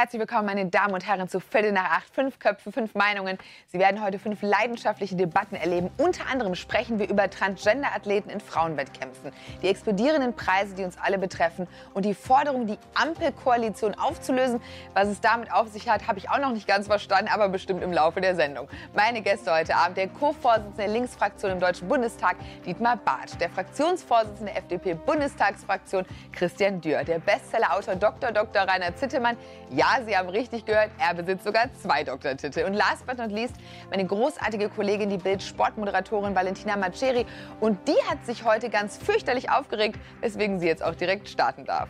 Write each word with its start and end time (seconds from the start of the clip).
Herzlich 0.00 0.20
willkommen, 0.20 0.46
meine 0.46 0.64
Damen 0.64 0.94
und 0.94 1.06
Herren, 1.06 1.28
zu 1.28 1.40
Viertel 1.40 1.72
nach 1.72 1.90
acht. 1.90 2.14
Fünf 2.14 2.38
Köpfe, 2.38 2.72
fünf 2.72 2.94
Meinungen. 2.94 3.36
Sie 3.66 3.78
werden 3.78 4.02
heute 4.02 4.18
fünf 4.18 4.40
leidenschaftliche 4.40 5.14
Debatten 5.14 5.56
erleben. 5.56 5.90
Unter 5.98 6.26
anderem 6.26 6.54
sprechen 6.54 6.98
wir 6.98 7.06
über 7.06 7.28
Transgender-Athleten 7.28 8.30
in 8.30 8.40
Frauenwettkämpfen, 8.40 9.30
die 9.60 9.68
explodierenden 9.68 10.34
Preise, 10.34 10.74
die 10.74 10.84
uns 10.84 10.96
alle 10.96 11.18
betreffen 11.18 11.68
und 11.92 12.06
die 12.06 12.14
Forderung, 12.14 12.66
die 12.66 12.78
Ampelkoalition 12.94 13.94
aufzulösen. 13.94 14.62
Was 14.94 15.08
es 15.08 15.20
damit 15.20 15.52
auf 15.52 15.68
sich 15.68 15.86
hat, 15.86 16.06
habe 16.08 16.18
ich 16.18 16.30
auch 16.30 16.38
noch 16.38 16.52
nicht 16.52 16.66
ganz 16.66 16.86
verstanden, 16.86 17.30
aber 17.30 17.50
bestimmt 17.50 17.82
im 17.82 17.92
Laufe 17.92 18.22
der 18.22 18.34
Sendung. 18.34 18.70
Meine 18.94 19.20
Gäste 19.20 19.52
heute 19.52 19.76
Abend, 19.76 19.98
der 19.98 20.08
Co-Vorsitzende 20.08 20.78
der 20.78 20.88
Linksfraktion 20.88 21.52
im 21.52 21.60
Deutschen 21.60 21.88
Bundestag, 21.88 22.36
Dietmar 22.64 22.96
Barth, 22.96 23.38
der 23.38 23.50
Fraktionsvorsitzende 23.50 24.50
der 24.50 24.62
FDP-Bundestagsfraktion, 24.62 26.06
Christian 26.32 26.80
Dürr, 26.80 27.04
der 27.04 27.18
Bestsellerautor 27.18 27.96
Dr. 27.96 28.32
Dr. 28.32 28.62
Rainer 28.62 28.96
Zittemann, 28.96 29.36
ja, 29.68 29.89
Sie 30.06 30.16
haben 30.16 30.28
richtig 30.28 30.64
gehört, 30.64 30.90
er 30.98 31.14
besitzt 31.14 31.44
sogar 31.44 31.72
zwei 31.74 32.04
Doktortitel. 32.04 32.64
Und 32.64 32.74
last 32.74 33.06
but 33.06 33.18
not 33.18 33.30
least, 33.30 33.54
meine 33.90 34.06
großartige 34.06 34.68
Kollegin, 34.68 35.10
die 35.10 35.18
Bild-Sportmoderatorin 35.18 36.34
Valentina 36.34 36.76
Maceri. 36.76 37.26
Und 37.60 37.88
die 37.88 37.96
hat 38.08 38.24
sich 38.24 38.44
heute 38.44 38.70
ganz 38.70 38.96
fürchterlich 38.96 39.50
aufgeregt, 39.50 39.98
weswegen 40.20 40.60
sie 40.60 40.66
jetzt 40.66 40.82
auch 40.82 40.94
direkt 40.94 41.28
starten 41.28 41.64
darf. 41.64 41.88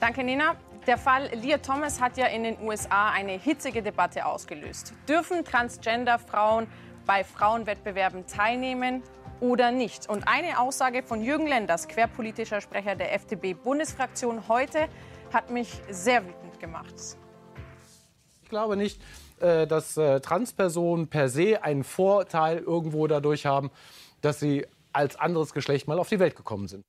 Danke, 0.00 0.24
Nina. 0.24 0.56
Der 0.86 0.98
Fall 0.98 1.30
Leah 1.34 1.58
Thomas 1.58 2.00
hat 2.00 2.16
ja 2.16 2.26
in 2.26 2.42
den 2.42 2.60
USA 2.60 3.10
eine 3.10 3.32
hitzige 3.32 3.82
Debatte 3.82 4.26
ausgelöst. 4.26 4.94
Dürfen 5.08 5.44
Transgender-Frauen 5.44 6.66
bei 7.06 7.22
Frauenwettbewerben 7.22 8.26
teilnehmen 8.26 9.04
oder 9.38 9.70
nicht? 9.70 10.08
Und 10.08 10.26
eine 10.26 10.58
Aussage 10.58 11.04
von 11.04 11.22
Jürgen 11.22 11.46
Lenders, 11.46 11.86
querpolitischer 11.86 12.60
Sprecher 12.60 12.96
der 12.96 13.14
FDP-Bundesfraktion 13.14 14.48
heute, 14.48 14.88
hat 15.32 15.50
mich 15.50 15.70
sehr 15.88 16.24
wütend 16.26 16.41
gemacht. 16.62 16.94
Ich 18.42 18.48
glaube 18.48 18.76
nicht, 18.76 19.02
äh, 19.40 19.66
dass 19.66 19.98
äh, 19.98 20.20
Transpersonen 20.20 21.08
per 21.08 21.28
se 21.28 21.62
einen 21.62 21.84
Vorteil 21.84 22.58
irgendwo 22.58 23.06
dadurch 23.06 23.44
haben, 23.44 23.70
dass 24.22 24.40
sie 24.40 24.66
als 24.94 25.16
anderes 25.16 25.52
Geschlecht 25.52 25.88
mal 25.88 25.98
auf 25.98 26.08
die 26.08 26.18
Welt 26.18 26.36
gekommen 26.36 26.68
sind. 26.68 26.84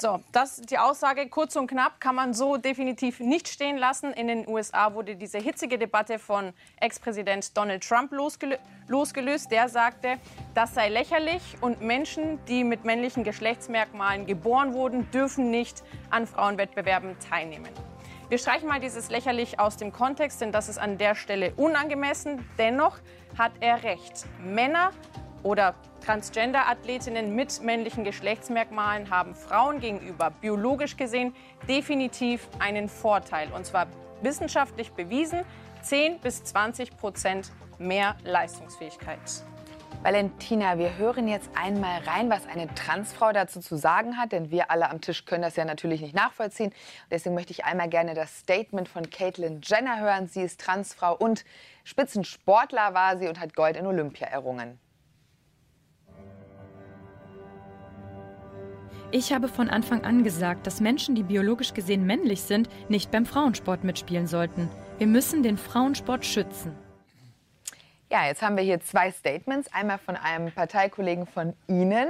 So, 0.00 0.18
das 0.32 0.62
die 0.62 0.78
Aussage 0.78 1.28
kurz 1.28 1.56
und 1.56 1.66
knapp 1.66 2.00
kann 2.00 2.14
man 2.14 2.32
so 2.32 2.56
definitiv 2.56 3.20
nicht 3.20 3.48
stehen 3.48 3.76
lassen. 3.76 4.14
In 4.14 4.28
den 4.28 4.48
USA 4.48 4.94
wurde 4.94 5.14
diese 5.14 5.36
hitzige 5.36 5.76
Debatte 5.76 6.18
von 6.18 6.54
Ex-Präsident 6.80 7.54
Donald 7.54 7.86
Trump 7.86 8.10
losgelö 8.10 8.56
losgelöst. 8.88 9.50
Der 9.50 9.68
sagte, 9.68 10.16
das 10.54 10.72
sei 10.72 10.88
lächerlich 10.88 11.42
und 11.60 11.82
Menschen, 11.82 12.42
die 12.46 12.64
mit 12.64 12.86
männlichen 12.86 13.24
Geschlechtsmerkmalen 13.24 14.24
geboren 14.24 14.72
wurden, 14.72 15.10
dürfen 15.10 15.50
nicht 15.50 15.82
an 16.08 16.26
Frauenwettbewerben 16.26 17.18
teilnehmen. 17.18 17.68
Wir 18.30 18.38
streichen 18.38 18.68
mal 18.68 18.80
dieses 18.80 19.10
lächerlich 19.10 19.60
aus 19.60 19.76
dem 19.76 19.92
Kontext, 19.92 20.40
denn 20.40 20.50
das 20.50 20.70
ist 20.70 20.78
an 20.78 20.96
der 20.96 21.14
Stelle 21.14 21.52
unangemessen. 21.56 22.48
Dennoch 22.56 22.96
hat 23.36 23.52
er 23.60 23.82
recht. 23.82 24.24
Männer 24.42 24.92
oder 25.42 25.74
Transgender-Athletinnen 26.04 27.34
mit 27.34 27.62
männlichen 27.62 28.04
Geschlechtsmerkmalen 28.04 29.10
haben 29.10 29.34
Frauen 29.34 29.80
gegenüber 29.80 30.30
biologisch 30.30 30.96
gesehen 30.96 31.34
definitiv 31.68 32.48
einen 32.58 32.88
Vorteil. 32.88 33.52
Und 33.52 33.66
zwar 33.66 33.86
wissenschaftlich 34.22 34.92
bewiesen 34.92 35.42
10 35.82 36.20
bis 36.20 36.44
20 36.44 36.96
Prozent 36.96 37.52
mehr 37.78 38.16
Leistungsfähigkeit. 38.24 39.18
Valentina, 40.02 40.78
wir 40.78 40.96
hören 40.96 41.28
jetzt 41.28 41.50
einmal 41.54 42.00
rein, 42.06 42.30
was 42.30 42.46
eine 42.46 42.74
Transfrau 42.74 43.32
dazu 43.32 43.60
zu 43.60 43.76
sagen 43.76 44.16
hat, 44.16 44.32
denn 44.32 44.50
wir 44.50 44.70
alle 44.70 44.88
am 44.88 45.02
Tisch 45.02 45.26
können 45.26 45.42
das 45.42 45.56
ja 45.56 45.66
natürlich 45.66 46.00
nicht 46.00 46.14
nachvollziehen. 46.14 46.72
Deswegen 47.10 47.34
möchte 47.34 47.52
ich 47.52 47.66
einmal 47.66 47.90
gerne 47.90 48.14
das 48.14 48.38
Statement 48.38 48.88
von 48.88 49.10
Caitlyn 49.10 49.60
Jenner 49.62 50.00
hören. 50.00 50.26
Sie 50.26 50.40
ist 50.40 50.58
Transfrau 50.58 51.14
und 51.14 51.44
Spitzensportler 51.84 52.94
war 52.94 53.18
sie 53.18 53.28
und 53.28 53.38
hat 53.38 53.54
Gold 53.54 53.76
in 53.76 53.86
Olympia 53.86 54.26
errungen. 54.26 54.78
Ich 59.12 59.32
habe 59.32 59.48
von 59.48 59.68
Anfang 59.68 60.04
an 60.04 60.22
gesagt, 60.22 60.68
dass 60.68 60.80
Menschen, 60.80 61.16
die 61.16 61.24
biologisch 61.24 61.74
gesehen 61.74 62.06
männlich 62.06 62.42
sind, 62.42 62.68
nicht 62.88 63.10
beim 63.10 63.26
Frauensport 63.26 63.82
mitspielen 63.82 64.28
sollten. 64.28 64.70
Wir 64.98 65.08
müssen 65.08 65.42
den 65.42 65.58
Frauensport 65.58 66.24
schützen. 66.24 66.76
Ja, 68.08 68.26
jetzt 68.26 68.40
haben 68.40 68.56
wir 68.56 68.62
hier 68.62 68.80
zwei 68.80 69.10
Statements. 69.10 69.72
Einmal 69.72 69.98
von 69.98 70.14
einem 70.14 70.52
Parteikollegen 70.52 71.26
von 71.26 71.54
Ihnen, 71.66 72.06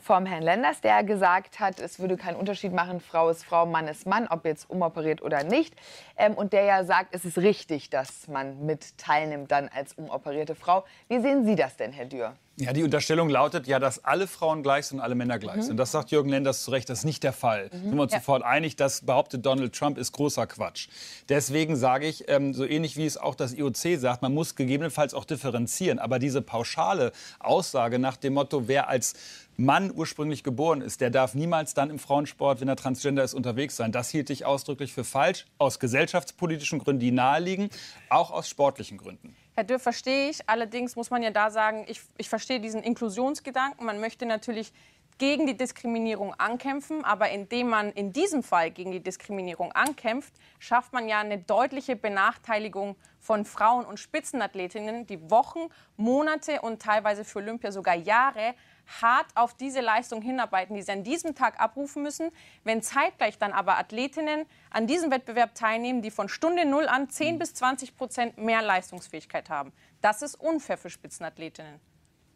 vom 0.00 0.24
Herrn 0.24 0.42
Lenders, 0.42 0.80
der 0.80 1.04
gesagt 1.04 1.60
hat, 1.60 1.78
es 1.78 1.98
würde 1.98 2.16
keinen 2.16 2.36
Unterschied 2.36 2.72
machen, 2.72 3.00
Frau 3.00 3.28
ist 3.28 3.44
Frau, 3.44 3.66
Mann 3.66 3.86
ist 3.86 4.06
Mann, 4.06 4.26
ob 4.26 4.46
jetzt 4.46 4.70
umoperiert 4.70 5.20
oder 5.20 5.44
nicht. 5.44 5.74
Ähm, 6.16 6.32
und 6.32 6.54
der 6.54 6.64
ja 6.64 6.84
sagt, 6.84 7.14
es 7.14 7.26
ist 7.26 7.36
richtig, 7.36 7.90
dass 7.90 8.28
man 8.28 8.64
mit 8.64 8.96
teilnimmt 8.96 9.50
dann 9.50 9.68
als 9.68 9.92
umoperierte 9.92 10.54
Frau. 10.54 10.84
Wie 11.08 11.20
sehen 11.20 11.44
Sie 11.44 11.54
das 11.54 11.76
denn, 11.76 11.92
Herr 11.92 12.06
Dürr? 12.06 12.34
Ja, 12.60 12.74
die 12.74 12.82
Unterstellung 12.82 13.30
lautet 13.30 13.66
ja, 13.66 13.78
dass 13.78 14.04
alle 14.04 14.26
Frauen 14.26 14.62
gleich 14.62 14.86
sind 14.86 14.98
und 14.98 15.04
alle 15.04 15.14
Männer 15.14 15.38
gleich 15.38 15.56
mhm. 15.56 15.62
sind. 15.62 15.76
Das 15.78 15.92
sagt 15.92 16.10
Jürgen 16.10 16.28
Lenders 16.28 16.62
zu 16.62 16.70
Recht, 16.70 16.90
das 16.90 17.00
ist 17.00 17.04
nicht 17.06 17.22
der 17.22 17.32
Fall. 17.32 17.70
Mhm. 17.72 17.80
Sind 17.80 17.94
wir 17.96 18.02
uns 18.02 18.12
ja. 18.12 18.18
sofort 18.18 18.42
einig, 18.42 18.76
das 18.76 19.00
behauptet 19.06 19.46
Donald 19.46 19.74
Trump, 19.74 19.96
ist 19.96 20.12
großer 20.12 20.46
Quatsch. 20.46 20.88
Deswegen 21.30 21.74
sage 21.74 22.06
ich, 22.06 22.28
ähm, 22.28 22.52
so 22.52 22.66
ähnlich 22.66 22.98
wie 22.98 23.06
es 23.06 23.16
auch 23.16 23.34
das 23.34 23.54
IOC 23.54 23.98
sagt, 23.98 24.20
man 24.20 24.34
muss 24.34 24.56
gegebenenfalls 24.56 25.14
auch 25.14 25.24
differenzieren. 25.24 25.98
Aber 25.98 26.18
diese 26.18 26.42
pauschale 26.42 27.12
Aussage 27.38 27.98
nach 27.98 28.18
dem 28.18 28.34
Motto, 28.34 28.68
wer 28.68 28.88
als 28.88 29.14
Mann 29.56 29.92
ursprünglich 29.94 30.42
geboren 30.42 30.80
ist, 30.82 31.00
der 31.00 31.10
darf 31.10 31.34
niemals 31.34 31.74
dann 31.74 31.90
im 31.90 31.98
Frauensport, 31.98 32.60
wenn 32.60 32.68
er 32.68 32.76
transgender 32.76 33.24
ist, 33.24 33.34
unterwegs 33.34 33.76
sein. 33.76 33.92
Das 33.92 34.10
hielt 34.10 34.30
ich 34.30 34.44
ausdrücklich 34.44 34.92
für 34.92 35.04
falsch, 35.04 35.46
aus 35.58 35.78
gesellschaftspolitischen 35.78 36.78
Gründen, 36.78 37.00
die 37.00 37.10
naheliegen, 37.10 37.70
auch 38.08 38.30
aus 38.30 38.48
sportlichen 38.48 38.98
Gründen. 38.98 39.34
Herr 39.60 39.64
Dürr, 39.64 39.78
verstehe 39.78 40.30
ich. 40.30 40.48
Allerdings 40.48 40.96
muss 40.96 41.10
man 41.10 41.22
ja 41.22 41.28
da 41.28 41.50
sagen, 41.50 41.84
ich, 41.86 42.00
ich 42.16 42.30
verstehe 42.30 42.60
diesen 42.60 42.82
Inklusionsgedanken. 42.82 43.84
Man 43.84 44.00
möchte 44.00 44.24
natürlich 44.24 44.72
gegen 45.18 45.46
die 45.46 45.54
Diskriminierung 45.54 46.32
ankämpfen, 46.38 47.04
aber 47.04 47.28
indem 47.28 47.68
man 47.68 47.92
in 47.92 48.10
diesem 48.10 48.42
Fall 48.42 48.70
gegen 48.70 48.90
die 48.90 49.02
Diskriminierung 49.02 49.70
ankämpft, 49.72 50.32
schafft 50.58 50.94
man 50.94 51.10
ja 51.10 51.20
eine 51.20 51.36
deutliche 51.36 51.94
Benachteiligung 51.94 52.96
von 53.18 53.44
Frauen 53.44 53.84
und 53.84 54.00
Spitzenathletinnen, 54.00 55.06
die 55.06 55.30
Wochen, 55.30 55.68
Monate 55.98 56.62
und 56.62 56.80
teilweise 56.80 57.26
für 57.26 57.40
Olympia 57.40 57.70
sogar 57.70 57.96
Jahre 57.96 58.54
hart 59.00 59.26
auf 59.34 59.54
diese 59.54 59.80
Leistung 59.80 60.22
hinarbeiten, 60.22 60.74
die 60.74 60.82
sie 60.82 60.92
an 60.92 61.04
diesem 61.04 61.34
Tag 61.34 61.60
abrufen 61.60 62.02
müssen. 62.02 62.30
Wenn 62.64 62.82
zeitgleich 62.82 63.38
dann 63.38 63.52
aber 63.52 63.78
Athletinnen 63.78 64.46
an 64.70 64.86
diesem 64.86 65.10
Wettbewerb 65.10 65.54
teilnehmen, 65.54 66.02
die 66.02 66.10
von 66.10 66.28
Stunde 66.28 66.64
Null 66.64 66.88
an 66.88 67.08
10 67.08 67.38
bis 67.38 67.54
20 67.54 67.96
Prozent 67.96 68.38
mehr 68.38 68.62
Leistungsfähigkeit 68.62 69.50
haben, 69.50 69.72
das 70.00 70.22
ist 70.22 70.34
unfair 70.34 70.78
für 70.78 70.90
Spitzenathletinnen. 70.90 71.89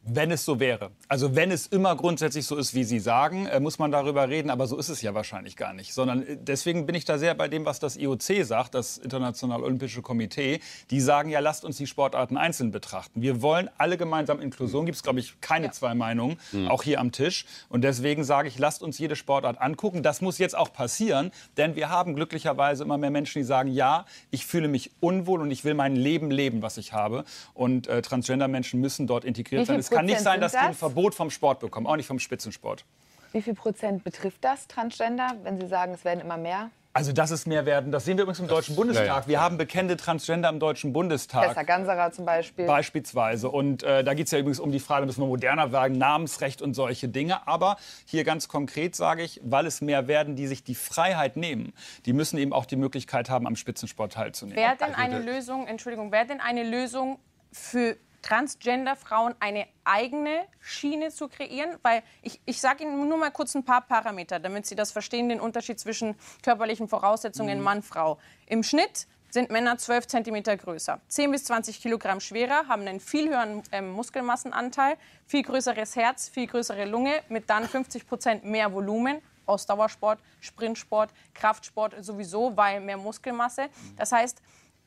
Wenn 0.06 0.30
es 0.30 0.44
so 0.44 0.60
wäre. 0.60 0.90
Also 1.08 1.34
wenn 1.34 1.50
es 1.50 1.66
immer 1.66 1.96
grundsätzlich 1.96 2.46
so 2.46 2.56
ist, 2.56 2.74
wie 2.74 2.84
Sie 2.84 2.98
sagen, 2.98 3.46
äh, 3.46 3.58
muss 3.58 3.78
man 3.78 3.90
darüber 3.90 4.28
reden. 4.28 4.50
Aber 4.50 4.66
so 4.66 4.76
ist 4.76 4.90
es 4.90 5.00
ja 5.00 5.14
wahrscheinlich 5.14 5.56
gar 5.56 5.72
nicht. 5.72 5.94
Sondern 5.94 6.26
äh, 6.26 6.36
deswegen 6.36 6.84
bin 6.84 6.94
ich 6.94 7.06
da 7.06 7.16
sehr 7.16 7.34
bei 7.34 7.48
dem, 7.48 7.64
was 7.64 7.80
das 7.80 7.96
IOC 7.96 8.44
sagt, 8.44 8.74
das 8.74 8.98
Internationale 8.98 9.62
Olympische 9.62 10.02
Komitee. 10.02 10.60
Die 10.90 11.00
sagen 11.00 11.30
ja, 11.30 11.40
lasst 11.40 11.64
uns 11.64 11.78
die 11.78 11.86
Sportarten 11.86 12.36
einzeln 12.36 12.70
betrachten. 12.70 13.22
Wir 13.22 13.40
wollen 13.40 13.70
alle 13.78 13.96
gemeinsam 13.96 14.40
Inklusion. 14.40 14.84
Gibt 14.84 14.96
es, 14.96 15.02
glaube 15.02 15.20
ich, 15.20 15.40
keine 15.40 15.66
ja. 15.66 15.72
zwei 15.72 15.94
Meinungen, 15.94 16.36
mhm. 16.52 16.68
auch 16.68 16.82
hier 16.82 17.00
am 17.00 17.10
Tisch. 17.10 17.46
Und 17.70 17.82
deswegen 17.82 18.24
sage 18.24 18.48
ich, 18.48 18.58
lasst 18.58 18.82
uns 18.82 18.98
jede 18.98 19.16
Sportart 19.16 19.60
angucken. 19.60 20.02
Das 20.02 20.20
muss 20.20 20.36
jetzt 20.36 20.56
auch 20.56 20.72
passieren, 20.72 21.30
denn 21.56 21.76
wir 21.76 21.88
haben 21.88 22.14
glücklicherweise 22.14 22.84
immer 22.84 22.98
mehr 22.98 23.10
Menschen, 23.10 23.38
die 23.38 23.44
sagen, 23.44 23.70
ja, 23.70 24.04
ich 24.30 24.44
fühle 24.44 24.68
mich 24.68 24.90
unwohl 25.00 25.40
und 25.40 25.50
ich 25.50 25.64
will 25.64 25.74
mein 25.74 25.96
Leben 25.96 26.30
leben, 26.30 26.60
was 26.60 26.76
ich 26.76 26.92
habe. 26.92 27.24
Und 27.54 27.86
äh, 27.86 28.02
Transgender-Menschen 28.02 28.80
müssen 28.80 29.06
dort 29.06 29.24
integriert 29.24 29.66
sein 29.66 29.82
kann 29.94 30.06
nicht 30.06 30.20
sein, 30.20 30.40
dass 30.40 30.52
die 30.52 30.58
ein 30.58 30.74
Verbot 30.74 31.14
vom 31.14 31.30
Sport 31.30 31.60
bekommen, 31.60 31.86
auch 31.86 31.96
nicht 31.96 32.06
vom 32.06 32.18
Spitzensport. 32.18 32.84
Wie 33.32 33.42
viel 33.42 33.54
Prozent 33.54 34.04
betrifft 34.04 34.44
das 34.44 34.68
Transgender, 34.68 35.34
wenn 35.42 35.60
Sie 35.60 35.66
sagen, 35.66 35.92
es 35.94 36.04
werden 36.04 36.20
immer 36.20 36.36
mehr? 36.36 36.70
Also, 36.96 37.12
dass 37.12 37.32
es 37.32 37.44
mehr 37.44 37.66
werden, 37.66 37.90
das 37.90 38.04
sehen 38.04 38.16
wir 38.16 38.22
übrigens 38.22 38.38
im 38.38 38.46
das, 38.46 38.58
Deutschen 38.58 38.76
Bundestag. 38.76 39.06
Ja, 39.06 39.16
ja. 39.16 39.26
Wir 39.26 39.40
haben 39.40 39.58
bekennende 39.58 39.96
Transgender 39.96 40.48
im 40.48 40.60
Deutschen 40.60 40.92
Bundestag. 40.92 41.48
Tessa 41.48 41.64
Ganserer 41.64 42.12
zum 42.12 42.24
Beispiel. 42.24 42.66
Beispielsweise. 42.66 43.50
Und 43.50 43.82
äh, 43.82 44.04
da 44.04 44.14
geht 44.14 44.26
es 44.26 44.30
ja 44.30 44.38
übrigens 44.38 44.60
um 44.60 44.70
die 44.70 44.78
Frage, 44.78 45.04
müssen 45.04 45.20
wir 45.20 45.26
moderner 45.26 45.72
werden, 45.72 45.98
Namensrecht 45.98 46.62
und 46.62 46.74
solche 46.74 47.08
Dinge. 47.08 47.48
Aber 47.48 47.78
hier 48.06 48.22
ganz 48.22 48.46
konkret 48.46 48.94
sage 48.94 49.24
ich, 49.24 49.40
weil 49.42 49.66
es 49.66 49.80
mehr 49.80 50.06
werden, 50.06 50.36
die 50.36 50.46
sich 50.46 50.62
die 50.62 50.76
Freiheit 50.76 51.36
nehmen, 51.36 51.72
die 52.06 52.12
müssen 52.12 52.38
eben 52.38 52.52
auch 52.52 52.64
die 52.64 52.76
Möglichkeit 52.76 53.28
haben, 53.28 53.48
am 53.48 53.56
Spitzensport 53.56 54.12
teilzunehmen. 54.12 54.56
Wäre 54.56 54.76
denn 54.76 54.94
eine 54.94 55.18
Lösung, 55.18 55.66
Entschuldigung, 55.66 56.12
wäre 56.12 56.26
denn 56.26 56.40
eine 56.40 56.62
Lösung 56.62 57.18
für 57.50 57.96
Transgender-Frauen 58.24 59.34
eine 59.38 59.66
eigene 59.84 60.46
Schiene 60.60 61.10
zu 61.10 61.28
kreieren? 61.28 61.76
Weil 61.82 62.02
ich, 62.22 62.40
ich 62.46 62.60
sage 62.60 62.84
Ihnen 62.84 63.08
nur 63.08 63.18
mal 63.18 63.30
kurz 63.30 63.54
ein 63.54 63.64
paar 63.64 63.82
Parameter, 63.82 64.40
damit 64.40 64.66
Sie 64.66 64.74
das 64.74 64.92
verstehen, 64.92 65.28
den 65.28 65.40
Unterschied 65.40 65.78
zwischen 65.78 66.16
körperlichen 66.42 66.88
Voraussetzungen 66.88 67.58
mhm. 67.58 67.64
Mann-Frau. 67.64 68.18
Im 68.46 68.62
Schnitt 68.62 69.06
sind 69.30 69.50
Männer 69.50 69.76
12 69.76 70.06
cm 70.06 70.42
größer, 70.58 71.00
10 71.08 71.30
bis 71.32 71.44
20 71.44 71.82
Kilogramm 71.82 72.20
schwerer, 72.20 72.68
haben 72.68 72.86
einen 72.86 73.00
viel 73.00 73.28
höheren 73.28 73.62
ähm, 73.72 73.90
Muskelmassenanteil, 73.90 74.96
viel 75.26 75.42
größeres 75.42 75.96
Herz, 75.96 76.28
viel 76.28 76.46
größere 76.46 76.84
Lunge, 76.84 77.20
mit 77.28 77.50
dann 77.50 77.68
50 77.68 78.06
Prozent 78.06 78.44
mehr 78.44 78.72
Volumen 78.72 79.20
Ausdauersport, 79.46 80.20
Sprintsport, 80.40 81.10
Kraftsport 81.34 82.02
sowieso, 82.02 82.56
weil 82.56 82.80
mehr 82.80 82.96
Muskelmasse. 82.96 83.68
Das 83.96 84.12
heißt, 84.12 84.40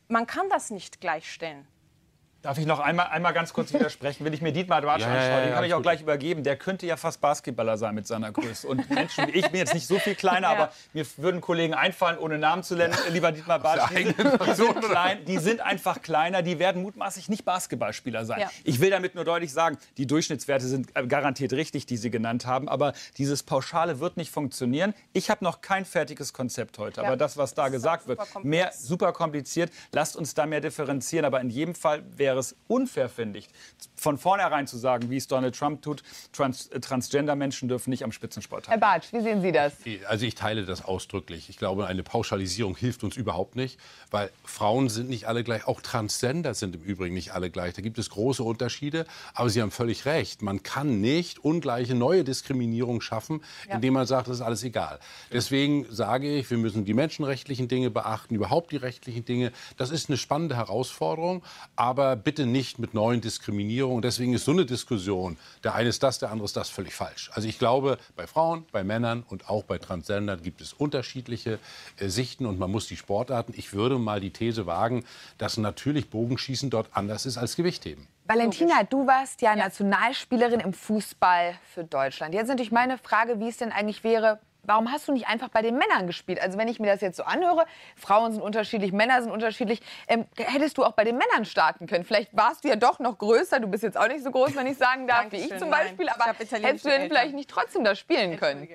man 0.07 0.25
kann 0.25 0.49
das 0.49 0.69
nicht 0.69 1.01
gleichstellen. 1.01 1.67
Darf 2.47 2.57
ich 2.59 2.65
noch 2.65 2.79
einmal, 2.79 3.07
einmal 3.07 3.33
ganz 3.33 3.51
kurz 3.51 3.73
widersprechen? 3.73 4.23
Wenn 4.23 4.31
ich 4.31 4.41
mir 4.41 4.53
Dietmar 4.53 4.79
Dwartsch 4.79 5.01
Ja, 5.01 5.07
anschaue, 5.09 5.29
ja, 5.31 5.39
den 5.41 5.49
ja, 5.49 5.55
kann 5.55 5.63
ich 5.65 5.73
auch 5.73 5.77
gut. 5.79 5.83
gleich 5.83 5.99
übergeben. 6.01 6.43
Der 6.43 6.55
könnte 6.55 6.85
ja 6.85 6.95
fast 6.95 7.19
Basketballer 7.19 7.77
sein 7.77 7.93
mit 7.93 8.07
seiner 8.07 8.31
Größe. 8.31 8.65
Und 8.69 8.89
Menschen 8.89 9.27
wie 9.27 9.31
ich, 9.31 9.47
bin 9.49 9.55
jetzt 9.59 9.73
nicht 9.73 9.85
so 9.85 9.99
viel 9.99 10.15
kleiner, 10.15 10.47
aber 10.51 10.71
mir 10.93 11.05
würden 11.17 11.41
Kollegen 11.41 11.73
einfallen, 11.73 12.17
ohne 12.17 12.37
Namen 12.37 12.63
zu 12.63 12.75
nennen, 12.77 12.95
lieber 13.11 13.33
Dietmar 13.33 13.59
Bartsch, 13.59 13.89
die, 13.91 14.03
sind- 14.05 14.15
die, 14.47 14.53
sind 14.53 14.79
klein, 14.81 15.25
die 15.25 15.37
sind 15.39 15.59
einfach 15.59 16.01
kleiner, 16.01 16.41
die 16.41 16.57
werden 16.57 16.83
mutmaßlich 16.83 17.27
nicht 17.27 17.43
Basketballspieler 17.43 18.23
sein. 18.23 18.39
Ja. 18.39 18.49
Ich 18.63 18.79
will 18.79 18.91
damit 18.91 19.13
nur 19.15 19.25
deutlich 19.25 19.51
sagen, 19.51 19.77
die 19.97 20.07
Durchschnittswerte 20.07 20.67
sind 20.67 20.95
äh, 20.95 21.05
garantiert 21.05 21.51
richtig, 21.51 21.85
die 21.85 21.97
Sie 21.97 22.09
genannt 22.09 22.45
haben, 22.45 22.69
aber 22.69 22.93
dieses 23.17 23.43
Pauschale 23.43 23.99
wird 23.99 24.15
nicht 24.15 24.31
funktionieren. 24.31 24.93
Ich 25.11 25.29
habe 25.29 25.43
noch 25.43 25.59
kein 25.59 25.83
fertiges 25.83 26.31
Konzept 26.31 26.77
heute, 26.77 27.01
Ja. 27.01 27.07
aber 27.07 27.17
das, 27.17 27.35
was 27.35 27.55
da 27.55 27.63
Das 27.63 27.73
gesagt 27.73 28.07
wird, 28.07 28.21
mehr 28.45 28.71
super 28.73 29.11
kompliziert. 29.11 29.69
Lasst 29.91 30.15
uns 30.15 30.33
da 30.33 30.45
mehr 30.45 30.61
differenzieren. 30.61 31.25
Aber 31.25 31.41
in 31.41 31.49
jedem 31.49 31.75
Fall 31.75 32.03
wäre 32.15 32.36
es 32.39 32.55
unfair, 32.67 33.09
finde 33.09 33.39
ich, 33.39 33.49
von 33.95 34.17
vornherein 34.17 34.67
zu 34.67 34.77
sagen, 34.77 35.09
wie 35.09 35.17
es 35.17 35.27
Donald 35.27 35.55
Trump 35.57 35.81
tut, 35.81 36.03
Trans 36.31 36.67
äh, 36.67 36.79
Transgender-Menschen 36.79 37.67
dürfen 37.67 37.89
nicht 37.89 38.03
am 38.03 38.11
Spitzensport 38.11 38.67
Herr 38.67 38.79
teilnehmen. 38.79 39.01
Bartsch, 39.01 39.13
wie 39.13 39.21
sehen 39.21 39.41
Sie 39.41 39.51
das? 39.51 39.73
Also 40.07 40.25
ich 40.25 40.35
teile 40.35 40.65
das 40.65 40.83
ausdrücklich. 40.83 41.49
Ich 41.49 41.57
glaube, 41.57 41.87
eine 41.87 42.03
Pauschalisierung 42.03 42.75
hilft 42.75 43.03
uns 43.03 43.17
überhaupt 43.17 43.55
nicht, 43.55 43.79
weil 44.11 44.29
Frauen 44.43 44.89
sind 44.89 45.09
nicht 45.09 45.25
alle 45.25 45.43
gleich, 45.43 45.67
auch 45.67 45.81
Transgender 45.81 46.53
sind 46.53 46.75
im 46.75 46.83
Übrigen 46.83 47.15
nicht 47.15 47.31
alle 47.31 47.49
gleich. 47.49 47.73
Da 47.73 47.81
gibt 47.81 47.97
es 47.97 48.09
große 48.09 48.43
Unterschiede, 48.43 49.05
aber 49.33 49.49
Sie 49.49 49.61
haben 49.61 49.71
völlig 49.71 50.05
recht. 50.05 50.41
Man 50.41 50.63
kann 50.63 51.01
nicht 51.01 51.39
ungleiche 51.39 51.95
neue 51.95 52.23
Diskriminierung 52.23 53.01
schaffen, 53.01 53.41
indem 53.69 53.93
man 53.93 54.05
sagt, 54.05 54.27
das 54.27 54.37
ist 54.37 54.41
alles 54.41 54.63
egal. 54.63 54.99
Deswegen 55.31 55.85
sage 55.89 56.37
ich, 56.37 56.49
wir 56.49 56.57
müssen 56.57 56.85
die 56.85 56.93
menschenrechtlichen 56.93 57.67
Dinge 57.67 57.89
beachten, 57.89 58.35
überhaupt 58.35 58.71
die 58.71 58.77
rechtlichen 58.77 59.25
Dinge. 59.25 59.51
Das 59.77 59.89
ist 59.89 60.09
eine 60.09 60.17
spannende 60.17 60.55
Herausforderung, 60.55 61.43
aber 61.75 62.15
bitte 62.17 62.45
nicht 62.45 62.79
mit 62.79 62.93
neuen 62.93 63.21
Diskriminierungen. 63.21 64.01
Deswegen 64.01 64.33
ist 64.33 64.45
so 64.45 64.51
eine 64.51 64.65
Diskussion, 64.65 65.37
der 65.63 65.75
eine 65.75 65.89
ist 65.89 66.03
das, 66.03 66.19
der 66.19 66.31
andere 66.31 66.45
ist 66.45 66.57
das, 66.57 66.69
völlig 66.69 66.93
falsch. 66.93 67.31
Also 67.33 67.47
ich 67.47 67.59
glaube, 67.59 67.97
bei 68.15 68.27
Frauen, 68.27 68.65
bei 68.71 68.83
Männern 68.83 69.23
und 69.29 69.49
auch 69.49 69.63
bei 69.63 69.77
Transgendern 69.77 70.41
gibt 70.41 70.61
es 70.61 70.73
unterschiedliche 70.73 71.59
äh, 71.97 72.09
Sichten 72.09 72.45
und 72.45 72.59
man 72.59 72.71
muss 72.71 72.87
die 72.87 72.97
Sportarten, 72.97 73.53
ich 73.55 73.73
würde 73.73 73.97
mal 73.97 74.19
die 74.19 74.31
These 74.31 74.65
wagen, 74.65 75.05
dass 75.37 75.57
natürlich 75.57 76.09
Bogenschießen 76.09 76.69
dort 76.69 76.89
anders 76.91 77.25
ist 77.25 77.37
als 77.37 77.55
Gewichtheben. 77.55 78.07
Valentina, 78.25 78.83
du 78.83 79.07
warst 79.07 79.41
ja, 79.41 79.55
Nationalspielerin 79.55 80.59
im 80.59 80.73
Fußball 80.73 81.55
für 81.73 81.85
Deutschland. 81.85 82.33
Jetzt 82.33 82.49
natürlich 82.49 82.73
meine 82.73 82.97
Frage, 82.97 83.39
wie 83.39 83.47
es 83.47 83.57
denn 83.57 83.71
eigentlich 83.71 84.03
wäre, 84.03 84.39
warum 84.67 84.91
hast 84.91 85.07
du 85.07 85.13
nicht 85.13 85.27
einfach 85.27 85.49
bei 85.49 85.63
den 85.63 85.77
Männern 85.77 86.05
gespielt? 86.05 86.39
Also 86.39 86.57
wenn 86.57 86.67
ich 86.67 86.79
mir 86.79 86.87
das 86.87 87.01
jetzt 87.01 87.17
so 87.17 87.23
anhöre, 87.23 87.65
Frauen 87.95 88.33
sind 88.33 88.41
unterschiedlich, 88.41 88.91
Männer 88.91 89.21
sind 89.23 89.31
unterschiedlich, 89.31 89.81
ähm, 90.07 90.25
hättest 90.37 90.77
du 90.77 90.83
auch 90.83 90.91
bei 90.91 91.03
den 91.03 91.17
Männern 91.17 91.45
starten 91.45 91.87
können. 91.87 92.03
Vielleicht 92.03 92.35
warst 92.35 92.63
du 92.63 92.67
ja 92.67 92.75
doch 92.75 92.99
noch 92.99 93.17
größer, 93.17 93.59
du 93.59 93.67
bist 93.67 93.83
jetzt 93.83 93.97
auch 93.97 94.07
nicht 94.07 94.23
so 94.23 94.29
groß, 94.29 94.55
wenn 94.55 94.67
ich 94.67 94.77
sagen 94.77 95.07
darf, 95.07 95.31
wie 95.31 95.37
ich 95.37 95.57
zum 95.57 95.69
nein. 95.69 95.87
Beispiel, 95.87 96.05
Ich 96.05 96.11
aber 96.11 96.31
italienische 96.31 96.67
hättest 96.67 96.85
du 96.85 96.89
denn 96.89 97.07
vielleicht 97.07 97.33
nicht 97.33 97.49
trotzdem 97.49 97.83
da 97.83 97.95
spielen 97.95 98.37
können? 98.37 98.67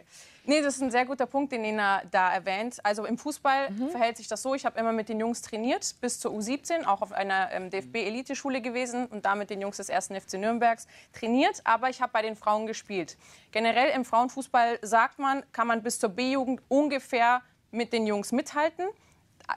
Nee, 0.44 0.60
das 0.60 0.76
ist 0.76 0.82
ein 0.82 0.90
sehr 0.90 1.04
guter 1.04 1.26
Punkt, 1.26 1.52
den 1.52 1.62
Nina 1.62 2.02
da 2.10 2.32
erwähnt. 2.32 2.78
Also 2.82 3.04
im 3.04 3.16
Fußball 3.16 3.68
verhält 3.90 4.16
sich 4.16 4.26
das 4.26 4.42
so, 4.42 4.54
ich 4.54 4.66
habe 4.66 4.78
immer 4.78 4.92
mit 4.92 5.08
den 5.08 5.20
Jungs 5.20 5.40
trainiert, 5.40 5.94
bis 6.00 6.18
zur 6.18 6.32
U17, 6.32 6.84
auch 6.84 7.00
auf 7.00 7.12
einer 7.12 7.52
ähm, 7.52 7.70
DFB-Eliteschule 7.70 8.60
gewesen 8.60 9.06
und 9.06 9.24
da 9.24 9.36
mit 9.36 9.50
den 9.50 9.60
Jungs 9.60 9.76
des 9.76 9.88
1. 9.88 10.08
FC 10.08 10.34
Nürnbergs 10.34 10.88
trainiert, 11.12 11.60
aber 11.62 11.90
ich 11.90 12.02
habe 12.02 12.12
bei 12.12 12.22
den 12.22 12.34
Frauen 12.34 12.66
gespielt. 12.66 13.16
Generell 13.52 13.90
im 13.90 14.04
Frauenfußball 14.04 14.80
sagt 14.82 15.20
man, 15.20 15.44
kann 15.52 15.68
man 15.68 15.82
bis 15.82 16.00
zur 16.00 16.10
B-Jugend 16.10 16.60
ungefähr 16.68 17.42
mit 17.70 17.92
den 17.92 18.06
Jungs 18.06 18.32
mithalten. 18.32 18.86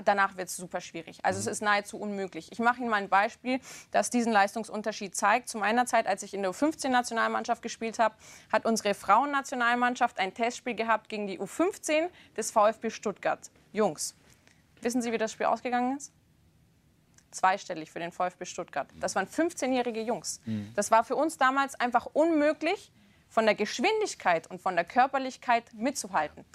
Danach 0.04 0.38
wird 0.38 0.50
es 0.50 0.58
super 0.58 0.82
schwierig. 0.82 1.20
Also 1.24 1.40
es 1.40 1.48
ist 1.48 1.62
nahezu 1.62 1.98
unmöglich. 2.00 2.52
Ich 2.52 2.60
mache 2.60 2.80
Ihnen 2.80 2.90
mal 2.90 2.98
ein 2.98 3.10
Beispiel, 3.10 3.60
das 3.92 4.10
diesen 4.10 4.32
Leistungsunterschied 4.32 5.16
zeigt. 5.16 5.50
Zu 5.50 5.58
meiner 5.58 5.86
Zeit, 5.86 6.08
als 6.08 6.24
ich 6.24 6.34
in 6.34 6.42
der 6.42 6.52
U15-Nationalmannschaft 6.52 7.62
gespielt 7.62 8.00
habe, 8.00 8.16
hat 8.52 8.66
unsere 8.66 8.94
Frauennationalmannschaft 8.94 10.20
ein 10.20 10.34
Testspiel 10.34 10.76
gehabt 10.76 11.10
gegen 11.10 11.28
die 11.28 11.40
U15 11.40 12.10
des 12.36 12.52
VfB 12.52 12.90
Stuttgart. 12.90 13.52
Jungs, 13.74 14.16
wissen 14.82 15.02
Sie, 15.02 15.12
wie 15.12 15.18
das 15.18 15.32
Spiel 15.32 15.46
ausgegangen 15.46 15.98
ist? 15.98 16.12
Zweistellig 17.32 17.92
für 17.92 18.00
den 18.00 18.12
VfB 18.12 18.46
Stuttgart. 18.46 18.88
Das 19.00 19.16
waren 19.16 19.28
15-jährige 19.28 20.02
Jungs. 20.02 20.40
Das 20.76 20.92
war 20.92 21.04
für 21.04 21.16
uns 21.16 21.38
damals 21.38 21.80
einfach 21.80 22.08
unmöglich, 22.14 22.92
von 23.28 23.46
der 23.46 23.56
Geschwindigkeit 23.56 24.48
und 24.50 24.62
von 24.62 24.76
der 24.76 24.86
Körperlichkeit 24.86 25.74
mitzuhalten. 25.74 26.46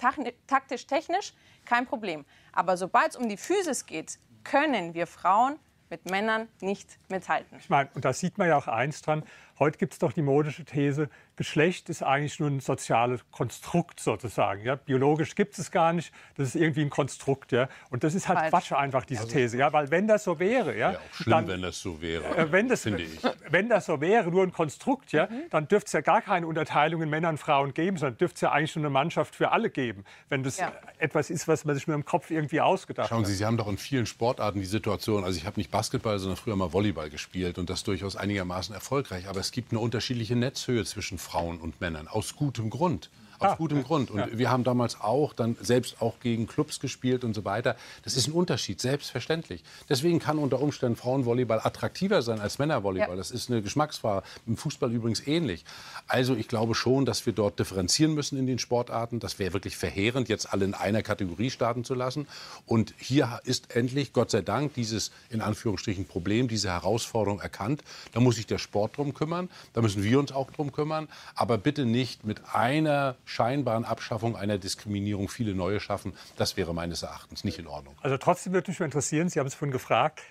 Taktisch, 0.47 0.87
technisch 0.87 1.33
kein 1.71 1.85
Problem. 1.85 2.25
Aber 2.51 2.75
sobald 2.75 3.11
es 3.11 3.15
um 3.15 3.29
die 3.29 3.37
Physis 3.37 3.85
geht, 3.85 4.19
können 4.43 4.93
wir 4.93 5.07
Frauen 5.07 5.57
mit 5.89 6.09
Männern 6.09 6.49
nicht 6.59 6.99
mithalten. 7.09 7.57
Ich 7.59 7.69
meine, 7.69 7.89
und 7.93 8.03
da 8.03 8.11
sieht 8.11 8.37
man 8.37 8.49
ja 8.49 8.57
auch 8.57 8.67
eins 8.67 9.01
dran. 9.01 9.23
Heute 9.61 9.77
gibt 9.77 9.93
es 9.93 9.99
doch 9.99 10.11
die 10.11 10.23
modische 10.23 10.65
These, 10.65 11.07
Geschlecht 11.35 11.89
ist 11.89 12.03
eigentlich 12.03 12.39
nur 12.39 12.49
ein 12.49 12.59
soziales 12.59 13.21
Konstrukt 13.31 13.99
sozusagen. 13.99 14.63
Ja? 14.63 14.75
Biologisch 14.75 15.35
gibt 15.35 15.57
es 15.59 15.69
gar 15.69 15.93
nicht, 15.93 16.11
das 16.35 16.49
ist 16.49 16.55
irgendwie 16.55 16.81
ein 16.81 16.89
Konstrukt. 16.89 17.51
Ja? 17.51 17.69
Und 17.91 18.03
das 18.03 18.15
ist 18.15 18.27
halt 18.27 18.39
Falsch. 18.39 18.49
Quatsch 18.51 18.71
einfach, 18.73 19.05
diese 19.05 19.27
These. 19.27 19.57
Ja? 19.57 19.71
Weil 19.71 19.91
wenn 19.91 20.07
das 20.07 20.23
so 20.23 20.39
wäre, 20.39 20.75
ja, 20.77 20.93
Ja, 20.93 20.97
auch 20.97 21.13
schlimm, 21.13 21.31
dann, 21.31 21.47
wenn 21.47 21.61
das 21.61 21.79
so 21.79 22.01
wäre, 22.01 22.25
äh, 22.37 22.51
wenn, 22.51 22.69
das, 22.69 22.81
finde 22.81 23.03
ich. 23.03 23.19
wenn 23.49 23.69
das 23.69 23.85
so 23.85 24.01
wäre, 24.01 24.31
nur 24.31 24.41
ein 24.43 24.51
Konstrukt, 24.51 25.11
ja, 25.11 25.29
dann 25.51 25.67
dürfte 25.67 25.87
es 25.87 25.93
ja 25.93 26.01
gar 26.01 26.21
keine 26.23 26.47
Unterteilung 26.47 27.03
in 27.03 27.09
Männer 27.11 27.29
und 27.29 27.37
Frauen 27.37 27.73
geben, 27.75 27.97
sondern 27.97 28.17
dürfte 28.17 28.35
es 28.35 28.41
ja 28.41 28.51
eigentlich 28.51 28.75
nur 28.75 28.85
eine 28.85 28.89
Mannschaft 28.91 29.35
für 29.35 29.51
alle 29.51 29.69
geben, 29.69 30.05
wenn 30.29 30.41
das 30.43 30.57
Ja. 30.57 30.73
etwas 30.97 31.29
ist, 31.29 31.47
was 31.47 31.65
man 31.65 31.75
sich 31.75 31.85
nur 31.87 31.95
im 31.95 32.03
Kopf 32.05 32.31
irgendwie 32.31 32.61
ausgedacht 32.61 33.09
Schauen 33.09 33.19
hat. 33.19 33.27
Sie, 33.27 33.35
Sie 33.35 33.45
haben 33.45 33.57
doch 33.57 33.67
in 33.67 33.77
vielen 33.77 34.07
Sportarten 34.07 34.59
die 34.59 34.65
Situation, 34.65 35.23
also 35.23 35.37
ich 35.37 35.45
habe 35.45 35.59
nicht 35.59 35.69
Basketball, 35.71 36.17
sondern 36.19 36.37
früher 36.37 36.55
mal 36.55 36.73
Volleyball 36.73 37.09
gespielt 37.11 37.57
und 37.59 37.69
das 37.69 37.83
durchaus 37.83 38.15
einigermaßen 38.15 38.73
erfolgreich. 38.73 39.27
Aber 39.27 39.39
es 39.39 39.50
gibt 39.51 39.71
eine 39.71 39.79
unterschiedliche 39.79 40.35
Netzhöhe 40.35 40.85
zwischen 40.85 41.17
Frauen 41.17 41.59
und 41.59 41.81
Männern, 41.81 42.07
aus 42.07 42.35
gutem 42.35 42.69
Grund. 42.69 43.09
Aus 43.41 43.51
Ah, 43.51 43.55
gutem 43.55 43.83
Grund. 43.83 44.11
Und 44.11 44.37
wir 44.37 44.49
haben 44.49 44.63
damals 44.63 45.01
auch 45.01 45.33
dann 45.33 45.57
selbst 45.59 46.01
auch 46.01 46.19
gegen 46.19 46.47
Clubs 46.47 46.79
gespielt 46.79 47.23
und 47.23 47.33
so 47.33 47.43
weiter. 47.43 47.75
Das 48.03 48.15
ist 48.15 48.27
ein 48.27 48.33
Unterschied, 48.33 48.79
selbstverständlich. 48.79 49.63
Deswegen 49.89 50.19
kann 50.19 50.37
unter 50.37 50.61
Umständen 50.61 50.95
Frauenvolleyball 50.95 51.59
attraktiver 51.63 52.21
sein 52.21 52.39
als 52.39 52.59
Männervolleyball. 52.59 53.11
Ja. 53.11 53.15
Das 53.15 53.31
ist 53.31 53.49
eine 53.49 53.61
Geschmacksfrage. 53.61 54.23
Im 54.45 54.57
Fußball 54.57 54.91
übrigens 54.91 55.25
ähnlich. 55.25 55.65
Also 56.07 56.35
ich 56.35 56.47
glaube 56.47 56.75
schon, 56.75 57.05
dass 57.05 57.25
wir 57.25 57.33
dort 57.33 57.59
differenzieren 57.59 58.13
müssen 58.13 58.37
in 58.37 58.47
den 58.47 58.59
Sportarten. 58.59 59.19
Das 59.19 59.39
wäre 59.39 59.53
wirklich 59.53 59.75
verheerend, 59.75 60.29
jetzt 60.29 60.53
alle 60.53 60.65
in 60.65 60.73
einer 60.73 61.01
Kategorie 61.01 61.49
starten 61.49 61.83
zu 61.83 61.93
lassen. 61.93 62.27
Und 62.65 62.93
hier 62.97 63.39
ist 63.43 63.75
endlich, 63.75 64.13
Gott 64.13 64.31
sei 64.31 64.41
Dank, 64.41 64.73
dieses 64.75 65.11
in 65.29 65.41
Anführungsstrichen 65.41 66.05
Problem, 66.05 66.47
diese 66.47 66.69
Herausforderung 66.69 67.39
erkannt. 67.39 67.83
Da 68.13 68.19
muss 68.19 68.35
sich 68.35 68.47
der 68.47 68.59
Sport 68.59 68.97
drum 68.97 69.13
kümmern. 69.13 69.49
Da 69.73 69.81
müssen 69.81 70.03
wir 70.03 70.19
uns 70.19 70.31
auch 70.31 70.51
drum 70.51 70.71
kümmern. 70.71 71.07
Aber 71.35 71.57
bitte 71.57 71.85
nicht 71.85 72.23
mit 72.25 72.53
einer 72.53 73.15
scheinbaren 73.31 73.85
Abschaffung 73.85 74.35
einer 74.35 74.57
Diskriminierung 74.57 75.29
viele 75.29 75.55
neue 75.55 75.79
schaffen. 75.79 76.13
Das 76.37 76.57
wäre 76.57 76.73
meines 76.73 77.01
Erachtens 77.03 77.43
nicht 77.43 77.57
in 77.57 77.67
Ordnung. 77.67 77.95
Also 78.01 78.17
trotzdem 78.17 78.53
würde 78.53 78.69
mich 78.69 78.79
interessieren, 78.79 79.29
Sie 79.29 79.39
haben 79.39 79.47
es 79.47 79.55
vorhin 79.55 79.71
gefragt, 79.71 80.21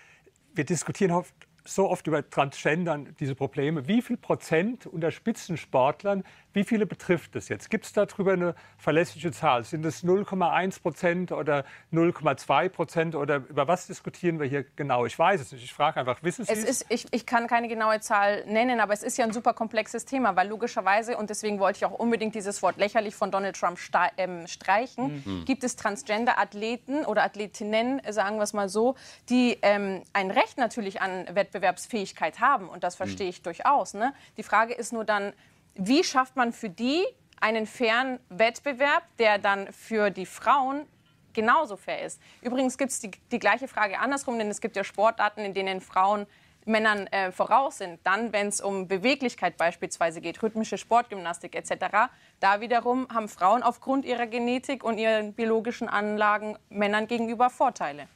wir 0.54 0.64
diskutieren 0.64 1.12
oft, 1.12 1.34
so 1.64 1.88
oft 1.88 2.06
über 2.06 2.28
Transgendern, 2.28 3.14
diese 3.20 3.34
Probleme. 3.34 3.86
Wie 3.86 4.02
viel 4.02 4.16
Prozent 4.16 4.86
unter 4.86 5.10
Spitzensportlern, 5.10 6.24
wie 6.52 6.64
viele 6.64 6.86
betrifft 6.86 7.36
es 7.36 7.48
jetzt? 7.48 7.70
Gibt 7.70 7.84
es 7.84 7.92
darüber 7.92 8.32
eine 8.32 8.54
verlässliche 8.78 9.32
Zahl? 9.32 9.64
Sind 9.64 9.84
es 9.84 10.04
0,1 10.04 10.82
Prozent 10.82 11.32
oder 11.32 11.64
0,2 11.92 12.68
Prozent 12.68 13.14
oder 13.14 13.36
über 13.36 13.68
was 13.68 13.86
diskutieren 13.86 14.40
wir 14.40 14.46
hier 14.46 14.64
genau? 14.76 15.06
Ich 15.06 15.18
weiß 15.18 15.40
es 15.40 15.52
nicht. 15.52 15.64
Ich 15.64 15.72
frage 15.72 16.00
einfach, 16.00 16.22
wissen 16.22 16.44
Sie 16.44 16.52
Es 16.52 16.64
ist, 16.64 16.86
ich, 16.88 17.06
ich 17.12 17.26
kann 17.26 17.46
keine 17.46 17.68
genaue 17.68 18.00
Zahl 18.00 18.44
nennen, 18.46 18.80
aber 18.80 18.92
es 18.92 19.02
ist 19.02 19.16
ja 19.18 19.24
ein 19.24 19.32
super 19.32 19.54
komplexes 19.54 20.04
Thema, 20.04 20.36
weil 20.36 20.48
logischerweise, 20.48 21.16
und 21.16 21.30
deswegen 21.30 21.58
wollte 21.60 21.78
ich 21.78 21.84
auch 21.84 21.98
unbedingt 21.98 22.34
dieses 22.34 22.62
Wort 22.62 22.76
lächerlich 22.78 23.14
von 23.14 23.30
Donald 23.30 23.56
Trump 23.56 23.78
ähm, 24.16 24.46
streichen, 24.46 25.44
gibt 25.44 25.64
es 25.64 25.76
Transgender-Athleten 25.76 27.04
oder 27.04 27.22
Athletinnen, 27.22 28.00
sagen 28.10 28.36
wir 28.36 28.42
es 28.42 28.52
mal 28.52 28.68
so, 28.68 28.96
die 29.28 29.58
ähm, 29.62 30.02
ein 30.12 30.30
Recht 30.30 30.58
natürlich 30.58 31.00
an 31.00 31.26
Wettbewerbsfähigkeit 31.32 32.40
haben. 32.40 32.68
Und 32.68 32.84
das 32.84 32.96
verstehe 32.96 33.28
ich 33.28 33.42
durchaus. 33.42 33.94
Ne? 33.94 34.12
Die 34.36 34.42
Frage 34.42 34.74
ist 34.74 34.92
nur 34.92 35.04
dann, 35.04 35.32
wie 35.80 36.04
schafft 36.04 36.36
man 36.36 36.52
für 36.52 36.68
die 36.68 37.04
einen 37.40 37.66
fairen 37.66 38.20
Wettbewerb, 38.28 39.02
der 39.18 39.38
dann 39.38 39.72
für 39.72 40.10
die 40.10 40.26
Frauen 40.26 40.86
genauso 41.32 41.76
fair 41.76 42.04
ist. 42.04 42.20
Übrigens 42.42 42.76
gibt 42.76 42.90
es 42.90 43.00
die, 43.00 43.10
die 43.32 43.38
gleiche 43.38 43.66
Frage 43.66 43.98
andersrum, 43.98 44.38
denn 44.38 44.48
es 44.48 44.60
gibt 44.60 44.76
ja 44.76 44.84
Sportarten, 44.84 45.40
in 45.40 45.54
denen 45.54 45.80
Frauen 45.80 46.26
Männern 46.66 47.06
äh, 47.06 47.32
voraus 47.32 47.78
sind. 47.78 47.98
Dann, 48.04 48.34
wenn 48.34 48.48
es 48.48 48.60
um 48.60 48.88
Beweglichkeit 48.88 49.56
beispielsweise 49.56 50.20
geht, 50.20 50.42
rhythmische 50.42 50.76
Sportgymnastik 50.76 51.54
etc., 51.54 52.10
da 52.40 52.60
wiederum 52.60 53.08
haben 53.08 53.30
Frauen 53.30 53.62
aufgrund 53.62 54.04
ihrer 54.04 54.26
Genetik 54.26 54.84
und 54.84 54.98
ihren 54.98 55.32
biologischen 55.32 55.88
Anlagen 55.88 56.58
Männern 56.68 57.06
gegenüber 57.06 57.48
Vorteile. 57.48 58.06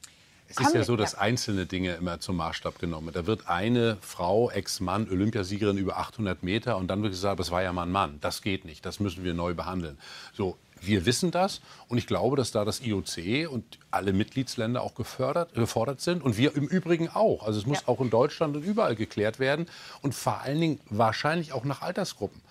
Es 0.47 0.59
ist 0.59 0.75
ja 0.75 0.83
so, 0.83 0.95
dass 0.95 1.15
einzelne 1.15 1.65
Dinge 1.65 1.95
immer 1.95 2.19
zum 2.19 2.37
Maßstab 2.37 2.79
genommen 2.79 3.07
werden. 3.07 3.23
Da 3.23 3.27
wird 3.27 3.47
eine 3.47 3.97
Frau, 4.01 4.49
Ex-Mann, 4.51 5.09
Olympiasiegerin 5.09 5.77
über 5.77 5.97
800 5.97 6.43
Meter 6.43 6.77
und 6.77 6.87
dann 6.87 7.01
wird 7.01 7.13
gesagt, 7.13 7.39
das 7.39 7.51
war 7.51 7.63
ja 7.63 7.73
mal 7.73 7.83
ein 7.83 7.91
Mann. 7.91 8.19
Das 8.21 8.41
geht 8.41 8.63
nicht, 8.65 8.85
das 8.85 8.99
müssen 8.99 9.23
wir 9.23 9.33
neu 9.33 9.53
behandeln. 9.53 9.97
So, 10.33 10.57
Wir 10.81 11.05
wissen 11.05 11.31
das 11.31 11.61
und 11.87 11.97
ich 11.97 12.05
glaube, 12.05 12.37
dass 12.37 12.51
da 12.51 12.63
das 12.63 12.81
IOC 12.81 13.49
und 13.49 13.63
alle 13.91 14.13
Mitgliedsländer 14.13 14.81
auch 14.81 14.93
gefördert, 14.93 15.53
gefordert 15.53 16.01
sind 16.01 16.21
und 16.21 16.37
wir 16.37 16.55
im 16.55 16.67
Übrigen 16.67 17.09
auch. 17.09 17.43
Also 17.45 17.59
es 17.59 17.65
muss 17.65 17.81
ja. 17.81 17.87
auch 17.87 18.01
in 18.01 18.09
Deutschland 18.09 18.55
und 18.55 18.63
überall 18.63 18.95
geklärt 18.95 19.39
werden 19.39 19.67
und 20.01 20.13
vor 20.13 20.41
allen 20.41 20.59
Dingen 20.59 20.79
wahrscheinlich 20.89 21.53
auch 21.53 21.63
nach 21.63 21.81
Altersgruppen. 21.81 22.41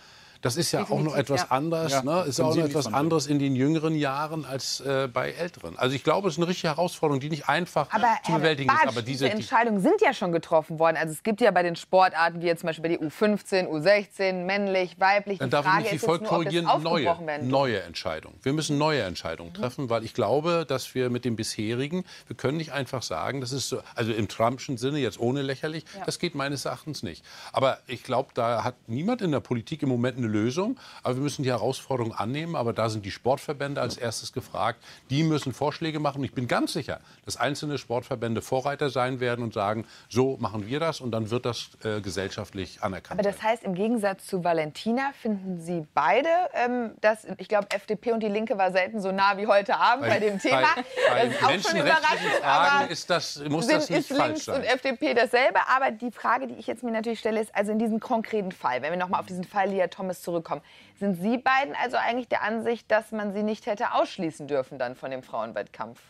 Das 0.45 0.59
ist 0.59 0.73
ja 0.73 0.81
Definitiv, 0.81 1.07
auch 1.07 1.11
noch 1.11 1.19
etwas 1.19 1.41
ja. 1.41 1.47
anderes, 1.49 1.93
ja, 1.93 2.03
ne? 2.03 2.25
ist 2.29 2.39
auch 2.39 2.55
noch 2.55 2.65
etwas 2.65 2.93
anderes 2.93 3.27
in 3.29 3.39
den 3.39 3.57
jüngeren 3.57 3.95
Jahren 3.95 4.45
als 4.45 4.79
äh, 4.81 5.09
bei 5.11 5.31
älteren. 5.31 5.79
Also 5.79 5.97
ich 5.97 6.05
glaube, 6.05 6.29
es 6.29 6.35
ist 6.35 6.39
eine 6.39 6.49
richtige 6.49 6.69
Herausforderung, 6.69 7.19
die 7.19 7.31
nicht 7.31 7.49
einfach 7.49 7.89
aber, 7.91 8.19
zu 8.23 8.33
bewältigen 8.33 8.67
Bartsch, 8.67 8.83
ist. 8.83 8.89
Aber 8.89 9.01
diese, 9.01 9.25
diese 9.25 9.31
Entscheidungen 9.31 9.81
sind 9.81 10.03
ja 10.03 10.13
schon 10.13 10.33
getroffen 10.33 10.79
worden. 10.79 10.99
Also 10.99 11.15
es 11.15 11.23
gibt 11.23 11.41
ja 11.41 11.51
bei 11.51 11.63
den 11.63 11.77
Sportarten, 11.77 12.43
wie 12.43 12.47
jetzt 12.47 12.61
zum 12.61 12.67
Beispiel 12.67 12.83
bei 12.83 12.89
der 12.95 13.01
U15, 13.01 13.69
U16, 13.69 14.45
männlich, 14.45 15.01
weiblich, 15.01 15.39
die 15.39 15.49
Dann 15.49 15.65
Frage 15.65 15.87
ich 15.87 15.93
ist 15.95 16.07
jetzt 16.07 16.21
nur, 16.21 16.45
neue, 16.83 17.43
neue 17.43 17.81
Entscheidungen. 17.81 18.39
Wir 18.43 18.53
müssen 18.53 18.77
neue 18.77 19.01
Entscheidungen 19.01 19.51
mhm. 19.53 19.55
treffen, 19.55 19.89
weil 19.89 20.05
ich 20.05 20.13
glaube, 20.13 20.67
dass 20.69 20.95
wir 20.95 21.09
mit 21.09 21.25
dem 21.25 21.37
bisherigen, 21.37 22.05
wir 22.27 22.37
können 22.37 22.59
nicht 22.59 22.73
einfach 22.73 23.03
sagen, 23.03 23.41
das 23.41 23.53
ist 23.53 23.71
so, 23.71 23.81
also 23.95 24.13
im 24.13 24.29
Trumpschen 24.29 24.77
Sinne 24.77 24.99
jetzt 24.99 25.19
ohne 25.19 25.41
lächerlich, 25.41 25.87
ja. 25.97 26.05
das 26.05 26.19
geht 26.19 26.35
meines 26.35 26.67
Erachtens 26.67 27.03
nicht. 27.03 27.25
Aber 27.55 27.79
ich 27.87 28.03
glaube, 28.03 28.33
da 28.35 28.63
hat 28.63 28.75
niemand 28.89 29.23
in 29.23 29.33
der 29.33 29.41
Politik 29.41 29.83
im 29.83 29.89
Moment 29.89 30.19
eine 30.19 30.34
Lösung. 30.35 30.79
Aber 31.03 31.17
wir 31.17 31.23
müssen 31.23 31.43
die 31.43 31.51
Herausforderung 31.51 32.13
annehmen. 32.13 32.57
Aber 32.57 32.73
da 32.73 32.89
sind 32.89 33.05
die 33.05 33.11
Sportverbände 33.11 33.81
als 33.81 33.97
erstes 33.97 34.33
gefragt. 34.33 34.83
Die 35.11 35.23
müssen 35.23 35.53
Vorschläge 35.53 36.01
machen. 36.01 36.19
Und 36.19 36.25
ich 36.25 36.35
bin 36.35 36.49
ganz 36.49 36.73
sicher, 36.73 37.01
dass 37.25 37.37
einzelne 37.37 37.79
Sportverbände 37.79 38.43
Vorreiter 38.43 38.91
sein 38.91 39.21
werden 39.21 39.45
und 39.45 39.55
sagen, 39.55 39.87
so 40.09 40.37
machen 40.39 40.67
wir 40.67 40.81
das. 40.81 41.01
Und 41.01 41.13
dann 41.13 41.31
wird 41.31 41.47
das 41.47 41.71
äh, 41.85 42.01
gesellschaftlich 42.01 42.83
anerkannt. 42.83 43.21
Aber 43.21 43.29
das 43.29 43.43
heißt, 43.43 43.65
im 43.65 43.75
Gegensatz 43.75 44.27
zu 44.27 44.45
Valentina 44.45 45.13
finden 45.21 45.61
Sie 45.61 45.87
beide, 45.95 46.29
ähm, 46.53 46.93
dass 47.01 47.25
ich 47.39 47.49
glaube, 47.49 47.69
FDP 47.71 48.13
und 48.13 48.21
die 48.23 48.29
Linke 48.29 48.59
war 48.59 48.73
selten 48.73 49.01
so 49.01 49.13
nah 49.13 49.37
wie 49.37 49.47
heute 49.47 49.77
Abend 49.77 50.07
bei, 50.07 50.15
bei 50.15 50.21
dem 50.21 50.39
Thema. 50.39 50.63
Bei, 50.75 50.83
bei 51.11 51.27
das 51.27 51.35
ist 51.35 51.45
auch 51.45 51.71
schon 51.71 51.81
überraschend. 51.81 52.31
Fragen 52.43 52.91
ist 52.91 53.11
das, 53.11 53.43
muss 53.49 53.67
sind, 53.67 53.77
das 53.77 53.91
nicht 53.91 54.11
ist 54.11 54.17
falsch 54.17 54.29
links 54.29 54.45
sein. 54.47 54.57
und 54.57 54.65
FDP 54.65 55.15
dasselbe. 55.15 55.61
Aber 55.75 55.91
die 55.91 56.11
Frage, 56.11 56.47
die 56.47 56.55
ich 56.55 56.67
jetzt 56.67 56.83
mir 56.83 56.91
natürlich 56.91 57.21
stelle, 57.21 57.41
ist 57.41 57.55
also 57.55 57.73
in 57.73 57.79
diesem 57.79 58.01
konkreten 58.01 58.53
Fall, 58.53 58.83
wenn 58.83 58.93
wir 58.93 58.99
noch 58.99 59.09
mal 59.09 59.21
auf 59.21 59.27
diesen 59.27 59.45
Fall 59.45 59.69
Lia 59.69 59.89
Thomas 59.89 60.23
zurückkommen, 60.25 60.63
sind 60.99 61.15
Sie 61.15 61.39
beiden 61.39 61.75
also 61.77 61.97
eigentlich 61.97 62.29
der 62.29 62.43
Ansicht, 62.43 62.91
dass 62.91 63.13
man 63.13 63.33
sie 63.33 63.43
nicht 63.43 63.67
hätte 63.67 63.93
ausschließen 63.93 64.49
dürfen 64.49 64.79
dann 64.79 64.97
von 64.97 65.11
dem 65.11 65.23
Frauenwettkampf? 65.23 66.01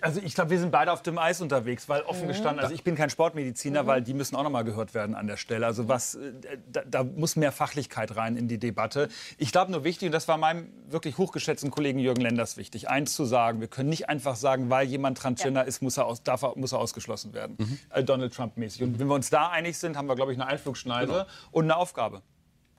Also 0.00 0.20
ich 0.22 0.34
glaube, 0.34 0.50
wir 0.50 0.58
sind 0.58 0.70
beide 0.70 0.92
auf 0.92 1.02
dem 1.02 1.18
Eis 1.18 1.40
unterwegs, 1.40 1.88
weil 1.88 2.02
offen 2.02 2.24
mhm. 2.24 2.28
gestanden, 2.28 2.60
also 2.60 2.74
ich 2.74 2.84
bin 2.84 2.94
kein 2.94 3.10
Sportmediziner, 3.10 3.82
mhm. 3.82 3.86
weil 3.86 4.02
die 4.02 4.14
müssen 4.14 4.36
auch 4.36 4.42
noch 4.42 4.50
mal 4.50 4.62
gehört 4.62 4.94
werden 4.94 5.14
an 5.14 5.26
der 5.26 5.36
Stelle. 5.36 5.66
Also 5.66 5.88
was, 5.88 6.14
äh, 6.14 6.32
da, 6.70 6.82
da 6.86 7.04
muss 7.04 7.36
mehr 7.36 7.52
Fachlichkeit 7.52 8.16
rein 8.16 8.36
in 8.36 8.48
die 8.48 8.58
Debatte. 8.58 9.08
Ich 9.38 9.52
glaube 9.52 9.72
nur 9.72 9.84
wichtig, 9.84 10.06
und 10.06 10.12
das 10.12 10.28
war 10.28 10.38
meinem 10.38 10.70
wirklich 10.88 11.18
hochgeschätzten 11.18 11.70
Kollegen 11.70 11.98
Jürgen 11.98 12.22
Lenders 12.22 12.56
wichtig, 12.56 12.88
eins 12.88 13.14
zu 13.14 13.24
sagen, 13.24 13.60
wir 13.60 13.68
können 13.68 13.88
nicht 13.88 14.08
einfach 14.08 14.36
sagen, 14.36 14.70
weil 14.70 14.86
jemand 14.86 15.18
Transgender 15.18 15.62
ja. 15.62 15.66
ist, 15.66 15.82
muss 15.82 15.96
er, 15.96 16.06
aus, 16.06 16.22
darf 16.22 16.42
er, 16.42 16.56
muss 16.56 16.72
er 16.72 16.78
ausgeschlossen 16.78 17.32
werden. 17.34 17.56
Mhm. 17.58 17.78
Äh, 17.90 18.04
Donald 18.04 18.34
Trump 18.34 18.56
mäßig. 18.56 18.82
Und 18.82 18.98
wenn 18.98 19.08
wir 19.08 19.14
uns 19.14 19.30
da 19.30 19.50
einig 19.50 19.78
sind, 19.78 19.96
haben 19.96 20.08
wir, 20.08 20.16
glaube 20.16 20.32
ich, 20.32 20.38
eine 20.38 20.48
Einflugschneise 20.48 21.12
genau. 21.12 21.26
und 21.50 21.64
eine 21.64 21.76
Aufgabe. 21.76 22.22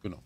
Genau. 0.02 0.18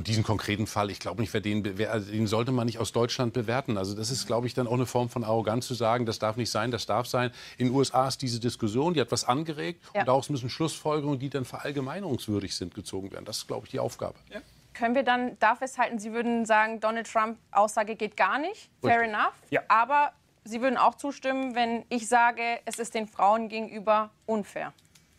Und 0.00 0.08
diesen 0.08 0.24
konkreten 0.24 0.66
Fall, 0.66 0.90
ich 0.90 0.98
glaube 0.98 1.20
nicht, 1.20 1.34
wer 1.34 1.42
den, 1.42 1.76
wer, 1.76 2.00
den 2.00 2.26
sollte 2.26 2.52
man 2.52 2.64
nicht 2.64 2.78
aus 2.78 2.90
Deutschland 2.90 3.34
bewerten. 3.34 3.76
Also 3.76 3.94
das 3.94 4.10
ist, 4.10 4.26
glaube 4.26 4.46
ich, 4.46 4.54
dann 4.54 4.66
auch 4.66 4.72
eine 4.72 4.86
Form 4.86 5.10
von 5.10 5.24
Arroganz 5.24 5.66
zu 5.66 5.74
sagen, 5.74 6.06
das 6.06 6.18
darf 6.18 6.36
nicht 6.36 6.50
sein, 6.50 6.70
das 6.70 6.86
darf 6.86 7.06
sein. 7.06 7.32
In 7.58 7.66
den 7.66 7.76
USA 7.76 8.08
ist 8.08 8.22
diese 8.22 8.40
Diskussion, 8.40 8.94
die 8.94 9.02
hat 9.02 9.12
was 9.12 9.24
angeregt 9.24 9.84
ja. 9.92 10.00
und 10.00 10.08
daraus 10.08 10.30
müssen 10.30 10.48
Schlussfolgerungen, 10.48 11.18
die 11.18 11.28
dann 11.28 11.44
verallgemeinerungswürdig 11.44 12.56
sind, 12.56 12.74
gezogen 12.74 13.12
werden. 13.12 13.26
Das 13.26 13.36
ist, 13.36 13.46
glaube 13.46 13.66
ich, 13.66 13.72
die 13.72 13.78
Aufgabe. 13.78 14.14
Ja. 14.32 14.40
Können 14.72 14.94
wir 14.94 15.02
dann 15.02 15.36
da 15.38 15.54
festhalten, 15.54 15.98
Sie 15.98 16.14
würden 16.14 16.46
sagen, 16.46 16.80
Donald 16.80 17.06
Trump 17.06 17.36
Aussage 17.52 17.94
geht 17.94 18.16
gar 18.16 18.38
nicht? 18.38 18.70
Fair 18.80 19.02
enough. 19.02 19.34
Ja. 19.50 19.60
Aber 19.68 20.12
Sie 20.44 20.62
würden 20.62 20.78
auch 20.78 20.94
zustimmen, 20.94 21.54
wenn 21.54 21.84
ich 21.90 22.08
sage, 22.08 22.40
es 22.64 22.78
ist 22.78 22.94
den 22.94 23.06
Frauen 23.06 23.50
gegenüber 23.50 24.08
unfair 24.24 24.72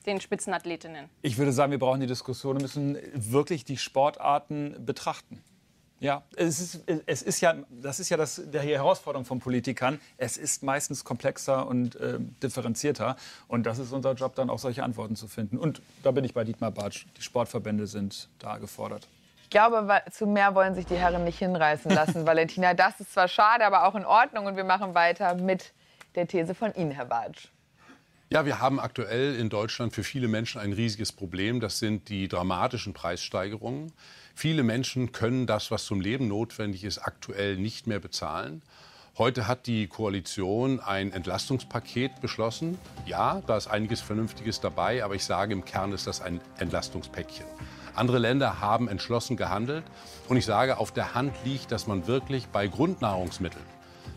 den 0.05 0.21
Spitzenathletinnen? 0.21 1.09
Ich 1.21 1.37
würde 1.37 1.51
sagen, 1.51 1.71
wir 1.71 1.79
brauchen 1.79 2.01
die 2.01 2.07
Diskussion 2.07 2.55
und 2.55 2.61
müssen 2.61 2.97
wirklich 3.13 3.65
die 3.65 3.77
Sportarten 3.77 4.85
betrachten. 4.85 5.43
Ja, 6.01 6.23
es 6.35 6.59
ist, 6.59 6.83
es 7.05 7.21
ist 7.21 7.41
ja, 7.41 7.53
das 7.69 7.99
ist 7.99 8.09
ja 8.09 8.17
das, 8.17 8.41
die 8.43 8.57
Herausforderung 8.57 9.23
von 9.23 9.39
Politikern. 9.39 10.01
Es 10.17 10.35
ist 10.35 10.63
meistens 10.63 11.03
komplexer 11.03 11.67
und 11.67 11.95
äh, 11.95 12.17
differenzierter. 12.41 13.15
Und 13.47 13.67
das 13.67 13.77
ist 13.77 13.93
unser 13.93 14.13
Job, 14.13 14.33
dann 14.33 14.49
auch 14.49 14.57
solche 14.57 14.83
Antworten 14.83 15.15
zu 15.15 15.27
finden. 15.27 15.59
Und 15.59 15.83
da 16.01 16.09
bin 16.09 16.23
ich 16.25 16.33
bei 16.33 16.43
Dietmar 16.43 16.71
Bartsch. 16.71 17.05
Die 17.17 17.21
Sportverbände 17.21 17.85
sind 17.85 18.29
da 18.39 18.57
gefordert. 18.57 19.07
Ich 19.43 19.51
glaube, 19.51 19.87
zu 20.09 20.25
mehr 20.25 20.55
wollen 20.55 20.73
sich 20.73 20.87
die 20.87 20.95
Herren 20.95 21.23
nicht 21.23 21.37
hinreißen 21.37 21.91
lassen, 21.91 22.25
Valentina. 22.25 22.73
Das 22.73 22.99
ist 22.99 23.13
zwar 23.13 23.27
schade, 23.27 23.63
aber 23.63 23.85
auch 23.85 23.93
in 23.93 24.05
Ordnung. 24.05 24.47
Und 24.47 24.55
wir 24.55 24.63
machen 24.63 24.95
weiter 24.95 25.35
mit 25.35 25.71
der 26.15 26.27
These 26.27 26.55
von 26.55 26.73
Ihnen, 26.73 26.89
Herr 26.89 27.05
Bartsch. 27.05 27.49
Ja, 28.33 28.45
wir 28.45 28.61
haben 28.61 28.79
aktuell 28.79 29.35
in 29.35 29.49
Deutschland 29.49 29.93
für 29.93 30.05
viele 30.05 30.29
Menschen 30.29 30.61
ein 30.61 30.71
riesiges 30.71 31.11
Problem. 31.11 31.59
Das 31.59 31.79
sind 31.79 32.07
die 32.07 32.29
dramatischen 32.29 32.93
Preissteigerungen. 32.93 33.91
Viele 34.35 34.63
Menschen 34.63 35.11
können 35.11 35.47
das, 35.47 35.69
was 35.69 35.83
zum 35.83 35.99
Leben 35.99 36.29
notwendig 36.29 36.85
ist, 36.85 36.99
aktuell 36.99 37.57
nicht 37.57 37.87
mehr 37.87 37.99
bezahlen. 37.99 38.61
Heute 39.17 39.49
hat 39.49 39.67
die 39.67 39.87
Koalition 39.87 40.79
ein 40.79 41.11
Entlastungspaket 41.11 42.21
beschlossen. 42.21 42.79
Ja, 43.05 43.41
da 43.47 43.57
ist 43.57 43.67
einiges 43.67 43.99
Vernünftiges 43.99 44.61
dabei, 44.61 45.03
aber 45.03 45.15
ich 45.15 45.25
sage, 45.25 45.51
im 45.51 45.65
Kern 45.65 45.91
ist 45.91 46.07
das 46.07 46.21
ein 46.21 46.39
Entlastungspäckchen. 46.57 47.45
Andere 47.95 48.17
Länder 48.17 48.61
haben 48.61 48.87
entschlossen 48.87 49.35
gehandelt. 49.35 49.83
Und 50.29 50.37
ich 50.37 50.45
sage, 50.45 50.77
auf 50.77 50.93
der 50.93 51.15
Hand 51.15 51.35
liegt, 51.43 51.73
dass 51.73 51.85
man 51.85 52.07
wirklich 52.07 52.47
bei 52.47 52.67
Grundnahrungsmitteln, 52.67 53.65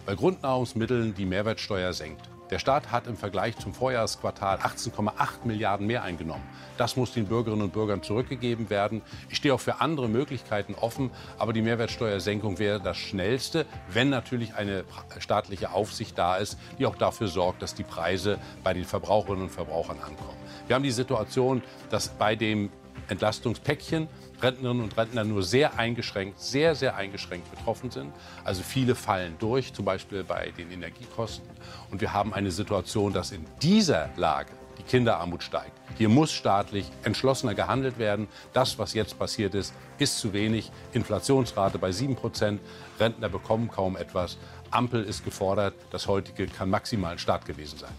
bei 0.07 0.15
Grundnahrungsmitteln 0.15 1.17
die 1.17 1.27
Mehrwertsteuer 1.27 1.93
senkt. 1.93 2.31
Der 2.51 2.59
Staat 2.59 2.93
hat 2.93 3.07
im 3.07 3.17
Vergleich 3.17 3.57
zum 3.57 3.73
Vorjahresquartal 3.73 4.59
18,8 4.59 5.45
Milliarden 5.45 5.87
mehr 5.87 6.03
eingenommen. 6.03 6.45
Das 6.77 6.95
muss 6.95 7.13
den 7.13 7.27
Bürgerinnen 7.27 7.63
und 7.63 7.73
Bürgern 7.73 8.03
zurückgegeben 8.03 8.69
werden. 8.69 9.01
Ich 9.31 9.39
stehe 9.39 9.55
auch 9.55 9.61
für 9.61 9.81
andere 9.81 10.09
Möglichkeiten 10.09 10.75
offen, 10.75 11.11
aber 11.39 11.55
die 11.55 11.63
Mehrwertsteuersenkung 11.63 12.59
wäre 12.59 12.81
das 12.81 12.99
Schnellste, 12.99 13.65
wenn 13.89 14.11
natürlich 14.11 14.55
eine 14.55 14.85
staatliche 15.19 15.73
Aufsicht 15.73 16.19
da 16.19 16.37
ist, 16.37 16.59
die 16.79 16.85
auch 16.85 16.97
dafür 16.97 17.29
sorgt, 17.29 17.63
dass 17.63 17.75
die 17.75 17.83
Preise 17.83 18.39
bei 18.63 18.75
den 18.75 18.85
Verbraucherinnen 18.85 19.45
und 19.45 19.51
Verbrauchern 19.51 19.99
ankommen. 19.99 20.37
Wir 20.67 20.77
haben 20.77 20.83
die 20.83 20.91
Situation, 20.91 21.63
dass 21.89 22.09
bei 22.09 22.37
dem 22.37 22.71
Entlastungspäckchen 23.09 24.09
Rentnerinnen 24.43 24.83
und 24.83 24.97
Rentner 24.97 25.25
nur 25.25 25.43
sehr 25.43 25.79
eingeschränkt, 25.79 26.41
sehr, 26.41 26.75
sehr 26.75 26.97
eingeschränkt 26.97 27.51
betroffen 27.51 27.91
sind. 27.91 28.13
Also 28.45 28.63
viele 28.63 28.95
fallen 28.95 29.37
durch, 29.39 29.73
zum 29.73 29.85
Beispiel 29.85 30.25
bei 30.25 30.53
den 30.57 30.71
Energiekosten. 30.71 31.49
Und 31.95 32.01
wir 32.01 32.13
haben 32.13 32.35
eine 32.35 32.51
Situation, 32.51 33.13
dass 33.13 33.31
in 33.31 33.47
dieser 33.63 34.11
Lage 34.17 34.51
die 34.79 34.83
Kinderarmut 34.83 35.45
steigt. 35.45 35.71
Hier 35.97 36.09
muss 36.09 36.33
staatlich 36.33 36.91
entschlossener 37.05 37.55
gehandelt 37.55 38.01
werden. 38.01 38.27
Das, 38.53 38.81
was 38.81 38.95
jetzt 38.95 39.17
passiert 39.17 39.55
ist, 39.55 39.73
ist 39.99 40.19
zu 40.19 40.33
wenig. 40.33 40.73
Inflationsrate 40.93 41.79
bei 41.79 41.93
7 41.93 42.17
Prozent. 42.17 42.61
Rentner 42.99 43.29
bekommen 43.29 43.71
kaum 43.71 43.97
etwas. 43.97 44.39
Ampel 44.73 45.05
ist 45.05 45.25
gefordert. 45.25 45.75
Das 45.93 46.09
heutige 46.09 46.49
kann 46.49 46.69
maximal 46.69 47.13
ein 47.13 47.19
Start 47.19 47.47
gewesen 47.47 47.79
sein. 47.79 47.93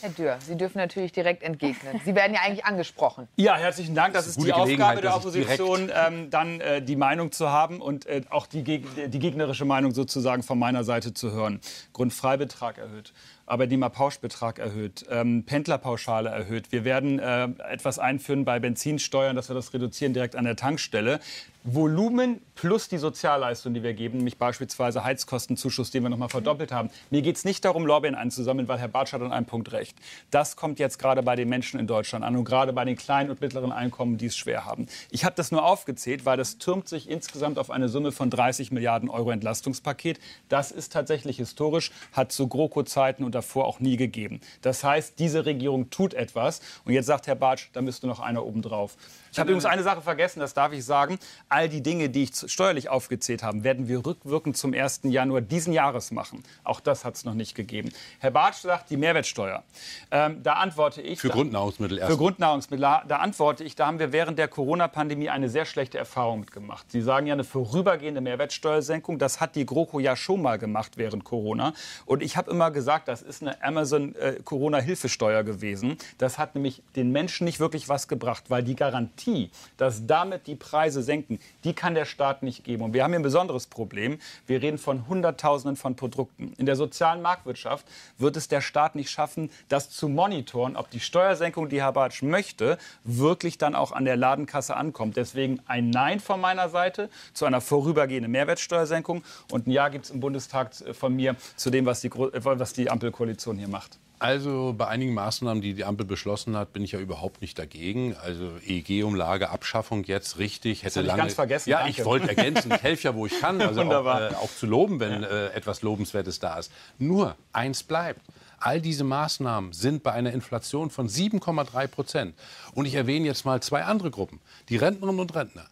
Herr 0.00 0.10
Dürr, 0.10 0.38
Sie 0.40 0.56
dürfen 0.56 0.78
natürlich 0.78 1.12
direkt 1.12 1.42
entgegnen. 1.42 2.00
Sie 2.04 2.14
werden 2.14 2.34
ja 2.34 2.40
eigentlich 2.44 2.64
angesprochen. 2.64 3.28
Ja, 3.36 3.56
herzlichen 3.56 3.94
Dank. 3.94 4.14
Das, 4.14 4.24
das 4.24 4.36
ist, 4.36 4.46
die 4.46 4.52
Aufgabe 4.52 5.00
der 5.00 5.14
Opposition, 5.14 5.90
ähm, 5.94 6.30
dann 6.30 6.60
äh, 6.60 6.82
die 6.82 6.96
Meinung 6.96 7.32
zu 7.32 7.50
haben 7.50 7.80
und 7.80 8.06
äh, 8.06 8.22
auch 8.30 8.46
die, 8.46 8.62
die 8.62 9.18
gegnerische 9.18 9.64
Meinung 9.64 9.92
sozusagen 9.92 10.42
von 10.42 10.58
meiner 10.58 10.84
Seite 10.84 11.14
zu 11.14 11.32
hören. 11.32 11.60
Grundfreibetrag 11.92 12.78
erhöht. 12.78 13.12
Arbeitnehmerpauschbetrag 13.46 14.58
erhöht, 14.58 15.06
ähm, 15.08 15.44
Pendlerpauschale 15.44 16.28
erhöht. 16.30 16.72
Wir 16.72 16.84
werden 16.84 17.18
äh, 17.18 17.48
etwas 17.70 17.98
einführen 17.98 18.44
bei 18.44 18.58
Benzinsteuern, 18.58 19.36
dass 19.36 19.48
wir 19.48 19.54
das 19.54 19.72
reduzieren 19.72 20.12
direkt 20.12 20.34
an 20.34 20.44
der 20.44 20.56
Tankstelle. 20.56 21.20
Volumen 21.68 22.40
plus 22.54 22.88
die 22.88 22.96
Sozialleistung, 22.96 23.74
die 23.74 23.82
wir 23.82 23.92
geben, 23.92 24.18
nämlich 24.18 24.38
beispielsweise 24.38 25.02
Heizkostenzuschuss, 25.02 25.90
den 25.90 26.04
wir 26.04 26.10
noch 26.10 26.16
mal 26.16 26.28
verdoppelt 26.28 26.70
haben. 26.70 26.90
Mir 27.10 27.22
geht 27.22 27.36
es 27.36 27.44
nicht 27.44 27.64
darum, 27.64 27.84
Lorbeeren 27.84 28.14
einzusammeln, 28.14 28.68
weil 28.68 28.78
Herr 28.78 28.86
Bartsch 28.86 29.12
hat 29.12 29.20
an 29.20 29.32
einem 29.32 29.46
Punkt 29.46 29.72
recht. 29.72 29.98
Das 30.30 30.54
kommt 30.54 30.78
jetzt 30.78 31.00
gerade 31.00 31.24
bei 31.24 31.34
den 31.34 31.48
Menschen 31.48 31.80
in 31.80 31.88
Deutschland 31.88 32.24
an 32.24 32.36
und 32.36 32.44
gerade 32.44 32.72
bei 32.72 32.84
den 32.84 32.94
kleinen 32.94 33.30
und 33.30 33.40
mittleren 33.40 33.72
Einkommen, 33.72 34.16
die 34.16 34.26
es 34.26 34.36
schwer 34.36 34.64
haben. 34.64 34.86
Ich 35.10 35.24
habe 35.24 35.34
das 35.34 35.50
nur 35.50 35.64
aufgezählt, 35.64 36.24
weil 36.24 36.36
das 36.36 36.58
türmt 36.58 36.88
sich 36.88 37.10
insgesamt 37.10 37.58
auf 37.58 37.70
eine 37.70 37.88
Summe 37.88 38.12
von 38.12 38.30
30 38.30 38.70
Milliarden 38.70 39.08
Euro 39.08 39.32
Entlastungspaket. 39.32 40.20
Das 40.48 40.70
ist 40.70 40.92
tatsächlich 40.92 41.38
historisch, 41.38 41.90
hat 42.12 42.30
zu 42.30 42.46
GroKo-Zeiten 42.46 43.24
und 43.24 43.34
davor 43.34 43.64
auch 43.64 43.80
nie 43.80 43.96
gegeben. 43.96 44.40
Das 44.62 44.84
heißt, 44.84 45.18
diese 45.18 45.44
Regierung 45.44 45.90
tut 45.90 46.14
etwas. 46.14 46.60
Und 46.84 46.92
jetzt 46.92 47.06
sagt 47.06 47.26
Herr 47.26 47.34
Bartsch, 47.34 47.70
da 47.72 47.82
müsste 47.82 48.06
noch 48.06 48.20
einer 48.20 48.46
obendrauf. 48.46 48.96
Ich 49.32 49.40
habe 49.40 49.50
übrigens 49.50 49.66
eine 49.66 49.82
Sache 49.82 50.00
vergessen, 50.00 50.40
das 50.40 50.54
darf 50.54 50.72
ich 50.72 50.84
sagen. 50.84 51.18
All 51.56 51.70
die 51.70 51.82
Dinge, 51.82 52.10
die 52.10 52.24
ich 52.24 52.50
steuerlich 52.50 52.90
aufgezählt 52.90 53.42
habe, 53.42 53.64
werden 53.64 53.88
wir 53.88 54.04
rückwirkend 54.04 54.58
zum 54.58 54.74
1. 54.74 55.00
Januar 55.04 55.40
diesen 55.40 55.72
Jahres 55.72 56.10
machen. 56.10 56.42
Auch 56.64 56.80
das 56.80 57.06
hat 57.06 57.14
es 57.14 57.24
noch 57.24 57.32
nicht 57.32 57.54
gegeben. 57.54 57.92
Herr 58.18 58.30
Bartsch 58.30 58.58
sagt, 58.58 58.90
die 58.90 58.98
Mehrwertsteuer. 58.98 59.64
Ähm, 60.10 60.42
da 60.42 60.54
antworte 60.54 61.00
ich. 61.00 61.18
Für 61.18 61.28
da, 61.28 61.34
Grundnahrungsmittel 61.34 61.98
erst. 61.98 62.10
Für 62.10 62.18
Grundnahrungsmittel. 62.18 62.82
Da 63.08 63.16
antworte 63.16 63.64
ich, 63.64 63.74
da 63.74 63.86
haben 63.86 63.98
wir 63.98 64.12
während 64.12 64.38
der 64.38 64.48
Corona-Pandemie 64.48 65.30
eine 65.30 65.48
sehr 65.48 65.64
schlechte 65.64 65.96
Erfahrung 65.96 66.40
mitgemacht. 66.40 66.92
Sie 66.92 67.00
sagen 67.00 67.26
ja 67.26 67.32
eine 67.32 67.44
vorübergehende 67.44 68.20
Mehrwertsteuersenkung. 68.20 69.18
Das 69.18 69.40
hat 69.40 69.56
die 69.56 69.64
GroKo 69.64 69.98
ja 69.98 70.14
schon 70.14 70.42
mal 70.42 70.58
gemacht 70.58 70.98
während 70.98 71.24
Corona. 71.24 71.72
Und 72.04 72.22
ich 72.22 72.36
habe 72.36 72.50
immer 72.50 72.70
gesagt, 72.70 73.08
das 73.08 73.22
ist 73.22 73.40
eine 73.40 73.62
Amazon-Corona-Hilfesteuer 73.62 75.40
äh, 75.40 75.44
gewesen. 75.44 75.96
Das 76.18 76.36
hat 76.36 76.54
nämlich 76.54 76.82
den 76.96 77.12
Menschen 77.12 77.46
nicht 77.46 77.60
wirklich 77.60 77.88
was 77.88 78.08
gebracht, 78.08 78.44
weil 78.50 78.62
die 78.62 78.76
Garantie 78.76 79.16
Garantie, 79.26 79.50
dass 79.76 80.06
damit 80.06 80.46
die 80.46 80.54
Preise 80.54 81.02
senken, 81.02 81.38
die 81.64 81.74
kann 81.74 81.94
der 81.94 82.04
Staat 82.04 82.42
nicht 82.42 82.64
geben. 82.64 82.82
Und 82.84 82.94
wir 82.94 83.02
haben 83.02 83.10
hier 83.10 83.18
ein 83.18 83.24
besonderes 83.24 83.66
Problem. 83.66 84.18
Wir 84.46 84.62
reden 84.62 84.78
von 84.78 85.08
Hunderttausenden 85.08 85.76
von 85.76 85.96
Produkten. 85.96 86.52
In 86.58 86.66
der 86.66 86.76
sozialen 86.76 87.22
Marktwirtschaft 87.22 87.86
wird 88.18 88.36
es 88.36 88.48
der 88.48 88.60
Staat 88.60 88.94
nicht 88.94 89.10
schaffen, 89.10 89.50
das 89.68 89.90
zu 89.90 90.08
monitoren, 90.08 90.76
ob 90.76 90.90
die 90.90 91.00
Steuersenkung, 91.00 91.68
die 91.68 91.82
Herr 91.82 91.92
Bartsch 91.92 92.22
möchte, 92.22 92.78
wirklich 93.04 93.58
dann 93.58 93.74
auch 93.74 93.92
an 93.92 94.04
der 94.04 94.16
Ladenkasse 94.16 94.76
ankommt. 94.76 95.16
Deswegen 95.16 95.60
ein 95.66 95.90
Nein 95.90 96.20
von 96.20 96.40
meiner 96.40 96.68
Seite 96.68 97.10
zu 97.32 97.46
einer 97.46 97.60
vorübergehenden 97.60 98.30
Mehrwertsteuersenkung. 98.30 99.24
Und 99.50 99.66
ein 99.66 99.70
Ja 99.70 99.88
gibt 99.88 100.06
es 100.06 100.10
im 100.10 100.20
Bundestag 100.20 100.70
von 100.92 101.14
mir 101.14 101.36
zu 101.56 101.70
dem, 101.70 101.86
was 101.86 102.00
die, 102.00 102.10
was 102.12 102.72
die 102.72 102.90
Ampelkoalition 102.90 103.58
hier 103.58 103.68
macht. 103.68 103.98
Also 104.18 104.74
bei 104.76 104.88
einigen 104.88 105.12
Maßnahmen, 105.12 105.60
die 105.62 105.74
die 105.74 105.84
Ampel 105.84 106.06
beschlossen 106.06 106.56
hat, 106.56 106.72
bin 106.72 106.82
ich 106.82 106.92
ja 106.92 107.00
überhaupt 107.00 107.42
nicht 107.42 107.58
dagegen. 107.58 108.16
Also 108.16 108.52
EEG-Umlage, 108.66 109.50
Abschaffung 109.50 110.04
jetzt 110.04 110.38
richtig. 110.38 110.84
Hätte 110.84 111.00
das 111.00 111.06
lange. 111.06 111.22
ganz 111.22 111.34
vergessen. 111.34 111.68
Ja, 111.68 111.78
Danke. 111.80 111.90
ich 111.92 112.04
wollte 112.04 112.28
ergänzen. 112.28 112.72
Ich 112.72 112.82
helfe 112.82 113.08
ja, 113.08 113.14
wo 113.14 113.26
ich 113.26 113.38
kann. 113.40 113.60
Also 113.60 113.82
auch, 113.82 114.06
äh, 114.06 114.34
auch, 114.34 114.50
zu 114.50 114.66
loben, 114.66 115.00
wenn 115.00 115.22
ja. 115.22 115.28
äh, 115.28 115.52
etwas 115.52 115.82
Lobenswertes 115.82 116.38
da 116.38 116.58
ist. 116.58 116.72
Nur 116.98 117.36
eins 117.52 117.82
bleibt. 117.82 118.22
All 118.58 118.80
diese 118.80 119.04
Maßnahmen 119.04 119.74
sind 119.74 120.02
bei 120.02 120.12
einer 120.12 120.32
Inflation 120.32 120.88
von 120.88 121.08
7,3 121.08 121.86
Prozent. 121.86 122.34
Und 122.72 122.86
ich 122.86 122.94
erwähne 122.94 123.26
jetzt 123.26 123.44
mal 123.44 123.62
zwei 123.62 123.84
andere 123.84 124.10
Gruppen. 124.10 124.40
Die 124.70 124.76
Rentnerinnen 124.76 125.20
und 125.20 125.34
Rentner. 125.34 125.66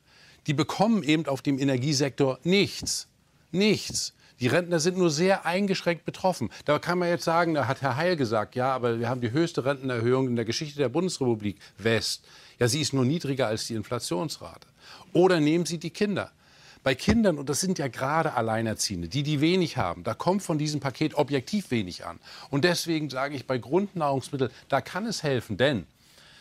Die 0.46 0.52
bekommen 0.52 1.02
eben 1.02 1.26
auf 1.26 1.40
dem 1.40 1.58
Energiesektor 1.58 2.38
nichts. 2.42 3.08
Nichts. 3.52 4.12
Die 4.44 4.48
Rentner 4.48 4.78
sind 4.78 4.98
nur 4.98 5.08
sehr 5.08 5.46
eingeschränkt 5.46 6.04
betroffen. 6.04 6.50
Da 6.66 6.78
kann 6.78 6.98
man 6.98 7.08
jetzt 7.08 7.24
sagen, 7.24 7.54
da 7.54 7.66
hat 7.66 7.80
Herr 7.80 7.96
Heil 7.96 8.14
gesagt, 8.14 8.56
ja, 8.56 8.74
aber 8.74 9.00
wir 9.00 9.08
haben 9.08 9.22
die 9.22 9.30
höchste 9.30 9.64
Rentenerhöhung 9.64 10.28
in 10.28 10.36
der 10.36 10.44
Geschichte 10.44 10.76
der 10.76 10.90
Bundesrepublik 10.90 11.56
West. 11.78 12.26
Ja, 12.58 12.68
sie 12.68 12.82
ist 12.82 12.92
nur 12.92 13.06
niedriger 13.06 13.46
als 13.46 13.68
die 13.68 13.74
Inflationsrate. 13.74 14.66
Oder 15.14 15.40
nehmen 15.40 15.64
Sie 15.64 15.78
die 15.78 15.88
Kinder. 15.88 16.30
Bei 16.82 16.94
Kindern, 16.94 17.38
und 17.38 17.48
das 17.48 17.62
sind 17.62 17.78
ja 17.78 17.88
gerade 17.88 18.34
Alleinerziehende, 18.34 19.08
die, 19.08 19.22
die 19.22 19.40
wenig 19.40 19.78
haben, 19.78 20.04
da 20.04 20.12
kommt 20.12 20.42
von 20.42 20.58
diesem 20.58 20.78
Paket 20.78 21.14
objektiv 21.14 21.70
wenig 21.70 22.04
an. 22.04 22.20
Und 22.50 22.64
deswegen 22.64 23.08
sage 23.08 23.36
ich, 23.36 23.46
bei 23.46 23.56
Grundnahrungsmitteln, 23.56 24.50
da 24.68 24.82
kann 24.82 25.06
es 25.06 25.22
helfen, 25.22 25.56
denn 25.56 25.86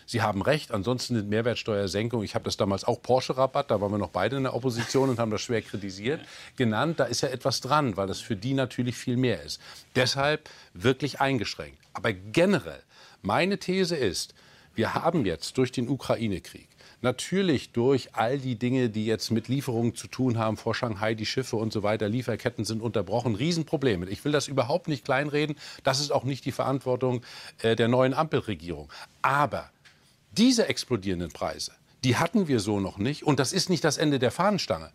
Sie 0.06 0.22
haben 0.22 0.42
recht, 0.42 0.72
ansonsten 0.72 1.16
eine 1.16 1.24
Mehrwertsteuersenkung, 1.24 2.24
ich 2.24 2.36
habe 2.36 2.46
das 2.46 2.58
damals 2.58 2.84
auch 2.84 3.02
Porsche-Rabatt, 3.02 3.72
da 3.72 3.82
waren 3.82 3.92
wir 3.92 3.98
noch 3.98 4.10
beide 4.10 4.38
in 4.38 4.44
der 4.44 4.56
Opposition 4.56 5.10
und 5.10 5.20
haben 5.20 5.32
das 5.32 5.42
schwer 5.42 5.62
kritisiert, 5.62 6.22
genannt. 6.56 7.00
Da 7.00 7.06
ist 7.06 7.22
ja 7.22 7.30
etwas 7.30 7.62
dran, 7.62 7.98
weil 7.98 8.08
das 8.08 8.20
für 8.20 8.36
die 8.36 8.54
natürlich 8.54 8.96
viel 8.96 9.18
mehr 9.18 9.42
ist. 9.44 9.60
Deshalb 9.96 10.50
wirklich 10.74 11.22
eingeschränkt. 11.22 11.80
Aber 11.94 12.14
generell, 12.14 12.82
meine 13.22 13.58
These 13.58 13.96
ist, 13.96 14.34
wir 14.76 14.94
haben 14.94 15.26
jetzt 15.26 15.58
durch 15.58 15.72
den 15.72 15.88
Ukraine-Krieg 15.88 16.68
Natürlich 17.04 17.74
durch 17.74 18.16
all 18.16 18.40
die 18.40 18.56
Dinge, 18.56 18.90
die 18.90 19.06
jetzt 19.06 19.30
mit 19.30 19.50
Lieferungen 19.50 19.94
zu 19.94 20.08
tun 20.08 20.38
haben, 20.38 20.56
vor 20.56 20.74
Shanghai, 20.74 21.16
die 21.16 21.26
Schiffe 21.26 21.58
und 21.58 21.74
so 21.74 21.84
weiter, 21.84 22.08
Lieferketten 22.08 22.64
sind 22.64 22.82
unterbrochen, 22.82 23.36
Riesenprobleme. 23.36 24.08
Ich 24.08 24.24
will 24.24 24.32
das 24.32 24.48
überhaupt 24.48 24.88
nicht 24.88 25.04
kleinreden. 25.04 25.58
Das 25.84 26.00
ist 26.00 26.12
auch 26.12 26.24
nicht 26.24 26.46
die 26.46 26.54
Verantwortung 26.54 27.22
äh, 27.62 27.76
der 27.76 27.90
neuen 27.90 28.14
Ampelregierung. 28.14 28.90
Aber 29.22 29.70
diese 30.38 30.68
explodierenden 30.68 31.32
Preise, 31.32 31.72
die 32.04 32.18
hatten 32.18 32.48
wir 32.48 32.60
so 32.60 32.80
noch 32.80 32.98
nicht. 32.98 33.24
Und 33.24 33.40
das 33.40 33.54
ist 33.54 33.70
nicht 33.70 33.84
das 33.84 33.98
Ende 33.98 34.20
der 34.20 34.32
Fahnenstange. 34.32 34.92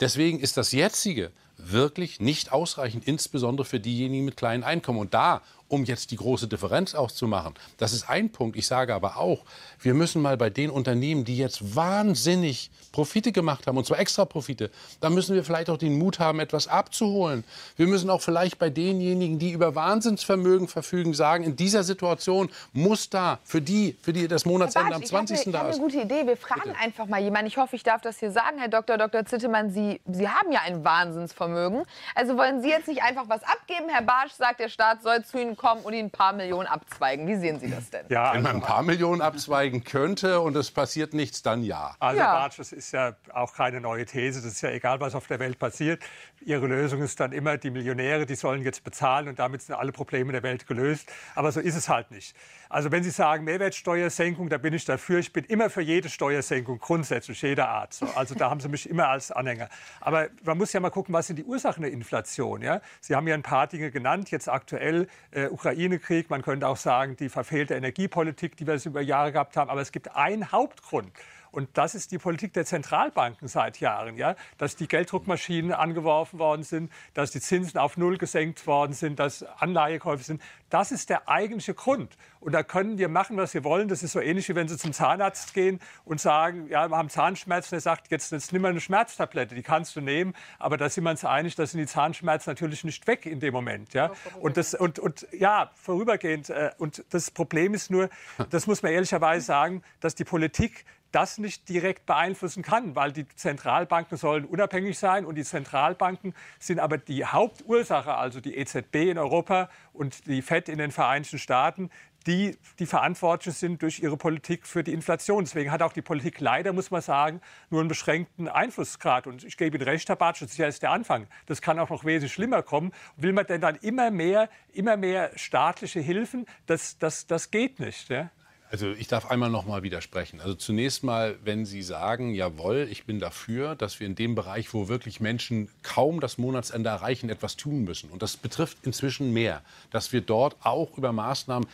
Deswegen 0.00 0.40
ist 0.40 0.56
das 0.56 0.72
jetzige 0.72 1.30
wirklich 1.56 2.20
nicht 2.20 2.52
ausreichend, 2.52 3.06
insbesondere 3.06 3.64
für 3.64 3.80
diejenigen 3.80 4.24
mit 4.24 4.36
kleinen 4.36 4.64
Einkommen. 4.64 4.98
Und 4.98 5.14
da, 5.14 5.42
um 5.70 5.84
jetzt 5.84 6.10
die 6.10 6.16
große 6.16 6.48
Differenz 6.48 6.94
auszumachen. 6.94 7.54
Das 7.78 7.92
ist 7.92 8.10
ein 8.10 8.30
Punkt. 8.30 8.56
Ich 8.56 8.66
sage 8.66 8.92
aber 8.92 9.16
auch, 9.16 9.44
wir 9.80 9.94
müssen 9.94 10.20
mal 10.20 10.36
bei 10.36 10.50
den 10.50 10.68
Unternehmen, 10.68 11.24
die 11.24 11.36
jetzt 11.36 11.76
wahnsinnig 11.76 12.70
Profite 12.90 13.30
gemacht 13.30 13.68
haben, 13.68 13.78
und 13.78 13.86
zwar 13.86 14.00
extra 14.00 14.24
Profite, 14.24 14.70
da 15.00 15.10
müssen 15.10 15.34
wir 15.36 15.44
vielleicht 15.44 15.70
auch 15.70 15.78
den 15.78 15.96
Mut 15.96 16.18
haben, 16.18 16.40
etwas 16.40 16.66
abzuholen. 16.66 17.44
Wir 17.76 17.86
müssen 17.86 18.10
auch 18.10 18.20
vielleicht 18.20 18.58
bei 18.58 18.68
denjenigen, 18.68 19.38
die 19.38 19.52
über 19.52 19.76
Wahnsinnsvermögen 19.76 20.66
verfügen, 20.66 21.14
sagen, 21.14 21.44
in 21.44 21.54
dieser 21.54 21.84
Situation 21.84 22.50
muss 22.72 23.08
da 23.08 23.38
für 23.44 23.62
die, 23.62 23.96
für 24.02 24.12
die 24.12 24.26
das 24.26 24.44
Monatsende 24.44 24.94
am 24.94 25.04
20. 25.04 25.36
Ich 25.36 25.46
habe, 25.46 25.52
da 25.52 25.68
ist. 25.68 25.76
eine 25.76 25.84
gute 25.84 26.00
Idee. 26.00 26.26
Wir 26.26 26.36
fragen 26.36 26.62
Bitte. 26.64 26.78
einfach 26.78 27.06
mal 27.06 27.22
jemanden. 27.22 27.46
Ich 27.46 27.58
hoffe, 27.58 27.76
ich 27.76 27.84
darf 27.84 28.00
das 28.00 28.18
hier 28.18 28.32
sagen, 28.32 28.58
Herr 28.58 28.68
Dr. 28.68 28.98
Dr. 28.98 29.24
Zittemann. 29.24 29.70
Sie, 29.70 30.00
Sie 30.10 30.28
haben 30.28 30.50
ja 30.50 30.62
ein 30.66 30.84
Wahnsinnsvermögen. 30.84 31.84
Also 32.16 32.36
wollen 32.36 32.60
Sie 32.60 32.70
jetzt 32.70 32.88
nicht 32.88 33.04
einfach 33.04 33.28
was 33.28 33.44
abgeben? 33.44 33.88
Herr 33.88 34.02
Barsch 34.02 34.32
sagt, 34.32 34.58
der 34.58 34.68
Staat 34.68 35.04
soll 35.04 35.24
zu 35.24 35.40
Ihnen 35.40 35.56
kommen 35.60 35.82
und 35.82 35.92
Ihnen 35.92 36.08
ein 36.08 36.10
paar 36.10 36.32
Millionen 36.32 36.66
abzweigen. 36.66 37.26
Wie 37.26 37.36
sehen 37.36 37.60
Sie 37.60 37.70
das 37.70 37.90
denn? 37.90 38.06
Ja, 38.08 38.32
Wenn 38.32 38.42
man 38.42 38.56
ein 38.56 38.62
paar 38.62 38.82
Millionen 38.82 39.20
abzweigen 39.20 39.84
könnte 39.84 40.40
und 40.40 40.56
es 40.56 40.70
passiert 40.70 41.12
nichts, 41.12 41.42
dann 41.42 41.62
ja. 41.62 41.94
Also 41.98 42.18
ja. 42.18 42.32
Bartsch, 42.32 42.58
das 42.58 42.72
ist 42.72 42.92
ja 42.92 43.12
auch 43.34 43.52
keine 43.52 43.82
neue 43.82 44.06
These. 44.06 44.40
Das 44.40 44.52
ist 44.52 44.62
ja 44.62 44.70
egal, 44.70 45.00
was 45.00 45.14
auf 45.14 45.26
der 45.26 45.38
Welt 45.38 45.58
passiert. 45.58 46.02
Ihre 46.40 46.66
Lösung 46.66 47.02
ist 47.02 47.20
dann 47.20 47.32
immer, 47.32 47.58
die 47.58 47.70
Millionäre, 47.70 48.24
die 48.24 48.36
sollen 48.36 48.62
jetzt 48.62 48.84
bezahlen 48.84 49.28
und 49.28 49.38
damit 49.38 49.60
sind 49.60 49.74
alle 49.74 49.92
Probleme 49.92 50.32
der 50.32 50.42
Welt 50.42 50.66
gelöst. 50.66 51.12
Aber 51.34 51.52
so 51.52 51.60
ist 51.60 51.76
es 51.76 51.90
halt 51.90 52.10
nicht. 52.10 52.34
Also 52.70 52.92
wenn 52.92 53.02
Sie 53.02 53.10
sagen 53.10 53.42
Mehrwertsteuersenkung, 53.44 54.48
da 54.48 54.56
bin 54.56 54.72
ich 54.72 54.84
dafür. 54.84 55.18
Ich 55.18 55.32
bin 55.32 55.44
immer 55.44 55.70
für 55.70 55.80
jede 55.80 56.08
Steuersenkung, 56.08 56.78
grundsätzlich 56.78 57.42
jeder 57.42 57.68
Art. 57.68 57.92
So. 57.92 58.06
Also 58.14 58.36
da 58.36 58.48
haben 58.48 58.60
Sie 58.60 58.68
mich 58.68 58.88
immer 58.88 59.08
als 59.08 59.32
Anhänger. 59.32 59.68
Aber 60.00 60.28
man 60.44 60.56
muss 60.56 60.72
ja 60.72 60.78
mal 60.78 60.90
gucken, 60.90 61.12
was 61.12 61.26
sind 61.26 61.36
die 61.36 61.44
Ursachen 61.44 61.82
der 61.82 61.90
Inflation. 61.90 62.62
Ja? 62.62 62.80
Sie 63.00 63.16
haben 63.16 63.26
ja 63.26 63.34
ein 63.34 63.42
paar 63.42 63.66
Dinge 63.66 63.90
genannt, 63.90 64.30
jetzt 64.30 64.48
aktuell 64.48 65.08
äh, 65.32 65.48
Ukraine-Krieg. 65.48 66.30
Man 66.30 66.42
könnte 66.42 66.68
auch 66.68 66.76
sagen, 66.76 67.16
die 67.16 67.28
verfehlte 67.28 67.74
Energiepolitik, 67.74 68.56
die 68.56 68.68
wir 68.68 68.80
über 68.86 69.00
Jahre 69.00 69.32
gehabt 69.32 69.56
haben. 69.56 69.68
Aber 69.68 69.80
es 69.80 69.90
gibt 69.90 70.14
einen 70.14 70.52
Hauptgrund. 70.52 71.10
Und 71.52 71.68
das 71.74 71.94
ist 71.94 72.12
die 72.12 72.18
Politik 72.18 72.52
der 72.52 72.64
Zentralbanken 72.64 73.48
seit 73.48 73.80
Jahren, 73.80 74.16
ja? 74.16 74.36
dass 74.58 74.76
die 74.76 74.88
Gelddruckmaschinen 74.88 75.72
angeworfen 75.72 76.38
worden 76.38 76.62
sind, 76.62 76.92
dass 77.14 77.30
die 77.30 77.40
Zinsen 77.40 77.78
auf 77.78 77.96
Null 77.96 78.18
gesenkt 78.18 78.66
worden 78.66 78.92
sind, 78.92 79.18
dass 79.18 79.42
Anleihekäufe 79.42 80.22
sind. 80.22 80.42
Das 80.70 80.92
ist 80.92 81.10
der 81.10 81.28
eigentliche 81.28 81.74
Grund. 81.74 82.16
Und 82.38 82.52
da 82.52 82.62
können 82.62 82.96
wir 82.96 83.08
machen, 83.08 83.36
was 83.36 83.54
wir 83.54 83.64
wollen. 83.64 83.88
Das 83.88 84.02
ist 84.02 84.12
so 84.12 84.20
ähnlich, 84.20 84.48
wie 84.48 84.54
wenn 84.54 84.68
Sie 84.68 84.78
zum 84.78 84.92
Zahnarzt 84.92 85.52
gehen 85.52 85.80
und 86.04 86.20
sagen, 86.20 86.68
ja, 86.68 86.88
wir 86.88 86.96
haben 86.96 87.10
Zahnschmerzen. 87.10 87.74
Er 87.74 87.80
sagt, 87.80 88.10
jetzt, 88.10 88.30
jetzt 88.30 88.52
nimm 88.52 88.62
mal 88.62 88.68
eine 88.68 88.80
Schmerztablette, 88.80 89.54
die 89.54 89.62
kannst 89.62 89.96
du 89.96 90.00
nehmen. 90.00 90.34
Aber 90.58 90.76
da 90.76 90.88
sind 90.88 91.04
wir 91.04 91.10
uns 91.10 91.24
einig, 91.24 91.56
da 91.56 91.66
sind 91.66 91.80
die 91.80 91.86
Zahnschmerzen 91.86 92.50
natürlich 92.50 92.84
nicht 92.84 93.06
weg 93.08 93.26
in 93.26 93.40
dem 93.40 93.52
Moment. 93.52 93.92
Ja? 93.94 94.12
Und, 94.40 94.56
das, 94.56 94.74
und, 94.74 94.98
und 94.98 95.26
ja, 95.32 95.70
vorübergehend. 95.74 96.50
Äh, 96.50 96.70
und 96.78 97.04
das 97.10 97.30
Problem 97.30 97.74
ist 97.74 97.90
nur, 97.90 98.08
das 98.50 98.66
muss 98.66 98.82
man 98.82 98.92
ehrlicherweise 98.92 99.44
sagen, 99.44 99.82
dass 99.98 100.14
die 100.14 100.24
Politik 100.24 100.84
das 101.12 101.38
nicht 101.38 101.68
direkt 101.68 102.06
beeinflussen 102.06 102.62
kann, 102.62 102.94
weil 102.94 103.12
die 103.12 103.26
Zentralbanken 103.28 104.16
sollen 104.16 104.44
unabhängig 104.44 104.98
sein 104.98 105.24
und 105.24 105.34
die 105.34 105.44
Zentralbanken 105.44 106.34
sind 106.58 106.78
aber 106.78 106.98
die 106.98 107.24
Hauptursache, 107.24 108.14
also 108.14 108.40
die 108.40 108.56
EZB 108.56 109.10
in 109.10 109.18
Europa 109.18 109.70
und 109.92 110.26
die 110.26 110.42
FED 110.42 110.68
in 110.68 110.78
den 110.78 110.92
Vereinigten 110.92 111.38
Staaten, 111.38 111.90
die, 112.26 112.58
die 112.78 112.86
verantwortlich 112.86 113.54
sind 113.54 113.82
durch 113.82 114.00
ihre 114.00 114.16
Politik 114.16 114.66
für 114.66 114.84
die 114.84 114.92
Inflation. 114.92 115.44
Deswegen 115.44 115.70
hat 115.70 115.82
auch 115.82 115.92
die 115.92 116.02
Politik 116.02 116.40
leider, 116.40 116.72
muss 116.72 116.90
man 116.90 117.00
sagen, 117.00 117.40
nur 117.70 117.80
einen 117.80 117.88
beschränkten 117.88 118.48
Einflussgrad. 118.48 119.26
Und 119.26 119.44
ich 119.44 119.56
gebe 119.56 119.76
Ihnen 119.76 119.88
recht, 119.88 120.08
Herr 120.08 120.16
Bartsch, 120.16 120.42
das 120.42 120.50
ist 120.50 120.58
ja 120.58 120.66
erst 120.66 120.82
der 120.82 120.90
Anfang. 120.90 121.26
Das 121.46 121.62
kann 121.62 121.78
auch 121.78 121.88
noch 121.88 122.04
wesentlich 122.04 122.32
schlimmer 122.32 122.62
kommen. 122.62 122.92
Will 123.16 123.32
man 123.32 123.46
denn 123.46 123.60
dann 123.60 123.76
immer 123.76 124.10
mehr, 124.10 124.50
immer 124.72 124.96
mehr 124.96 125.30
staatliche 125.36 126.00
Hilfen? 126.00 126.46
Das, 126.66 126.98
das, 126.98 127.26
das 127.26 127.50
geht 127.50 127.80
nicht. 127.80 128.10
Ja? 128.10 128.30
Also 128.70 128.92
ich 128.92 129.08
darf 129.08 129.28
einmal 129.28 129.50
noch 129.50 129.66
mal 129.66 129.82
widersprechen. 129.82 130.40
Also 130.40 130.54
zunächst 130.54 131.02
mal, 131.02 131.36
wenn 131.42 131.66
Sie 131.66 131.82
sagen, 131.82 132.34
jawohl, 132.34 132.86
ich 132.88 133.04
bin 133.04 133.18
dafür, 133.18 133.74
dass 133.74 133.98
wir 133.98 134.06
in 134.06 134.14
dem 134.14 134.36
Bereich, 134.36 134.72
wo 134.72 134.86
wirklich 134.86 135.18
Menschen 135.18 135.68
kaum 135.82 136.20
das 136.20 136.38
Monatsende 136.38 136.88
erreichen, 136.88 137.30
etwas 137.30 137.56
tun 137.56 137.82
müssen. 137.82 138.10
Und 138.10 138.22
das 138.22 138.36
betrifft 138.36 138.78
inzwischen 138.84 139.32
mehr, 139.32 139.62
dass 139.90 140.12
wir 140.12 140.20
dort 140.20 140.56
auch 140.62 140.96
über 140.96 141.12
Maßnahmen 141.12 141.68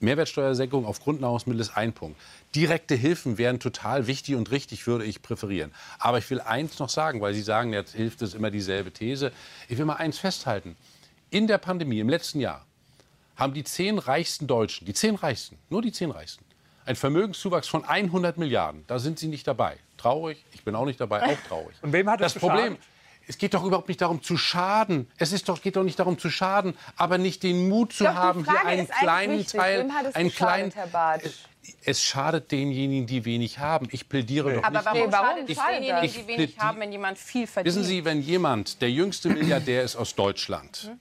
Mehrwertsteuersenkung 0.00 0.86
auf 0.86 1.00
Grundnahrungsmittel 1.00 1.60
ist 1.60 1.76
ein 1.76 1.92
Punkt. 1.92 2.18
Direkte 2.54 2.94
Hilfen 2.94 3.36
wären 3.36 3.60
total 3.60 4.06
wichtig 4.06 4.36
und 4.36 4.50
richtig, 4.50 4.86
würde 4.86 5.04
ich 5.04 5.20
präferieren. 5.20 5.72
Aber 5.98 6.16
ich 6.16 6.30
will 6.30 6.40
eins 6.40 6.78
noch 6.78 6.88
sagen, 6.88 7.20
weil 7.20 7.34
Sie 7.34 7.42
sagen, 7.42 7.74
jetzt 7.74 7.94
hilft 7.94 8.22
es 8.22 8.32
immer 8.32 8.50
dieselbe 8.50 8.90
These. 8.90 9.32
Ich 9.68 9.76
will 9.76 9.84
mal 9.84 9.96
eins 9.96 10.18
festhalten. 10.18 10.76
In 11.30 11.46
der 11.46 11.58
Pandemie 11.58 11.98
im 11.98 12.08
letzten 12.08 12.40
Jahr 12.40 12.64
haben 13.38 13.54
die 13.54 13.64
zehn 13.64 13.98
reichsten 13.98 14.46
Deutschen, 14.46 14.84
die 14.84 14.92
zehn 14.92 15.14
reichsten, 15.14 15.56
nur 15.70 15.80
die 15.80 15.92
zehn 15.92 16.10
reichsten, 16.10 16.44
ein 16.84 16.96
Vermögenszuwachs 16.96 17.68
von 17.68 17.84
100 17.84 18.36
Milliarden. 18.36 18.84
Da 18.86 18.98
sind 18.98 19.18
sie 19.18 19.28
nicht 19.28 19.46
dabei. 19.46 19.76
Traurig, 19.96 20.44
ich 20.52 20.64
bin 20.64 20.74
auch 20.74 20.84
nicht 20.84 21.00
dabei, 21.00 21.22
auch 21.22 21.38
traurig. 21.48 21.76
Und 21.82 21.92
wem 21.92 22.10
hat 22.10 22.20
das 22.20 22.34
das 22.34 22.40
Problem? 22.40 22.74
geschadet? 22.74 22.82
Es 23.30 23.36
geht 23.36 23.52
doch 23.52 23.62
überhaupt 23.62 23.88
nicht 23.88 24.00
darum 24.00 24.22
zu 24.22 24.38
schaden. 24.38 25.06
Es 25.18 25.32
ist 25.32 25.50
doch, 25.50 25.60
geht 25.60 25.76
doch 25.76 25.82
nicht 25.84 25.98
darum 25.98 26.18
zu 26.18 26.30
schaden, 26.30 26.74
aber 26.96 27.18
nicht 27.18 27.42
den 27.42 27.68
Mut 27.68 27.92
zu 27.92 28.04
Doch, 28.04 28.14
haben, 28.14 28.42
hier 28.44 28.64
einen 28.64 28.88
kleinen 28.88 29.38
wichtig. 29.40 29.60
Teil, 29.60 29.80
Wem 29.80 29.92
hat 29.92 30.06
es 30.06 30.14
einen 30.14 30.32
kleinen. 30.32 30.70
Herr 30.72 30.86
Bartsch? 30.86 31.24
Es, 31.26 31.38
es 31.84 32.02
schadet 32.02 32.50
denjenigen, 32.50 33.06
die 33.06 33.26
wenig 33.26 33.58
haben. 33.58 33.86
Ich 33.90 34.08
plädiere 34.08 34.54
doch 34.54 34.62
Aber 34.64 34.78
nicht. 34.78 34.84
warum, 34.86 34.98
Nee, 35.00 35.06
warum 35.12 35.26
schadet 35.26 35.50
es 35.50 35.58
denjenigen, 35.58 36.10
die 36.22 36.26
wenig 36.26 36.58
haben, 36.58 36.80
wenn 36.80 36.90
jemand 36.90 37.18
viel 37.18 37.46
verdient? 37.46 37.76
Wissen 37.76 37.84
Sie, 37.86 38.06
wenn 38.06 38.22
jemand, 38.22 38.80
der 38.80 38.90
jüngste 38.90 39.28
Milliardär 39.28 39.82
ist 39.82 39.96
aus 39.96 40.14
Deutschland, 40.14 40.92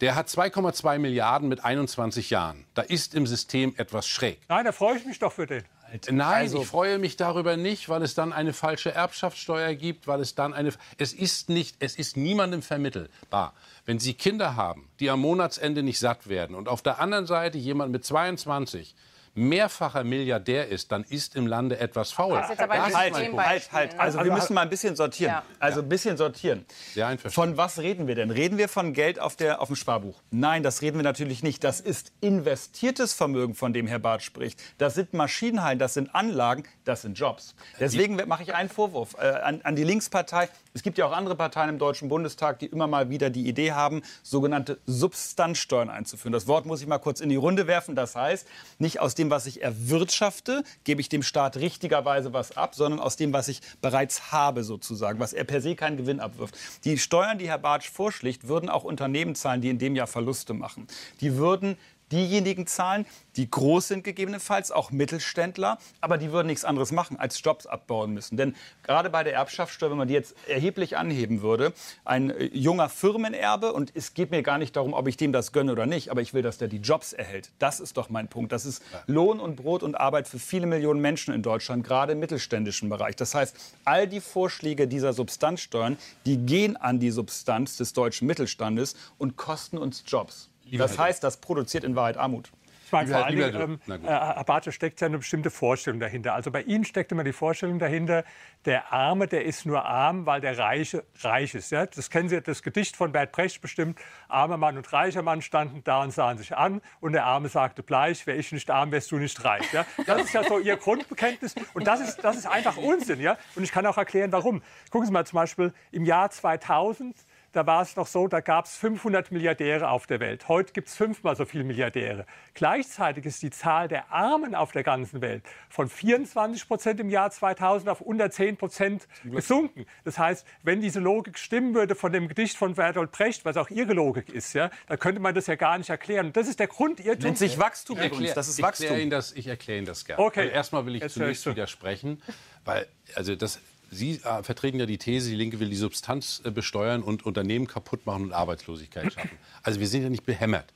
der 0.00 0.14
hat 0.14 0.28
2,2 0.28 0.98
Milliarden 0.98 1.48
mit 1.48 1.64
21 1.64 2.30
Jahren, 2.30 2.64
da 2.74 2.82
ist 2.82 3.14
im 3.14 3.26
System 3.26 3.74
etwas 3.76 4.08
schräg. 4.08 4.38
Nein, 4.48 4.64
da 4.64 4.72
freue 4.72 4.96
ich 4.98 5.04
mich 5.06 5.18
doch 5.18 5.32
für 5.32 5.46
den. 5.46 5.64
Nein, 6.10 6.20
Also- 6.20 6.62
ich 6.62 6.66
freue 6.66 6.98
mich 6.98 7.16
darüber 7.16 7.56
nicht, 7.56 7.88
weil 7.88 8.02
es 8.02 8.14
dann 8.14 8.32
eine 8.32 8.52
falsche 8.52 8.92
Erbschaftssteuer 8.92 9.74
gibt, 9.74 10.08
weil 10.08 10.20
es 10.20 10.34
dann 10.34 10.52
eine. 10.52 10.72
Es 10.98 11.12
ist 11.12 11.48
nicht, 11.48 11.76
es 11.78 11.94
ist 11.96 12.16
niemandem 12.16 12.62
vermittelbar. 12.62 13.52
Wenn 13.86 14.00
Sie 14.00 14.14
Kinder 14.14 14.56
haben, 14.56 14.88
die 14.98 15.08
am 15.10 15.20
Monatsende 15.20 15.84
nicht 15.84 16.00
satt 16.00 16.28
werden 16.28 16.56
und 16.56 16.68
auf 16.68 16.82
der 16.82 16.98
anderen 17.00 17.26
Seite 17.26 17.58
jemand 17.58 17.92
mit 17.92 18.04
22 18.04 18.96
mehrfacher 19.34 20.04
Milliardär 20.04 20.68
ist, 20.68 20.92
dann 20.92 21.04
ist 21.04 21.36
im 21.36 21.46
Lande 21.46 21.78
etwas 21.78 22.12
faul. 22.12 22.34
Das 22.34 22.44
ist 22.44 22.50
jetzt 22.50 22.62
aber 22.62 22.76
Das 22.76 22.94
Halt, 22.94 23.14
Punkt. 23.14 23.46
halt, 23.46 23.72
halt. 23.72 23.98
Also, 23.98 24.22
wir 24.22 24.32
müssen 24.32 24.54
mal 24.54 24.62
ein 24.62 24.70
bisschen 24.70 24.94
sortieren. 24.96 25.32
Ja. 25.32 25.42
Also 25.58 25.80
ein 25.80 25.88
bisschen 25.88 26.16
sortieren. 26.16 26.64
Sehr 26.94 27.06
einverstanden. 27.06 27.56
Von 27.56 27.56
was 27.56 27.78
reden 27.78 28.06
wir 28.06 28.14
denn? 28.14 28.30
Reden 28.30 28.58
wir 28.58 28.68
von 28.68 28.92
Geld 28.92 29.18
auf, 29.18 29.36
der, 29.36 29.60
auf 29.60 29.68
dem 29.68 29.76
Sparbuch? 29.76 30.20
Nein, 30.30 30.62
das 30.62 30.82
reden 30.82 30.98
wir 30.98 31.02
natürlich 31.02 31.42
nicht. 31.42 31.64
Das 31.64 31.80
ist 31.80 32.12
investiertes 32.20 33.12
Vermögen, 33.12 33.54
von 33.54 33.72
dem 33.72 33.86
Herr 33.86 33.98
Barth 33.98 34.22
spricht. 34.22 34.62
Das 34.78 34.94
sind 34.94 35.14
Maschinenhallen, 35.14 35.78
das 35.78 35.94
sind 35.94 36.14
Anlagen, 36.14 36.64
das 36.84 37.02
sind 37.02 37.18
Jobs. 37.18 37.54
Deswegen 37.80 38.16
mache 38.26 38.42
ich 38.42 38.54
einen 38.54 38.68
Vorwurf 38.68 39.16
äh, 39.18 39.26
an, 39.26 39.60
an 39.64 39.74
die 39.76 39.84
Linkspartei. 39.84 40.48
Es 40.74 40.82
gibt 40.82 40.98
ja 40.98 41.06
auch 41.06 41.12
andere 41.12 41.36
Parteien 41.36 41.68
im 41.68 41.78
Deutschen 41.78 42.08
Bundestag, 42.08 42.58
die 42.58 42.66
immer 42.66 42.86
mal 42.86 43.10
wieder 43.10 43.30
die 43.30 43.48
Idee 43.48 43.72
haben, 43.72 44.02
sogenannte 44.22 44.78
Substanzsteuern 44.86 45.88
einzuführen. 45.90 46.32
Das 46.32 46.46
Wort 46.46 46.66
muss 46.66 46.80
ich 46.80 46.86
mal 46.86 46.98
kurz 46.98 47.20
in 47.20 47.28
die 47.28 47.36
Runde 47.36 47.66
werfen. 47.66 47.94
Das 47.94 48.16
heißt, 48.16 48.46
nicht 48.78 49.00
aus 49.00 49.14
dem, 49.14 49.23
was 49.30 49.46
ich 49.46 49.62
erwirtschafte, 49.62 50.64
gebe 50.84 51.00
ich 51.00 51.08
dem 51.08 51.22
Staat 51.22 51.56
richtigerweise 51.56 52.32
was 52.32 52.56
ab, 52.56 52.74
sondern 52.74 53.00
aus 53.00 53.16
dem, 53.16 53.32
was 53.32 53.48
ich 53.48 53.60
bereits 53.80 54.32
habe 54.32 54.64
sozusagen, 54.64 55.20
was 55.20 55.32
er 55.32 55.44
per 55.44 55.60
se 55.60 55.74
keinen 55.74 55.96
Gewinn 55.96 56.20
abwirft. 56.20 56.56
Die 56.84 56.98
Steuern, 56.98 57.38
die 57.38 57.48
Herr 57.48 57.58
Bartsch 57.58 57.88
vorschlägt, 57.90 58.48
würden 58.48 58.68
auch 58.68 58.84
Unternehmen 58.84 59.34
zahlen, 59.34 59.60
die 59.60 59.70
in 59.70 59.78
dem 59.78 59.96
Jahr 59.96 60.06
Verluste 60.06 60.54
machen. 60.54 60.86
Die 61.20 61.36
würden 61.36 61.76
diejenigen 62.14 62.66
zahlen, 62.66 63.06
die 63.36 63.50
groß 63.50 63.88
sind 63.88 64.04
gegebenenfalls, 64.04 64.70
auch 64.70 64.92
Mittelständler, 64.92 65.78
aber 66.00 66.18
die 66.18 66.30
würden 66.30 66.46
nichts 66.46 66.64
anderes 66.64 66.92
machen, 66.92 67.18
als 67.18 67.42
Jobs 67.42 67.66
abbauen 67.66 68.14
müssen. 68.14 68.36
Denn 68.36 68.54
gerade 68.84 69.10
bei 69.10 69.24
der 69.24 69.34
Erbschaftssteuer, 69.34 69.90
wenn 69.90 69.98
man 69.98 70.06
die 70.06 70.14
jetzt 70.14 70.36
erheblich 70.48 70.96
anheben 70.96 71.42
würde, 71.42 71.72
ein 72.04 72.30
äh, 72.30 72.44
junger 72.52 72.88
Firmenerbe, 72.88 73.72
und 73.72 73.90
es 73.94 74.14
geht 74.14 74.30
mir 74.30 74.42
gar 74.42 74.58
nicht 74.58 74.76
darum, 74.76 74.92
ob 74.92 75.08
ich 75.08 75.16
dem 75.16 75.32
das 75.32 75.50
gönne 75.52 75.72
oder 75.72 75.86
nicht, 75.86 76.10
aber 76.10 76.22
ich 76.22 76.32
will, 76.32 76.42
dass 76.42 76.58
der 76.58 76.68
die 76.68 76.78
Jobs 76.78 77.12
erhält. 77.12 77.50
Das 77.58 77.80
ist 77.80 77.96
doch 77.96 78.08
mein 78.08 78.28
Punkt. 78.28 78.52
Das 78.52 78.64
ist 78.64 78.82
Lohn 79.06 79.40
und 79.40 79.56
Brot 79.56 79.82
und 79.82 79.96
Arbeit 79.96 80.28
für 80.28 80.38
viele 80.38 80.66
Millionen 80.66 81.00
Menschen 81.00 81.34
in 81.34 81.42
Deutschland, 81.42 81.84
gerade 81.84 82.12
im 82.12 82.20
mittelständischen 82.20 82.88
Bereich. 82.88 83.16
Das 83.16 83.34
heißt, 83.34 83.56
all 83.84 84.06
die 84.06 84.20
Vorschläge 84.20 84.86
dieser 84.86 85.12
Substanzsteuern, 85.12 85.98
die 86.26 86.36
gehen 86.38 86.76
an 86.76 87.00
die 87.00 87.10
Substanz 87.10 87.76
des 87.76 87.92
deutschen 87.92 88.28
Mittelstandes 88.28 88.94
und 89.18 89.36
kosten 89.36 89.78
uns 89.78 90.04
Jobs. 90.06 90.50
Das 90.72 90.98
heißt, 90.98 91.22
das 91.22 91.38
produziert 91.38 91.84
in 91.84 91.96
Wahrheit 91.96 92.16
Armut. 92.16 92.50
Ich 92.86 92.92
meine, 92.92 93.06
Lieber- 93.08 93.20
vor 93.20 93.30
lieber 93.30 93.50
Dingen, 93.50 93.80
ähm, 93.88 94.04
äh, 94.06 94.44
Bartsch, 94.44 94.70
steckt 94.72 95.00
ja 95.00 95.06
eine 95.06 95.18
bestimmte 95.18 95.50
Vorstellung 95.50 95.98
dahinter. 96.00 96.34
Also 96.34 96.50
bei 96.50 96.62
Ihnen 96.62 96.84
steckt 96.84 97.10
immer 97.12 97.24
die 97.24 97.32
Vorstellung 97.32 97.78
dahinter, 97.78 98.24
der 98.66 98.92
Arme, 98.92 99.26
der 99.26 99.46
ist 99.46 99.64
nur 99.66 99.84
arm, 99.84 100.26
weil 100.26 100.40
der 100.42 100.58
Reiche 100.58 101.02
reich 101.20 101.54
ist. 101.54 101.72
Ja? 101.72 101.86
Das 101.86 102.10
kennen 102.10 102.28
Sie, 102.28 102.40
das 102.40 102.62
Gedicht 102.62 102.94
von 102.94 103.10
Bert 103.10 103.32
Brecht 103.32 103.62
bestimmt. 103.62 103.98
Armer 104.28 104.58
Mann 104.58 104.76
und 104.76 104.92
reicher 104.92 105.22
Mann 105.22 105.40
standen 105.40 105.82
da 105.82 106.02
und 106.02 106.12
sahen 106.12 106.36
sich 106.38 106.54
an 106.56 106.82
und 107.00 107.12
der 107.14 107.24
Arme 107.24 107.48
sagte 107.48 107.82
bleich, 107.82 108.26
wäre 108.26 108.36
ich 108.36 108.52
nicht 108.52 108.70
arm, 108.70 108.92
wärst 108.92 109.10
du 109.10 109.16
nicht 109.16 109.42
reich. 109.44 109.72
Ja? 109.72 109.86
Das 110.06 110.22
ist 110.22 110.34
ja 110.34 110.44
so 110.44 110.58
Ihr 110.58 110.76
Grundbekenntnis 110.76 111.54
und 111.72 111.86
das 111.86 112.00
ist, 112.00 112.22
das 112.22 112.36
ist 112.36 112.46
einfach 112.46 112.76
Unsinn. 112.76 113.18
Ja? 113.20 113.38
Und 113.56 113.64
ich 113.64 113.72
kann 113.72 113.86
auch 113.86 113.96
erklären, 113.96 114.30
warum. 114.30 114.62
Gucken 114.90 115.06
Sie 115.06 115.12
mal 115.12 115.26
zum 115.26 115.38
Beispiel 115.38 115.72
im 115.90 116.04
Jahr 116.04 116.30
2000 116.30 117.16
da 117.54 117.66
war 117.66 117.82
es 117.82 117.94
noch 117.96 118.06
so, 118.06 118.26
da 118.28 118.40
gab 118.40 118.66
es 118.66 118.76
500 118.76 119.30
Milliardäre 119.30 119.88
auf 119.88 120.06
der 120.06 120.20
Welt. 120.20 120.48
Heute 120.48 120.72
gibt 120.72 120.88
es 120.88 120.96
fünfmal 120.96 121.36
so 121.36 121.44
viele 121.44 121.64
Milliardäre. 121.64 122.26
Gleichzeitig 122.54 123.24
ist 123.26 123.42
die 123.42 123.50
Zahl 123.50 123.88
der 123.88 124.10
Armen 124.12 124.54
auf 124.54 124.72
der 124.72 124.82
ganzen 124.82 125.20
Welt 125.20 125.44
von 125.68 125.88
24 125.88 126.66
Prozent 126.66 127.00
im 127.00 127.08
Jahr 127.10 127.30
2000 127.30 127.88
auf 127.88 128.00
unter 128.00 128.30
10 128.30 128.56
Prozent 128.56 129.06
gesunken. 129.24 129.86
Das 130.04 130.18
heißt, 130.18 130.46
wenn 130.62 130.80
diese 130.80 130.98
Logik 131.00 131.38
stimmen 131.38 131.74
würde 131.74 131.94
von 131.94 132.12
dem 132.12 132.26
Gedicht 132.28 132.56
von 132.56 132.74
Bertolt 132.74 133.12
Brecht, 133.12 133.44
was 133.44 133.56
auch 133.56 133.70
Ihre 133.70 133.92
Logik 133.92 134.28
ist, 134.30 134.52
ja, 134.52 134.70
dann 134.88 134.98
könnte 134.98 135.20
man 135.20 135.34
das 135.34 135.46
ja 135.46 135.54
gar 135.54 135.78
nicht 135.78 135.90
erklären. 135.90 136.26
Und 136.26 136.36
das 136.36 136.48
ist 136.48 136.58
der 136.58 136.66
Grundirrtum. 136.66 137.22
Nennt 137.24 137.38
sich 137.38 137.58
Wachstum 137.58 137.96
übrigens. 137.96 138.16
erklär- 138.30 138.34
Das 138.34 138.48
ist 138.48 138.58
ich 138.58 138.64
erkläre 138.64 138.90
Wachstum. 138.90 139.00
Ihnen 139.02 139.10
das, 139.10 139.32
ich 139.32 139.46
erkläre 139.46 139.78
Ihnen 139.78 139.86
das 139.86 140.04
gerne. 140.04 140.22
Okay. 140.22 140.40
Also 140.40 140.52
erstmal 140.52 140.86
will 140.86 140.96
ich 140.96 141.02
Jetzt 141.02 141.14
zunächst 141.14 141.42
zu. 141.44 141.50
widersprechen, 141.50 142.20
weil 142.64 142.86
also 143.14 143.34
das, 143.36 143.60
Sie 143.90 144.20
äh, 144.24 144.42
vertreten 144.42 144.78
ja 144.80 144.86
die 144.86 144.98
These, 144.98 145.30
die 145.30 145.36
Linke 145.36 145.60
will 145.60 145.68
die 145.70 145.76
Substanz 145.76 146.40
äh, 146.44 146.50
besteuern 146.50 147.02
und 147.02 147.24
Unternehmen 147.26 147.66
kaputt 147.66 148.06
machen 148.06 148.24
und 148.24 148.32
Arbeitslosigkeit 148.32 149.12
schaffen. 149.12 149.38
Also 149.62 149.80
wir 149.80 149.86
sind 149.86 150.02
ja 150.02 150.10
nicht 150.10 150.26
behämmert. 150.26 150.66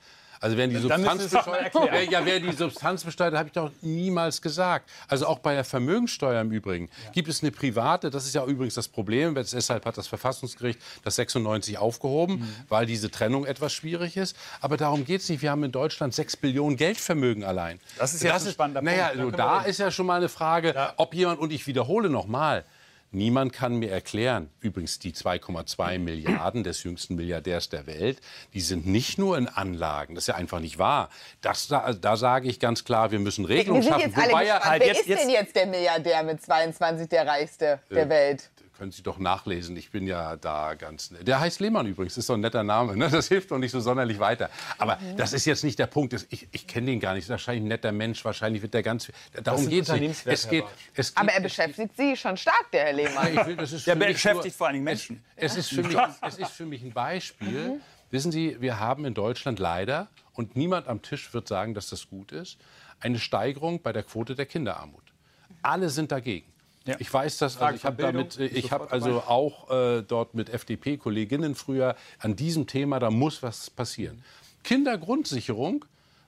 Also 0.40 0.56
wer 0.56 0.68
die 0.68 0.76
Substanz 0.76 1.04
mal 1.04 1.16
besteuert, 1.64 1.74
wer, 1.90 2.04
ja, 2.04 2.24
wer 2.24 2.38
die 2.38 2.52
Substanz 2.52 3.02
besteuert, 3.02 3.34
habe 3.34 3.48
ich 3.48 3.54
doch 3.54 3.72
niemals 3.80 4.40
gesagt. 4.40 4.88
Also 5.08 5.26
auch 5.26 5.40
bei 5.40 5.54
der 5.54 5.64
Vermögensteuer 5.64 6.40
im 6.40 6.52
Übrigen 6.52 6.88
gibt 7.12 7.26
es 7.28 7.42
eine 7.42 7.50
private, 7.50 8.08
das 8.08 8.24
ist 8.24 8.36
ja 8.36 8.44
übrigens 8.46 8.74
das 8.74 8.86
Problem, 8.86 9.34
deshalb 9.34 9.84
hat 9.84 9.98
das 9.98 10.06
Verfassungsgericht 10.06 10.78
das 11.02 11.16
96 11.16 11.78
aufgehoben, 11.78 12.34
Mhm. 12.38 12.54
weil 12.68 12.86
diese 12.86 13.10
Trennung 13.10 13.46
etwas 13.46 13.72
schwierig 13.72 14.16
ist. 14.16 14.36
Aber 14.60 14.76
darum 14.76 15.04
geht 15.04 15.22
es 15.22 15.28
nicht. 15.28 15.42
Wir 15.42 15.50
haben 15.50 15.64
in 15.64 15.72
Deutschland 15.72 16.14
6 16.14 16.36
Billionen 16.36 16.76
Geldvermögen 16.76 17.42
allein. 17.42 17.80
Das 17.98 18.14
ist 18.14 18.22
jetzt 18.22 18.46
ein 18.46 18.52
spannender 18.52 18.80
naja, 18.80 19.08
Punkt. 19.08 19.16
Da 19.16 19.22
Also 19.24 19.32
wir 19.32 19.36
da 19.36 19.58
reden. 19.58 19.70
ist 19.70 19.78
ja 19.80 19.90
schon 19.90 20.06
mal 20.06 20.18
eine 20.18 20.28
Frage, 20.28 20.92
ob 20.98 21.14
jemand, 21.14 21.40
und 21.40 21.52
ich 21.52 21.66
wiederhole 21.66 22.08
nochmal, 22.08 22.64
Niemand 23.10 23.54
kann 23.54 23.76
mir 23.76 23.90
erklären, 23.90 24.50
übrigens 24.60 24.98
die 24.98 25.12
2,2 25.12 25.98
Milliarden 25.98 26.62
des 26.62 26.82
jüngsten 26.84 27.14
Milliardärs 27.14 27.70
der 27.70 27.86
Welt, 27.86 28.20
die 28.52 28.60
sind 28.60 28.86
nicht 28.86 29.16
nur 29.18 29.38
in 29.38 29.48
Anlagen. 29.48 30.14
Das 30.14 30.24
ist 30.24 30.28
ja 30.28 30.34
einfach 30.34 30.60
nicht 30.60 30.78
wahr. 30.78 31.08
Das, 31.40 31.68
da, 31.68 31.94
da 31.94 32.16
sage 32.18 32.48
ich 32.48 32.60
ganz 32.60 32.84
klar, 32.84 33.10
wir 33.10 33.18
müssen 33.18 33.46
Regelungen 33.46 33.82
schaffen. 33.82 34.14
Wobei 34.14 34.44
er- 34.46 34.56
gespannt. 34.56 34.64
halt 34.64 34.80
Wer 34.82 34.88
jetzt- 34.88 34.98
ist 35.00 35.08
denn 35.08 35.30
jetzt- 35.30 35.40
jetzt 35.40 35.56
der 35.56 35.66
Milliardär 35.66 36.22
mit 36.22 36.42
22, 36.42 37.08
der 37.08 37.26
reichste 37.26 37.80
der 37.90 38.08
Welt? 38.10 38.50
Können 38.78 38.92
Sie 38.92 39.02
doch 39.02 39.18
nachlesen. 39.18 39.76
Ich 39.76 39.90
bin 39.90 40.06
ja 40.06 40.36
da 40.36 40.74
ganz. 40.74 41.10
Der 41.20 41.40
heißt 41.40 41.58
Lehmann 41.60 41.86
übrigens, 41.86 42.16
ist 42.16 42.28
doch 42.30 42.34
ein 42.34 42.40
netter 42.40 42.62
Name. 42.62 42.96
Ne? 42.96 43.10
Das 43.10 43.26
hilft 43.28 43.50
doch 43.50 43.58
nicht 43.58 43.72
so 43.72 43.80
sonderlich 43.80 44.20
weiter. 44.20 44.48
Aber 44.78 44.98
das 45.16 45.32
ist 45.32 45.44
jetzt 45.44 45.64
nicht 45.64 45.78
der 45.78 45.88
Punkt. 45.88 46.14
Ich, 46.30 46.48
ich 46.52 46.66
kenne 46.68 46.86
den 46.86 47.00
gar 47.00 47.14
nicht. 47.14 47.24
Ist 47.24 47.30
wahrscheinlich 47.30 47.64
ein 47.64 47.68
netter 47.68 47.90
Mensch. 47.92 48.24
Wahrscheinlich 48.24 48.62
wird 48.62 48.72
der 48.74 48.84
ganz. 48.84 49.10
Darum 49.42 49.60
sind 49.62 49.70
geht 49.70 49.88
es 49.88 49.92
nicht. 50.00 50.26
Es 50.26 50.48
geht, 50.48 50.64
es 50.94 51.08
geht, 51.14 51.18
Aber 51.20 51.30
er 51.32 51.38
es 51.38 51.42
beschäftigt 51.42 51.96
Sie 51.96 52.16
schon 52.16 52.36
stark, 52.36 52.70
der 52.72 52.84
Herr 52.86 52.92
Lehmann. 52.92 53.34
ich 53.36 53.46
will, 53.46 53.56
das 53.56 53.72
ist 53.72 53.86
Der 53.86 53.96
beschäftigt 53.96 54.44
nur- 54.44 54.52
vor 54.52 54.66
allen 54.68 54.74
Dingen 54.74 54.84
Menschen. 54.84 55.24
Es, 55.34 55.52
es, 55.52 55.58
ist 55.58 55.68
für 55.74 55.82
mich, 55.88 55.96
es 56.22 56.38
ist 56.38 56.50
für 56.52 56.66
mich 56.66 56.82
ein 56.82 56.92
Beispiel. 56.92 57.80
Wissen 58.10 58.30
Sie, 58.32 58.56
wir 58.60 58.78
haben 58.78 59.04
in 59.04 59.12
Deutschland 59.14 59.58
leider, 59.58 60.08
und 60.34 60.56
niemand 60.56 60.86
am 60.88 61.02
Tisch 61.02 61.34
wird 61.34 61.48
sagen, 61.48 61.74
dass 61.74 61.90
das 61.90 62.08
gut 62.08 62.30
ist, 62.32 62.58
eine 63.00 63.18
Steigerung 63.18 63.82
bei 63.82 63.92
der 63.92 64.04
Quote 64.04 64.34
der 64.36 64.46
Kinderarmut. 64.46 65.02
Alle 65.62 65.90
sind 65.90 66.12
dagegen. 66.12 66.46
Ja. 66.88 66.96
Ich 67.00 67.12
weiß 67.12 67.36
das, 67.36 67.58
also 67.58 67.76
ich 67.76 67.84
habe 67.84 68.00
damit, 68.00 68.38
Bildung, 68.38 68.56
ich 68.56 68.72
habe 68.72 68.90
also 68.90 69.20
auch 69.20 69.70
äh, 69.70 70.02
dort 70.02 70.32
mit 70.32 70.48
FDP-Kolleginnen 70.48 71.54
früher 71.54 71.96
an 72.18 72.34
diesem 72.34 72.66
Thema, 72.66 72.98
da 72.98 73.10
muss 73.10 73.42
was 73.42 73.68
passieren. 73.68 74.24
Kindergrundsicherung, 74.64 75.84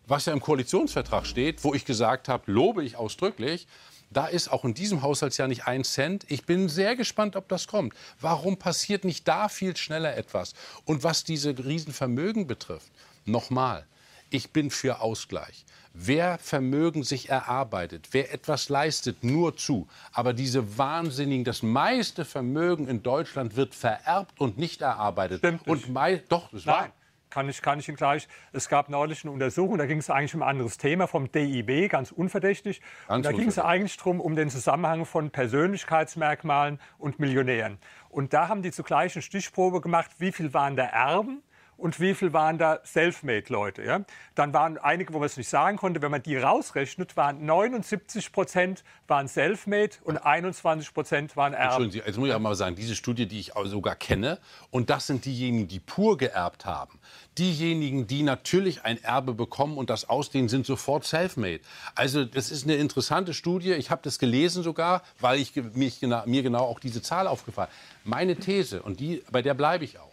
was 0.07 0.27
ja 0.27 0.35
im 0.35 0.41
Koalitionsvertrag 0.41 1.25
steht, 1.25 1.65
wo 1.65 1.73
ich 1.73 1.87
gesagt 1.87 2.29
habe, 2.29 2.53
lobe 2.53 2.85
ich 2.85 2.97
ausdrücklich, 2.97 3.67
da 4.11 4.27
ist 4.27 4.53
auch 4.53 4.67
in 4.67 4.75
diesem 4.75 5.01
Haushaltsjahr 5.01 5.49
nicht 5.49 5.67
ein 5.67 5.83
Cent. 5.83 6.27
Ich 6.29 6.45
bin 6.45 6.69
sehr 6.69 6.95
gespannt, 6.95 7.37
ob 7.37 7.49
das 7.49 7.67
kommt. 7.67 7.95
Warum 8.21 8.59
passiert 8.59 9.05
nicht 9.05 9.27
da 9.27 9.49
viel 9.49 9.77
schneller 9.77 10.15
etwas? 10.15 10.53
Und 10.85 11.05
was 11.05 11.25
diese 11.25 11.57
Riesenvermögen 11.57 12.47
betrifft, 12.47 12.91
nochmal, 13.25 13.87
ich 14.29 14.51
bin 14.51 14.71
für 14.71 15.01
Ausgleich. 15.01 15.65
Wer 15.93 16.39
Vermögen 16.39 17.03
sich 17.03 17.29
erarbeitet, 17.29 18.09
wer 18.13 18.33
etwas 18.33 18.69
leistet, 18.69 19.25
nur 19.25 19.57
zu. 19.57 19.89
Aber 20.13 20.33
diese 20.33 20.79
Wahnsinnigen, 20.79 21.45
das 21.45 21.63
meiste 21.63 22.25
Vermögen 22.25 22.87
in 22.87 23.03
Deutschland 23.03 23.57
wird 23.57 23.75
vererbt 23.75 24.41
und 24.41 24.57
nicht 24.57 24.83
erarbeitet. 24.83 25.39
Stimmt 25.39 25.67
nicht. 25.67 25.85
Und 25.87 25.93
mei 25.93 26.23
doch, 26.29 26.51
das 26.53 26.67
war. 26.67 26.91
Kann 27.29 27.49
ich, 27.49 27.63
kann 27.63 27.79
ich 27.79 27.87
Ihnen 27.89 27.97
gleich. 27.97 28.27
Es 28.53 28.69
gab 28.69 28.89
neulich 28.89 29.23
eine 29.23 29.31
Untersuchung, 29.31 29.79
da 29.79 29.87
ging 29.87 29.99
es 29.99 30.11
eigentlich 30.11 30.35
um 30.35 30.43
ein 30.43 30.49
anderes 30.49 30.79
Thema 30.79 31.07
vom 31.07 31.31
DIB, 31.31 31.89
ganz 31.89 32.11
unverdächtig. 32.11 32.81
Ganz 33.07 33.19
und 33.19 33.25
da 33.25 33.31
ging 33.31 33.49
es 33.49 33.59
eigentlich 33.59 33.97
darum, 33.97 34.21
um 34.21 34.35
den 34.35 34.51
Zusammenhang 34.51 35.07
von 35.07 35.31
Persönlichkeitsmerkmalen 35.31 36.81
und 36.99 37.21
Millionären. 37.21 37.79
Und 38.09 38.33
da 38.33 38.49
haben 38.49 38.63
die 38.63 38.73
zugleich 38.73 39.15
eine 39.15 39.23
Stichprobe 39.23 39.81
gemacht, 39.81 40.11
wie 40.19 40.33
viel 40.33 40.53
waren 40.55 40.75
da 40.75 40.85
Erben 40.85 41.43
und 41.81 41.99
wie 41.99 42.15
viel 42.15 42.33
waren 42.33 42.59
da 42.59 42.81
Selfmade-Leute. 42.85 43.83
Ja? 43.83 44.01
Dann 44.35 44.53
waren 44.53 44.79
einige, 44.79 45.13
wo 45.13 45.19
man 45.19 45.27
es 45.27 45.37
nicht 45.37 45.49
sagen 45.49 45.77
konnte, 45.77 46.03
wenn 46.03 46.11
man 46.11 46.23
die 46.23 46.37
rausrechnet, 46.37 47.17
waren 47.17 47.45
79 47.45 48.33
Prozent 48.33 48.85
waren 49.09 49.27
Selfmade 49.29 49.93
und 50.05 50.19
21 50.19 50.93
Prozent 50.95 51.37
waren 51.37 51.55
Erben. 51.55 51.65
Entschuldigen 51.65 51.93
Sie, 51.93 51.99
jetzt 52.07 52.19
muss 52.19 52.29
ich 52.29 52.35
auch 52.35 52.39
mal 52.39 52.55
sagen, 52.55 52.77
diese 52.77 52.95
Studie, 52.95 53.27
die 53.27 53.41
ich 53.41 53.53
sogar 53.65 53.97
kenne, 53.97 54.39
und 54.71 54.91
das 54.91 55.07
sind 55.07 55.25
diejenigen, 55.25 55.69
die 55.69 55.81
pur 55.81 56.17
geerbt 56.17 56.65
haben. 56.65 56.99
Diejenigen, 57.39 58.07
die 58.07 58.23
natürlich 58.23 58.85
ein 58.85 59.03
Erbe 59.03 59.35
bekommen 59.35 59.79
und 59.79 59.89
das 59.89 60.09
ausdehnen, 60.09 60.49
sind 60.49 60.67
sofort 60.67 61.05
self-made. 61.05 61.61
Also 61.95 62.25
das 62.25 62.51
ist 62.51 62.65
eine 62.65 62.75
interessante 62.75 63.35
Studie. 63.35 63.73
Ich 63.73 63.91
habe 63.91 64.03
das 64.05 64.19
gelesen 64.19 64.63
sogar, 64.63 65.03
weil 65.19 65.41
ich 65.41 65.55
mich, 65.75 66.03
mir 66.03 66.43
genau 66.43 66.65
auch 66.65 66.79
diese 66.79 67.01
Zahl 67.03 67.27
aufgefallen. 67.27 67.71
Meine 68.05 68.37
These, 68.37 68.83
und 68.83 69.01
die, 69.01 69.23
bei 69.33 69.43
der 69.43 69.55
bleibe 69.55 69.85
ich 69.85 69.99
auch, 69.99 70.10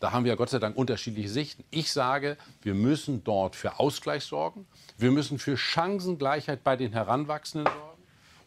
da 0.00 0.12
haben 0.12 0.24
wir 0.24 0.36
Gott 0.36 0.50
sei 0.50 0.58
Dank 0.58 0.76
unterschiedliche 0.76 1.28
Sichten. 1.28 1.64
Ich 1.70 1.92
sage, 1.92 2.36
wir 2.62 2.74
müssen 2.74 3.24
dort 3.24 3.56
für 3.56 3.80
Ausgleich 3.80 4.24
sorgen. 4.24 4.66
Wir 4.96 5.10
müssen 5.10 5.38
für 5.38 5.56
Chancengleichheit 5.56 6.62
bei 6.62 6.76
den 6.76 6.92
Heranwachsenden 6.92 7.72
sorgen. 7.72 7.97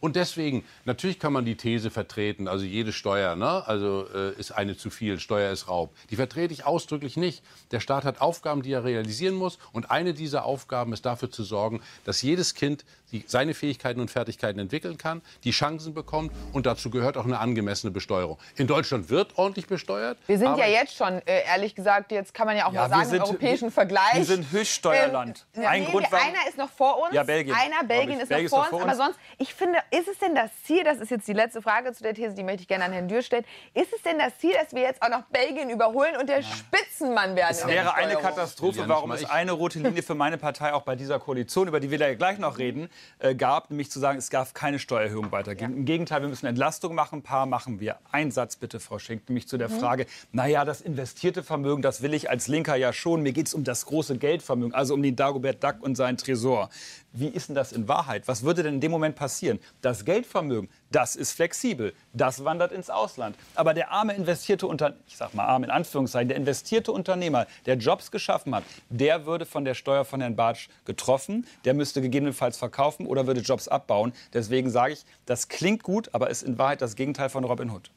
Und 0.02 0.16
deswegen, 0.16 0.66
natürlich 0.84 1.20
kann 1.20 1.32
man 1.32 1.46
die 1.46 1.56
These 1.56 1.92
vertreten, 1.92 2.48
also 2.48 2.66
jede 2.66 2.92
Steuer 2.92 3.36
ne, 3.36 3.66
also, 3.68 4.08
äh, 4.14 4.34
ist 4.38 4.52
eine 4.52 4.76
zu 4.76 4.90
viel, 4.90 5.20
Steuer 5.20 5.52
ist 5.52 5.70
Raub. 5.70 5.96
Die 6.10 6.16
vertrete 6.16 6.54
ich 6.54 6.66
ausdrücklich 6.66 7.16
nicht. 7.16 7.44
Der 7.72 7.80
Staat 7.80 8.04
hat 8.04 8.20
Aufgaben, 8.20 8.64
die 8.64 8.74
er 8.74 8.84
realisieren 8.84 9.36
muss. 9.36 9.60
Und 9.72 9.92
eine 9.92 10.14
dieser 10.14 10.44
Aufgaben 10.44 10.92
ist 10.92 11.06
dafür 11.06 11.30
zu 11.32 11.44
sorgen, 11.44 11.82
dass 12.04 12.22
jedes 12.24 12.56
Kind 12.56 12.84
die, 13.12 13.24
seine 13.28 13.54
Fähigkeiten 13.54 14.00
und 14.00 14.10
Fertigkeiten 14.10 14.60
entwickeln 14.60 14.98
kann, 14.98 15.22
die 15.44 15.52
Chancen 15.52 15.94
bekommt. 15.94 16.32
Und 16.54 16.66
dazu 16.66 16.90
gehört 16.90 17.18
auch 17.18 17.26
eine 17.26 17.40
angemessene 17.40 17.92
Besteuerung. 17.92 18.40
In 18.56 18.68
Deutschland 18.68 19.10
wird 19.10 19.38
ordentlich 19.38 19.68
besteuert. 19.68 20.18
Wir 20.28 20.38
sind 20.38 20.58
ja 20.58 20.68
jetzt 20.68 20.96
schon, 20.96 21.22
äh, 21.28 21.44
ehrlich 21.46 21.76
gesagt, 21.76 22.12
jetzt 22.12 22.34
kann 22.34 22.48
man 22.48 22.58
ja 22.58 22.66
auch 22.66 22.74
ja, 22.74 22.88
mal 22.88 22.90
sagen, 22.90 23.10
sind, 23.10 23.18
im 23.18 23.24
europäischen 23.24 23.66
wir, 23.66 23.72
Vergleich. 23.72 24.16
Wir 24.16 24.26
sind 24.26 24.52
Höchststeuerland. 24.52 25.46
Ähm, 25.56 25.66
Ein 25.66 25.84
nee, 25.84 25.92
Grund, 25.92 26.12
einer 26.12 26.48
ist 26.48 26.58
noch 26.58 26.70
vor 26.72 27.04
uns. 27.04 27.14
Ja, 27.14 27.24
Belgien. 27.24 27.56
Einer, 27.56 27.84
Belgien 27.84 28.20
ist 28.20 28.30
Belgien 28.30 28.50
noch 28.50 28.68
vor 28.68 28.80
uns. 28.80 28.84
Aber 28.84 28.96
sonst, 28.96 29.20
ich 29.38 29.54
finde, 29.54 29.80
ist 29.92 30.08
es 30.08 30.18
denn 30.20 30.34
das 30.34 30.50
Ziel, 30.64 30.84
das 30.84 31.00
ist 31.00 31.12
jetzt 31.12 31.28
die 31.28 31.34
letzte 31.34 31.62
Frage 31.62 31.92
zu 31.92 32.02
der 32.02 32.14
These, 32.14 32.34
die 32.34 32.44
möchte 32.44 32.62
ich 32.62 32.68
gerne 32.68 32.86
an 32.86 32.94
Herrn 32.94 33.10
Dürr 33.10 33.22
stellen, 33.22 33.44
ist 33.74 33.94
es 33.94 34.02
denn 34.04 34.18
das 34.18 34.38
Ziel, 34.40 34.54
dass 34.60 34.74
wir 34.74 34.82
jetzt 34.82 35.02
auch 35.02 35.10
noch 35.10 35.24
Belgien 35.24 35.70
überholen 35.70 36.16
und 36.20 36.30
der 36.30 36.42
Spitzenmann 36.42 37.36
werden? 37.36 37.52
Es 37.52 37.68
wäre 37.68 37.94
eine 37.96 38.16
Katastrophe, 38.16 38.88
warum 38.88 39.12
es 39.12 39.30
eine 39.30 39.52
rote 39.52 39.80
Linie 39.80 40.02
für 40.02 40.16
meine 40.16 40.38
Partei 40.38 40.74
auch 40.74 40.84
bei 40.84 40.96
dieser 40.96 41.20
Koalition, 41.20 41.68
über 41.68 41.80
die 41.82 41.92
wir 41.92 41.98
da 41.98 42.14
gleich 42.16 42.40
noch 42.40 42.58
reden, 42.58 42.90
äh, 43.20 43.36
gab, 43.36 43.70
nämlich 43.70 43.92
zu 43.92 44.00
sagen, 44.00 44.18
es 44.18 44.30
darf 44.30 44.54
keine 44.54 44.80
Steuererhöhung 44.80 45.32
weitergehen. 45.32 45.72
Ja. 45.72 45.78
Im 45.78 45.86
Gegenteil, 45.86 46.22
wir 46.22 46.30
müssen 46.30 46.46
Entlastung 46.46 46.96
machen, 46.96 47.20
ein 47.20 47.24
paar 47.24 47.46
machen 47.46 47.82
wir. 47.82 47.98
Ein 48.12 48.32
Satz 48.32 48.56
bitte, 48.56 48.80
Frau 48.80 48.98
Schenk, 48.98 49.28
nämlich 49.28 49.48
zu 49.48 49.58
der 49.58 49.70
mhm. 49.70 49.80
Frage, 49.80 50.06
naja, 50.32 50.64
das 50.64 50.80
investierte 50.80 51.44
Vermögen, 51.44 51.82
das 51.82 52.02
will 52.02 52.14
ich 52.14 52.30
als 52.30 52.48
Linker 52.48 52.76
ja 52.76 52.94
schon, 52.94 53.22
mir 53.24 53.34
geht 53.34 53.48
es 53.48 53.54
um 53.54 53.66
das 53.66 53.86
große 53.86 54.18
Geldvermögen, 54.18 54.74
also 54.74 54.94
um 54.94 55.04
den 55.04 55.18
Dagobert 55.18 55.62
Duck 55.64 55.82
und 55.82 55.96
seinen 55.96 56.18
Tresor. 56.18 56.70
Wie 57.14 57.28
ist 57.28 57.50
denn 57.50 57.56
das 57.56 57.74
in 57.74 57.90
Wahrheit? 57.90 58.28
Was 58.28 58.44
würde 58.44 58.64
denn 58.64 58.76
in 58.76 58.80
dem 58.80 58.92
Moment 58.92 59.18
passieren? 59.18 59.60
Das 59.82 60.06
Geldvermögen, 60.06 60.70
das 60.92 61.18
ist 61.18 61.34
flexibel, 61.34 61.94
das 62.14 62.46
wandert 62.46 62.72
ins 62.72 62.90
Ausland. 62.90 63.36
Aber 63.54 63.74
der 63.74 63.92
arme 63.92 64.14
investierte 64.14 64.66
Unternehmer, 64.66 65.02
ich 65.08 65.18
sag 65.18 65.34
mal 65.34 65.46
arm 65.46 65.66
in 65.66 65.72
Anführungszeichen, 65.72 66.30
der 66.30 66.38
investierte 66.38 66.94
Unternehmer, 66.94 67.48
der 67.66 67.76
Jobs 67.76 68.12
geschaffen 68.12 68.56
hat, 68.56 68.64
der 68.90 69.26
würde 69.26 69.46
von 69.46 69.66
der 69.66 69.74
Steuer 69.74 70.06
von 70.06 70.22
Herrn 70.22 70.38
Bartsch 70.38 70.70
getroffen, 70.86 71.46
der 71.66 71.74
müsste 71.74 72.02
gegebenenfalls 72.02 72.58
verkaufen 72.58 73.06
oder 73.06 73.28
würde 73.28 73.42
Jobs 73.42 73.68
abbauen. 73.68 74.14
Deswegen 74.34 74.70
sage 74.70 74.94
ich, 74.94 75.04
das 75.26 75.50
klingt 75.50 75.84
gut, 75.84 76.10
aber 76.14 76.30
ist 76.30 76.44
in 76.44 76.58
Wahrheit 76.58 76.82
das 76.82 76.96
Gegenteil 76.96 77.28
von 77.28 77.44
Robin 77.44 77.72
Hood. 77.72 77.92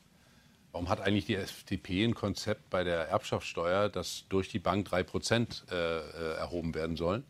Warum 0.72 0.88
hat 0.88 1.00
eigentlich 1.00 1.26
die 1.26 1.36
FDP 1.36 2.02
ein 2.04 2.16
Konzept 2.16 2.68
bei 2.68 2.82
der 2.82 3.08
Erbschaftssteuer, 3.08 3.88
dass 3.88 4.24
durch 4.28 4.48
die 4.48 4.58
Bank 4.58 4.86
3 4.86 5.04
Prozent 5.04 5.64
äh, 5.70 5.98
äh, 5.98 6.36
erhoben 6.36 6.74
werden 6.74 6.96
sollen? 6.96 7.22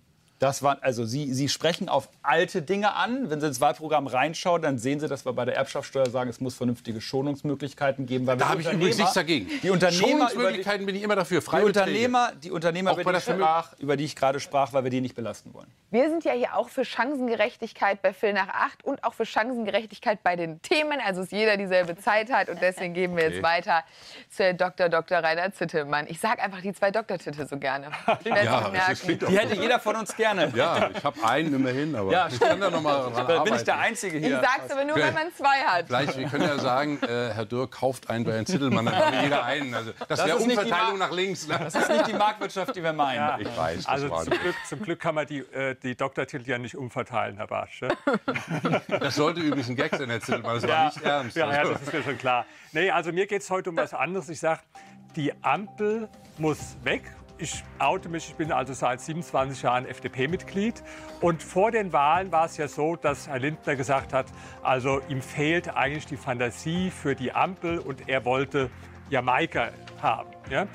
Das 0.44 0.62
waren, 0.62 0.76
also 0.82 1.06
Sie, 1.06 1.32
Sie 1.32 1.48
sprechen 1.48 1.88
auf 1.88 2.10
alte 2.22 2.60
Dinge 2.60 2.92
an. 2.92 3.30
Wenn 3.30 3.40
Sie 3.40 3.46
ins 3.46 3.62
Wahlprogramm 3.62 4.06
reinschauen, 4.06 4.60
dann 4.60 4.76
sehen 4.76 5.00
Sie, 5.00 5.08
dass 5.08 5.24
wir 5.24 5.32
bei 5.32 5.46
der 5.46 5.56
Erbschaftssteuer 5.56 6.10
sagen, 6.10 6.28
es 6.28 6.38
muss 6.38 6.54
vernünftige 6.54 7.00
Schonungsmöglichkeiten 7.00 8.04
geben. 8.04 8.26
da 8.26 8.50
habe 8.50 8.60
ich 8.60 8.70
übrigens 8.70 8.98
nichts 8.98 9.14
dagegen. 9.14 9.48
Die 9.62 9.70
Unternehmer, 9.70 10.28
Schonungsmöglichkeiten 10.28 10.80
die, 10.80 10.84
bin 10.84 10.96
ich 10.96 11.02
immer 11.02 11.16
dafür. 11.16 11.40
Die 11.40 11.62
Unternehmer, 11.62 12.32
die 12.42 12.50
Unternehmer 12.50 12.94
über, 12.94 13.14
die 13.14 13.20
sprach, 13.22 13.72
über 13.78 13.96
die 13.96 14.04
ich 14.04 14.16
gerade 14.16 14.38
sprach, 14.38 14.74
weil 14.74 14.84
wir 14.84 14.90
die 14.90 15.00
nicht 15.00 15.14
belasten 15.14 15.54
wollen. 15.54 15.68
Wir 15.90 16.10
sind 16.10 16.24
ja 16.24 16.32
hier 16.32 16.54
auch 16.56 16.68
für 16.68 16.84
Chancengerechtigkeit 16.84 18.02
bei 18.02 18.12
Phil 18.12 18.34
nach 18.34 18.48
acht 18.48 18.84
und 18.84 19.02
auch 19.02 19.14
für 19.14 19.24
Chancengerechtigkeit 19.24 20.22
bei 20.22 20.36
den 20.36 20.60
Themen. 20.60 21.00
Also 21.02 21.22
dass 21.22 21.30
jeder 21.30 21.56
dieselbe 21.56 21.96
Zeit 21.96 22.30
hat. 22.30 22.50
Und 22.50 22.60
deswegen 22.60 22.92
geben 22.92 23.16
wir 23.16 23.30
jetzt 23.30 23.42
weiter 23.42 23.82
zu 24.28 24.52
Dr. 24.52 24.90
Dr. 24.90 25.20
Rainer 25.20 25.54
Zittelmann. 25.54 26.06
Ich 26.06 26.20
sage 26.20 26.42
einfach 26.42 26.60
die 26.60 26.74
zwei 26.74 26.90
Doktortitel 26.90 27.46
so 27.46 27.56
gerne. 27.56 27.86
ja, 28.24 28.92
die 28.92 29.38
hätte 29.38 29.54
jeder 29.54 29.80
von 29.80 29.96
uns 29.96 30.14
gerne 30.14 30.33
gerne. 30.36 30.54
Ja, 30.64 30.90
ich 30.96 31.04
habe 31.04 31.24
einen 31.24 31.54
immerhin, 31.54 31.94
aber 31.94 32.12
ja, 32.12 32.28
ich 32.28 32.40
kann 32.40 32.60
da 32.60 32.70
noch 32.70 32.80
mal 32.80 33.02
dran 33.02 33.14
arbeiten. 33.14 33.44
Bin 33.44 33.54
ich 33.54 33.64
der 33.64 33.78
Einzige 33.78 34.18
hier? 34.18 34.40
Ich 34.40 34.46
sag's 34.46 34.70
aber 34.70 34.84
nur, 34.84 34.96
wenn 34.96 35.14
man 35.14 35.34
zwei 35.34 35.58
hat. 35.66 35.86
Vielleicht, 35.86 36.16
wir 36.16 36.28
können 36.28 36.48
ja 36.48 36.58
sagen, 36.58 36.98
äh, 37.02 37.32
Herr 37.34 37.44
Dürr 37.44 37.70
kauft 37.70 38.08
einen 38.08 38.24
bei 38.24 38.32
Herrn 38.32 38.46
Zittelmann, 38.46 38.86
dann 38.86 38.96
haben 38.96 39.22
jeder 39.22 39.44
einen. 39.44 39.74
Also, 39.74 39.92
das, 40.08 40.08
das 40.08 40.26
wäre 40.26 40.38
Umverteilung 40.38 40.98
nach 40.98 41.12
links. 41.12 41.46
Ne? 41.46 41.58
Das 41.62 41.74
ist 41.74 41.88
nicht 41.88 42.06
die 42.08 42.12
Marktwirtschaft, 42.14 42.74
die 42.76 42.82
wir 42.82 42.92
meinen. 42.92 43.16
Ja. 43.16 43.38
Ich 43.38 43.56
weiß, 43.56 43.86
also 43.86 44.08
zum 44.08 44.38
Glück, 44.38 44.54
zum 44.68 44.82
Glück, 44.82 45.00
kann 45.00 45.14
man 45.14 45.26
die, 45.26 45.38
äh, 45.38 45.74
die 45.82 45.96
Doktortitel 45.96 46.48
ja 46.48 46.58
nicht 46.58 46.76
umverteilen, 46.76 47.36
Herr 47.36 47.46
Bartsch. 47.46 47.82
Das 48.88 49.16
sollte 49.16 49.40
übrigens 49.40 49.68
ein 49.68 49.76
Gag 49.76 49.94
sein, 49.94 50.08
Herr 50.08 50.20
Zittelmann. 50.20 50.60
Das 50.60 50.68
war 50.68 50.86
nicht 50.86 51.02
ernst. 51.02 51.36
Ja, 51.36 51.52
ja, 51.52 51.64
das 51.64 51.82
ist 51.82 51.92
mir 51.92 52.02
schon 52.02 52.18
klar. 52.18 52.46
Nee, 52.72 52.90
also 52.90 53.12
mir 53.12 53.26
geht 53.26 53.42
es 53.42 53.50
heute 53.50 53.70
um 53.70 53.76
was 53.76 53.92
anderes. 53.92 54.28
Ich 54.28 54.40
sage, 54.40 54.60
die 55.16 55.32
Ampel 55.42 56.08
muss 56.38 56.76
weg 56.82 57.02
ich 57.38 57.64
oute 57.78 58.08
mich, 58.08 58.28
ich 58.28 58.34
bin 58.36 58.52
also 58.52 58.72
seit 58.72 59.00
27 59.00 59.62
Jahren 59.62 59.86
FDP-Mitglied. 59.86 60.82
Und 61.20 61.42
vor 61.42 61.70
den 61.70 61.92
Wahlen 61.92 62.30
war 62.30 62.46
es 62.46 62.56
ja 62.56 62.68
so, 62.68 62.96
dass 62.96 63.28
Herr 63.28 63.38
Lindner 63.38 63.76
gesagt 63.76 64.12
hat, 64.12 64.26
also 64.62 65.00
ihm 65.08 65.20
fehlt 65.20 65.74
eigentlich 65.76 66.06
die 66.06 66.16
Fantasie 66.16 66.90
für 66.90 67.14
die 67.14 67.32
Ampel 67.32 67.78
und 67.78 68.08
er 68.08 68.24
wollte 68.24 68.70
Jamaika 69.10 69.70
haben. 70.00 70.30
Ja? 70.50 70.66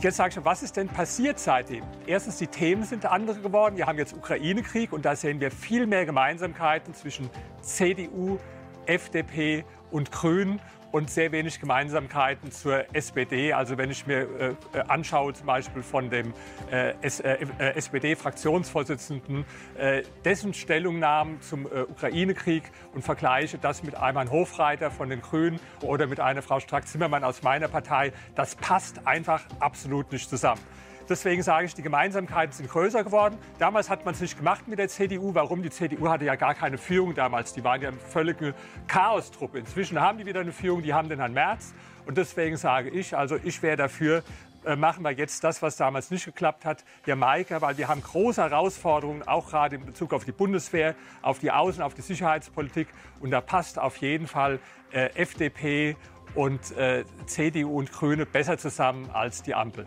Jetzt 0.00 0.16
sage 0.16 0.28
ich 0.28 0.34
schon, 0.34 0.44
was 0.44 0.62
ist 0.62 0.76
denn 0.76 0.88
passiert 0.88 1.38
seitdem? 1.38 1.84
Erstens, 2.06 2.38
die 2.38 2.46
Themen 2.46 2.84
sind 2.84 3.06
andere 3.06 3.40
geworden. 3.40 3.76
Wir 3.76 3.86
haben 3.86 3.98
jetzt 3.98 4.14
Ukraine-Krieg 4.14 4.92
und 4.92 5.04
da 5.04 5.16
sehen 5.16 5.40
wir 5.40 5.50
viel 5.50 5.86
mehr 5.86 6.06
Gemeinsamkeiten 6.06 6.94
zwischen 6.94 7.28
CDU, 7.60 8.38
FDP 8.86 9.64
und 9.90 10.12
Grünen 10.12 10.60
und 10.94 11.10
sehr 11.10 11.32
wenig 11.32 11.58
Gemeinsamkeiten 11.58 12.52
zur 12.52 12.84
SPD. 12.94 13.52
Also 13.52 13.76
wenn 13.76 13.90
ich 13.90 14.06
mir 14.06 14.20
äh, 14.20 14.78
äh, 14.78 14.80
anschaue, 14.86 15.34
zum 15.34 15.46
Beispiel 15.46 15.82
von 15.82 16.08
dem 16.08 16.32
äh, 16.70 16.90
äh, 16.90 17.46
äh 17.58 17.74
SPD-Fraktionsvorsitzenden, 17.74 19.44
äh, 19.76 20.04
dessen 20.24 20.54
Stellungnahmen 20.54 21.42
zum 21.42 21.66
Ukraine-Krieg 21.66 22.62
und 22.94 23.02
vergleiche 23.02 23.58
das 23.58 23.82
mit 23.82 23.96
einem 23.96 24.30
Hofreiter 24.30 24.92
von 24.92 25.10
den 25.10 25.20
Grünen 25.20 25.58
oder 25.80 26.06
mit 26.06 26.20
einer 26.20 26.42
Frau 26.42 26.60
Strack-Zimmermann 26.60 27.24
aus 27.24 27.42
meiner 27.42 27.66
Partei, 27.66 28.12
das 28.36 28.54
passt 28.54 29.04
einfach 29.04 29.42
absolut 29.58 30.12
nicht 30.12 30.30
zusammen. 30.30 30.60
Deswegen 31.08 31.42
sage 31.42 31.66
ich, 31.66 31.74
die 31.74 31.82
Gemeinsamkeiten 31.82 32.52
sind 32.52 32.70
größer 32.70 33.04
geworden. 33.04 33.36
Damals 33.58 33.90
hat 33.90 34.04
man 34.04 34.14
es 34.14 34.20
nicht 34.20 34.38
gemacht 34.38 34.66
mit 34.68 34.78
der 34.78 34.88
CDU. 34.88 35.34
Warum? 35.34 35.62
Die 35.62 35.70
CDU 35.70 36.08
hatte 36.08 36.24
ja 36.24 36.34
gar 36.34 36.54
keine 36.54 36.78
Führung 36.78 37.14
damals. 37.14 37.52
Die 37.52 37.62
waren 37.62 37.82
ja 37.82 37.88
eine 37.88 37.98
völlige 37.98 38.54
Chaostruppe. 38.86 39.58
Inzwischen 39.58 40.00
haben 40.00 40.18
die 40.18 40.26
wieder 40.26 40.40
eine 40.40 40.52
Führung. 40.52 40.82
Die 40.82 40.94
haben 40.94 41.08
den 41.08 41.18
Herrn 41.18 41.34
Merz. 41.34 41.74
Und 42.06 42.18
deswegen 42.18 42.56
sage 42.56 42.90
ich, 42.90 43.16
also 43.16 43.36
ich 43.42 43.62
wäre 43.62 43.76
dafür, 43.76 44.22
äh, 44.64 44.76
machen 44.76 45.02
wir 45.02 45.10
jetzt 45.10 45.44
das, 45.44 45.60
was 45.60 45.76
damals 45.76 46.10
nicht 46.10 46.24
geklappt 46.24 46.64
hat, 46.64 46.84
Jamaika, 47.06 47.60
weil 47.60 47.76
wir 47.76 47.88
haben 47.88 48.02
große 48.02 48.42
Herausforderungen, 48.42 49.22
auch 49.22 49.50
gerade 49.50 49.76
in 49.76 49.84
Bezug 49.84 50.14
auf 50.14 50.24
die 50.24 50.32
Bundeswehr, 50.32 50.94
auf 51.20 51.38
die 51.38 51.52
Außen-, 51.52 51.82
auf 51.82 51.94
die 51.94 52.02
Sicherheitspolitik. 52.02 52.88
Und 53.20 53.30
da 53.30 53.40
passt 53.40 53.78
auf 53.78 53.98
jeden 53.98 54.26
Fall 54.26 54.58
äh, 54.90 55.10
FDP 55.14 55.96
und 56.34 56.76
äh, 56.76 57.04
CDU 57.26 57.78
und 57.78 57.92
Grüne 57.92 58.26
besser 58.26 58.58
zusammen 58.58 59.10
als 59.12 59.42
die 59.42 59.54
Ampel. 59.54 59.86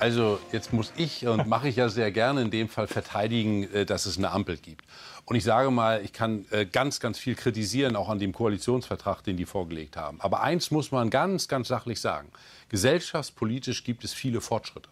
Also 0.00 0.40
jetzt 0.50 0.72
muss 0.72 0.94
ich 0.96 1.26
und 1.26 1.46
mache 1.46 1.68
ich 1.68 1.76
ja 1.76 1.90
sehr 1.90 2.10
gerne 2.10 2.40
in 2.40 2.50
dem 2.50 2.70
Fall 2.70 2.86
verteidigen, 2.86 3.70
äh, 3.74 3.84
dass 3.84 4.06
es 4.06 4.16
eine 4.16 4.30
Ampel 4.30 4.56
gibt. 4.56 4.86
Und 5.26 5.36
ich 5.36 5.44
sage 5.44 5.70
mal, 5.70 6.02
ich 6.02 6.14
kann 6.14 6.46
äh, 6.50 6.64
ganz, 6.64 7.00
ganz 7.00 7.18
viel 7.18 7.34
kritisieren, 7.34 7.96
auch 7.96 8.08
an 8.08 8.18
dem 8.18 8.32
Koalitionsvertrag, 8.32 9.22
den 9.22 9.36
die 9.36 9.44
vorgelegt 9.44 9.98
haben. 9.98 10.18
Aber 10.22 10.40
eins 10.40 10.70
muss 10.70 10.90
man 10.90 11.10
ganz, 11.10 11.48
ganz 11.48 11.68
sachlich 11.68 12.00
sagen. 12.00 12.28
Gesellschaftspolitisch 12.70 13.84
gibt 13.84 14.02
es 14.02 14.14
viele 14.14 14.40
Fortschritte. 14.40 14.88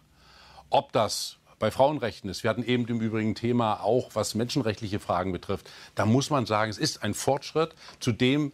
Ob 0.69 0.91
das 0.91 1.37
bei 1.57 1.71
Frauenrechten 1.71 2.29
ist. 2.29 2.43
Wir 2.43 2.51
hatten 2.51 2.63
eben 2.63 2.87
im 2.87 3.01
Übrigen 3.01 3.35
Thema 3.35 3.81
auch, 3.81 4.11
was 4.13 4.35
menschenrechtliche 4.35 4.99
Fragen 4.99 5.33
betrifft. 5.33 5.69
Da 5.95 6.05
muss 6.05 6.29
man 6.29 6.45
sagen, 6.45 6.71
es 6.71 6.77
ist 6.77 7.03
ein 7.03 7.13
Fortschritt 7.13 7.75
zu 7.99 8.11
dem, 8.11 8.53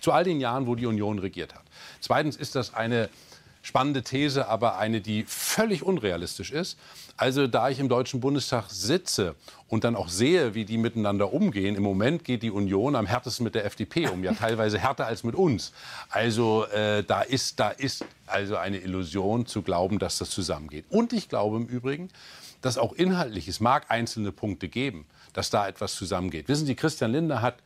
zu 0.00 0.12
all 0.12 0.24
den 0.24 0.40
Jahren, 0.40 0.66
wo 0.66 0.74
die 0.74 0.86
Union 0.86 1.18
regiert 1.18 1.54
hat. 1.54 1.64
Zweitens 2.00 2.36
ist 2.36 2.54
das 2.54 2.72
eine 2.72 3.10
Spannende 3.66 4.04
These, 4.04 4.46
aber 4.46 4.78
eine, 4.78 5.00
die 5.00 5.24
völlig 5.24 5.82
unrealistisch 5.82 6.52
ist. 6.52 6.78
Also 7.16 7.48
da 7.48 7.68
ich 7.68 7.80
im 7.80 7.88
Deutschen 7.88 8.20
Bundestag 8.20 8.70
sitze 8.70 9.34
und 9.66 9.82
dann 9.82 9.96
auch 9.96 10.08
sehe, 10.08 10.54
wie 10.54 10.64
die 10.64 10.78
miteinander 10.78 11.32
umgehen, 11.32 11.74
im 11.74 11.82
Moment 11.82 12.22
geht 12.22 12.44
die 12.44 12.52
Union 12.52 12.94
am 12.94 13.06
härtesten 13.06 13.42
mit 13.42 13.56
der 13.56 13.64
FDP 13.64 14.06
um, 14.06 14.22
ja 14.22 14.34
teilweise 14.38 14.78
härter 14.78 15.08
als 15.08 15.24
mit 15.24 15.34
uns. 15.34 15.72
Also 16.10 16.66
äh, 16.66 17.02
da 17.02 17.22
ist, 17.22 17.58
da 17.58 17.70
ist 17.70 18.04
also 18.28 18.56
eine 18.56 18.78
Illusion 18.78 19.46
zu 19.46 19.62
glauben, 19.62 19.98
dass 19.98 20.18
das 20.18 20.30
zusammengeht. 20.30 20.84
Und 20.88 21.12
ich 21.12 21.28
glaube 21.28 21.56
im 21.56 21.66
Übrigen, 21.66 22.08
dass 22.60 22.78
auch 22.78 22.92
inhaltlich, 22.92 23.48
es 23.48 23.58
mag 23.58 23.86
einzelne 23.90 24.30
Punkte 24.30 24.68
geben, 24.68 25.06
dass 25.32 25.50
da 25.50 25.66
etwas 25.66 25.96
zusammengeht. 25.96 26.46
Wissen 26.46 26.66
Sie, 26.66 26.76
Christian 26.76 27.10
Lindner 27.10 27.42
hat 27.42 27.56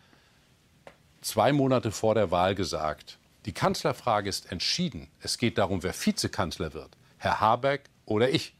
zwei 1.20 1.52
Monate 1.52 1.90
vor 1.90 2.14
der 2.14 2.30
Wahl 2.30 2.54
gesagt, 2.54 3.18
die 3.46 3.52
Kanzlerfrage 3.52 4.28
ist 4.28 4.50
entschieden. 4.52 5.08
Es 5.20 5.38
geht 5.38 5.58
darum, 5.58 5.82
wer 5.82 5.94
Vizekanzler 5.94 6.74
wird. 6.74 6.90
Herr 7.18 7.40
Habeck 7.40 7.82
oder 8.04 8.30
ich. 8.30 8.54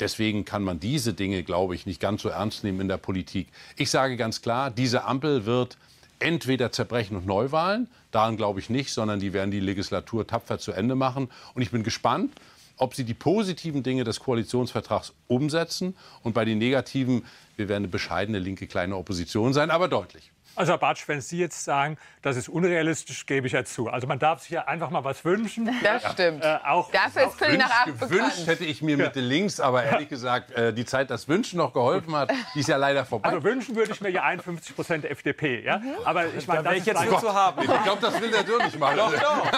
Deswegen 0.00 0.44
kann 0.44 0.62
man 0.62 0.78
diese 0.78 1.14
Dinge, 1.14 1.42
glaube 1.42 1.74
ich, 1.74 1.86
nicht 1.86 2.00
ganz 2.00 2.22
so 2.22 2.28
ernst 2.28 2.64
nehmen 2.64 2.80
in 2.82 2.88
der 2.88 2.98
Politik. 2.98 3.48
Ich 3.76 3.90
sage 3.90 4.16
ganz 4.16 4.42
klar, 4.42 4.70
diese 4.70 5.04
Ampel 5.04 5.46
wird 5.46 5.78
entweder 6.18 6.72
zerbrechen 6.72 7.16
und 7.16 7.26
Neuwahlen, 7.26 7.88
daran 8.10 8.36
glaube 8.36 8.60
ich 8.60 8.70
nicht, 8.70 8.92
sondern 8.92 9.20
die 9.20 9.32
werden 9.32 9.50
die 9.50 9.60
Legislatur 9.60 10.26
tapfer 10.26 10.58
zu 10.58 10.72
Ende 10.72 10.94
machen. 10.94 11.30
Und 11.54 11.62
ich 11.62 11.70
bin 11.70 11.82
gespannt, 11.82 12.32
ob 12.78 12.94
sie 12.94 13.04
die 13.04 13.14
positiven 13.14 13.82
Dinge 13.82 14.04
des 14.04 14.20
Koalitionsvertrags 14.20 15.12
umsetzen 15.28 15.96
und 16.22 16.34
bei 16.34 16.44
den 16.44 16.58
negativen, 16.58 17.24
wir 17.56 17.68
werden 17.68 17.84
eine 17.84 17.88
bescheidene 17.88 18.38
linke 18.38 18.66
kleine 18.66 18.96
Opposition 18.96 19.54
sein, 19.54 19.70
aber 19.70 19.88
deutlich. 19.88 20.30
Also 20.56 20.72
Herr 20.72 20.78
Bartsch, 20.78 21.06
wenn 21.06 21.20
Sie 21.20 21.38
jetzt 21.38 21.64
sagen, 21.64 21.98
das 22.22 22.36
ist 22.36 22.48
unrealistisch, 22.48 23.26
gebe 23.26 23.46
ich 23.46 23.52
ja 23.52 23.64
zu. 23.64 23.88
Also 23.88 24.06
man 24.06 24.18
darf 24.18 24.40
sich 24.40 24.50
ja 24.50 24.64
einfach 24.64 24.90
mal 24.90 25.04
was 25.04 25.24
wünschen. 25.24 25.70
Das 25.82 26.12
stimmt. 26.12 26.42
Äh, 26.42 26.58
auch, 26.64 26.90
Dafür 26.90 27.26
ist 27.28 27.38
Viertel 27.38 27.58
nach 27.58 27.70
acht 27.70 28.00
Gewünscht 28.00 28.46
hätte 28.46 28.64
ich 28.64 28.82
mir 28.82 28.96
Mitte 28.96 29.20
links, 29.20 29.60
aber 29.60 29.84
ehrlich 29.84 30.08
gesagt, 30.08 30.50
äh, 30.52 30.72
die 30.72 30.84
Zeit, 30.84 31.10
das 31.10 31.28
Wünschen 31.28 31.58
noch 31.58 31.72
geholfen 31.72 32.14
hat, 32.16 32.32
die 32.54 32.60
ist 32.60 32.68
ja 32.68 32.76
leider 32.76 33.04
vorbei. 33.04 33.28
also 33.28 33.44
wünschen 33.44 33.76
würde 33.76 33.92
ich 33.92 34.00
mir 34.00 34.10
ja 34.10 34.22
51 34.22 34.74
Prozent 34.74 35.04
FDP. 35.04 35.62
Ja? 35.62 35.80
Aber 36.04 36.26
ich 36.34 36.46
meine, 36.46 36.62
das, 36.62 36.72
wäre 36.72 36.74
ich 36.76 36.86
ist 36.86 36.86
jetzt 36.86 37.20
zu 37.20 37.32
haben. 37.34 37.60
ich 37.62 37.82
glaube, 37.84 38.00
das 38.00 38.20
will 38.20 38.30
der 38.30 38.42
Dürr 38.42 38.64
nicht 38.64 38.78
machen. 38.78 38.96
Doch, 38.96 39.12
doch. 39.12 39.52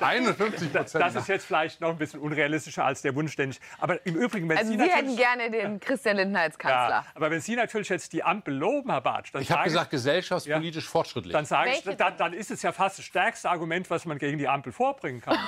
51 0.00 0.72
Prozent. 0.72 1.04
das 1.04 1.14
ist 1.16 1.28
jetzt 1.28 1.46
vielleicht 1.46 1.80
noch 1.80 1.90
ein 1.90 1.98
bisschen 1.98 2.20
unrealistischer 2.20 2.84
als 2.84 3.02
der 3.02 3.14
Wunsch, 3.14 3.34
den 3.36 3.50
ich. 3.50 3.60
Aber 3.78 4.04
im 4.06 4.14
Übrigen, 4.14 4.48
wenn 4.48 4.58
Also 4.58 4.70
Sie 4.70 4.78
Sie 4.78 4.84
hätten 4.84 5.14
natürlich, 5.14 5.16
gerne 5.18 5.50
den 5.50 5.80
Christian 5.80 6.16
Lindner 6.16 6.40
als 6.40 6.58
Kanzler. 6.58 6.88
ja, 6.88 7.04
aber 7.14 7.30
wenn 7.30 7.40
Sie 7.40 7.56
natürlich 7.56 7.88
jetzt 7.88 8.12
die 8.12 8.22
Ampel 8.22 8.54
loben, 8.54 8.90
Herr 8.90 9.00
Bartsch, 9.00 9.30
dann 9.32 9.42
Ich 9.42 9.50
habe 9.50 9.64
gesagt, 9.64 9.90
gesellschaftspolitisch 10.20 10.88
fortschrittlich. 10.88 11.32
dann 11.32 11.44
sage 11.44 11.70
ich, 11.70 11.96
dann, 11.96 12.16
dann 12.16 12.32
ist 12.32 12.50
es 12.50 12.62
ja 12.62 12.72
fast 12.72 12.98
das 12.98 13.04
stärkste 13.04 13.50
Argument, 13.50 13.88
was 13.90 14.04
man 14.04 14.18
gegen 14.18 14.38
die 14.38 14.48
Ampel 14.48 14.72
vorbringen 14.72 15.20
kann. 15.20 15.38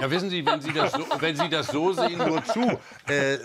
Ja, 0.00 0.10
wissen 0.10 0.30
Sie, 0.30 0.44
wenn 0.44 0.60
Sie 0.60 0.72
das 0.72 0.92
so, 0.92 1.06
wenn 1.20 1.36
Sie 1.36 1.48
das 1.48 1.68
so 1.68 1.92
sehen, 1.92 2.18
nur 2.18 2.42
zu. 2.44 2.78
Äh, 3.06 3.38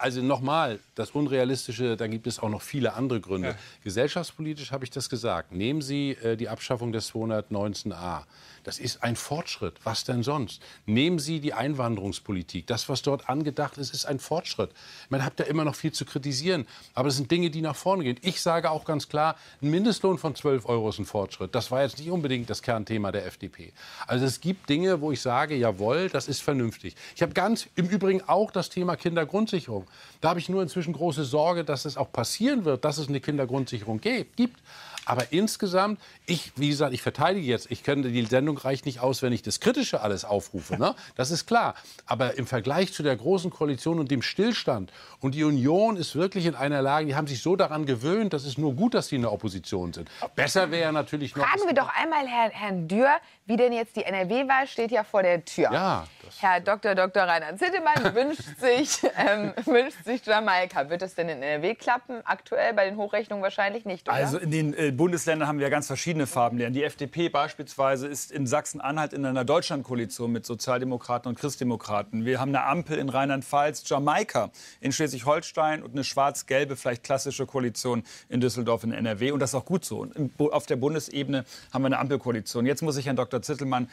also 0.00 0.22
nochmal, 0.22 0.80
das 0.94 1.10
Unrealistische, 1.10 1.96
da 1.96 2.06
gibt 2.06 2.26
es 2.26 2.38
auch 2.38 2.48
noch 2.48 2.62
viele 2.62 2.94
andere 2.94 3.20
Gründe. 3.20 3.56
Gesellschaftspolitisch 3.84 4.72
habe 4.72 4.84
ich 4.84 4.90
das 4.90 5.08
gesagt. 5.08 5.52
Nehmen 5.52 5.82
Sie 5.82 6.12
äh, 6.22 6.36
die 6.36 6.48
Abschaffung 6.48 6.92
des 6.92 7.12
219a. 7.12 8.24
Das 8.64 8.78
ist 8.78 9.02
ein 9.02 9.16
Fortschritt. 9.16 9.74
Was 9.84 10.04
denn 10.04 10.22
sonst? 10.22 10.62
Nehmen 10.86 11.18
Sie 11.18 11.40
die 11.40 11.54
Einwanderungspolitik. 11.54 12.66
Das, 12.66 12.88
was 12.88 13.02
dort 13.02 13.28
angedacht 13.28 13.78
ist, 13.78 13.94
ist 13.94 14.04
ein 14.04 14.18
Fortschritt. 14.18 14.70
Man 15.08 15.24
hat 15.24 15.40
da 15.40 15.44
immer 15.44 15.64
noch 15.64 15.74
viel 15.74 15.92
zu 15.92 16.04
kritisieren. 16.04 16.66
Aber 16.94 17.08
es 17.08 17.16
sind 17.16 17.30
Dinge, 17.30 17.50
die 17.50 17.62
nach 17.62 17.76
vorne 17.76 18.04
gehen. 18.04 18.18
Ich 18.22 18.40
sage 18.40 18.70
auch 18.70 18.84
ganz 18.84 19.08
klar, 19.08 19.36
ein 19.62 19.70
Mindestlohn 19.70 20.18
von 20.18 20.34
12 20.34 20.66
Euro 20.66 20.90
ist 20.90 20.98
ein 20.98 21.06
Fortschritt. 21.06 21.54
Das 21.54 21.70
war 21.70 21.82
jetzt 21.82 21.98
nicht 21.98 22.10
unbedingt 22.10 22.50
das 22.50 22.62
Kernthema 22.62 23.12
der 23.12 23.26
FDP. 23.26 23.72
Also 24.06 24.26
es 24.26 24.40
gibt 24.40 24.68
Dinge, 24.68 25.00
wo 25.00 25.12
ich 25.12 25.20
sage, 25.20 25.56
jawohl, 25.56 26.08
das 26.10 26.28
ist 26.28 26.42
vernünftig. 26.42 26.96
Ich 27.16 27.22
habe 27.22 27.32
ganz 27.32 27.68
im 27.76 27.86
Übrigen 27.88 28.22
auch 28.26 28.50
das 28.50 28.68
Thema 28.68 28.96
Kindergrundsicherung. 28.96 29.86
Da 30.20 30.30
habe 30.30 30.40
ich 30.40 30.48
nur 30.48 30.62
inzwischen 30.62 30.92
große 30.92 31.24
Sorge, 31.24 31.64
dass 31.64 31.84
es 31.84 31.96
auch 31.96 32.12
passieren 32.12 32.64
wird, 32.64 32.84
dass 32.84 32.98
es 32.98 33.08
eine 33.08 33.20
Kindergrundsicherung 33.20 34.00
gibt. 34.00 34.60
Aber 35.06 35.32
insgesamt, 35.32 36.00
ich, 36.26 36.52
wie 36.56 36.68
gesagt, 36.68 36.92
ich 36.92 37.02
verteidige 37.02 37.46
jetzt, 37.46 37.70
ich 37.70 37.82
könnte, 37.82 38.10
die 38.10 38.24
Sendung 38.26 38.58
reicht 38.58 38.86
nicht 38.86 39.00
aus, 39.00 39.22
wenn 39.22 39.32
ich 39.32 39.42
das 39.42 39.58
Kritische 39.58 40.02
alles 40.02 40.24
aufrufe, 40.24 40.78
ne? 40.78 40.94
das 41.16 41.30
ist 41.30 41.46
klar. 41.46 41.74
Aber 42.06 42.36
im 42.38 42.46
Vergleich 42.46 42.92
zu 42.92 43.02
der 43.02 43.16
Großen 43.16 43.50
Koalition 43.50 43.98
und 43.98 44.10
dem 44.10 44.22
Stillstand, 44.22 44.92
und 45.20 45.34
die 45.34 45.44
Union 45.44 45.96
ist 45.96 46.14
wirklich 46.14 46.46
in 46.46 46.54
einer 46.54 46.82
Lage, 46.82 47.06
die 47.06 47.14
haben 47.16 47.26
sich 47.26 47.42
so 47.42 47.56
daran 47.56 47.86
gewöhnt, 47.86 48.32
dass 48.32 48.44
es 48.44 48.56
nur 48.56 48.74
gut, 48.74 48.94
dass 48.94 49.08
sie 49.08 49.16
in 49.16 49.22
der 49.22 49.32
Opposition 49.32 49.92
sind. 49.92 50.10
Besser 50.36 50.70
wäre 50.70 50.92
natürlich 50.92 51.34
noch... 51.34 51.44
Fragen 51.44 51.66
wir 51.66 51.74
doch 51.74 51.90
einmal 51.94 52.26
Herrn, 52.26 52.50
Herrn 52.52 52.88
Dürr, 52.88 53.18
wie 53.50 53.56
denn 53.56 53.72
jetzt 53.72 53.96
die 53.96 54.04
NRW-Wahl 54.04 54.68
steht 54.68 54.92
ja 54.92 55.02
vor 55.02 55.24
der 55.24 55.44
Tür. 55.44 55.72
Ja, 55.72 56.06
das- 56.24 56.40
Herr 56.40 56.60
Dr. 56.60 56.94
Dr. 56.94 57.24
Rainer 57.24 57.56
Zittemann 57.56 58.14
wünscht 58.14 58.42
sich, 58.60 59.00
ähm, 59.18 59.52
wünscht 59.64 60.04
sich 60.04 60.24
Jamaika. 60.24 60.88
Wird 60.88 61.02
das 61.02 61.16
denn 61.16 61.28
in 61.28 61.42
NRW 61.42 61.74
klappen? 61.74 62.20
Aktuell 62.24 62.72
bei 62.74 62.84
den 62.84 62.96
Hochrechnungen 62.96 63.42
wahrscheinlich 63.42 63.84
nicht, 63.86 64.08
oder? 64.08 64.16
Also 64.16 64.38
in 64.38 64.52
den 64.52 64.72
äh, 64.74 64.92
Bundesländern 64.92 65.48
haben 65.48 65.58
wir 65.58 65.68
ganz 65.68 65.88
verschiedene 65.88 66.28
Farbenländer. 66.28 66.78
Die 66.78 66.84
FDP 66.84 67.28
beispielsweise 67.28 68.06
ist 68.06 68.30
in 68.30 68.46
Sachsen-Anhalt 68.46 69.12
in 69.12 69.26
einer 69.26 69.44
Deutschlandkoalition 69.44 70.30
mit 70.30 70.46
Sozialdemokraten 70.46 71.28
und 71.28 71.36
Christdemokraten. 71.36 72.24
Wir 72.24 72.38
haben 72.38 72.54
eine 72.54 72.64
Ampel 72.64 72.98
in 72.98 73.08
Rheinland-Pfalz, 73.08 73.82
Jamaika 73.88 74.50
in 74.80 74.92
Schleswig-Holstein 74.92 75.82
und 75.82 75.90
eine 75.92 76.04
schwarz-gelbe, 76.04 76.76
vielleicht 76.76 77.02
klassische 77.02 77.46
Koalition 77.46 78.04
in 78.28 78.40
Düsseldorf 78.40 78.84
in 78.84 78.92
NRW. 78.92 79.32
Und 79.32 79.40
das 79.40 79.50
ist 79.50 79.54
auch 79.56 79.64
gut 79.64 79.84
so. 79.84 80.02
Und 80.02 80.38
auf 80.38 80.66
der 80.66 80.76
Bundesebene 80.76 81.44
haben 81.72 81.82
wir 81.82 81.86
eine 81.86 81.98
Ampelkoalition. 81.98 82.64
Jetzt 82.66 82.82
muss 82.82 82.96
ich 82.96 83.06
Herrn 83.06 83.16
Dr. 83.16 83.39
Zittelmann 83.42 83.88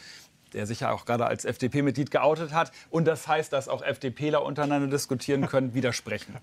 der 0.54 0.66
sich 0.66 0.82
ja 0.82 0.92
auch 0.92 1.06
gerade 1.06 1.26
als 1.26 1.46
FDP-Mitglied 1.46 2.12
geoutet 2.12 2.54
hat. 2.54 2.72
Und 2.90 3.06
das 3.06 3.28
heißt, 3.28 3.52
dass 3.54 3.68
auch 3.68 3.82
FDPler 3.82 4.44
untereinander 4.44 4.88
diskutieren 4.88 5.46
können, 5.48 5.74
widersprechen. 5.74 6.36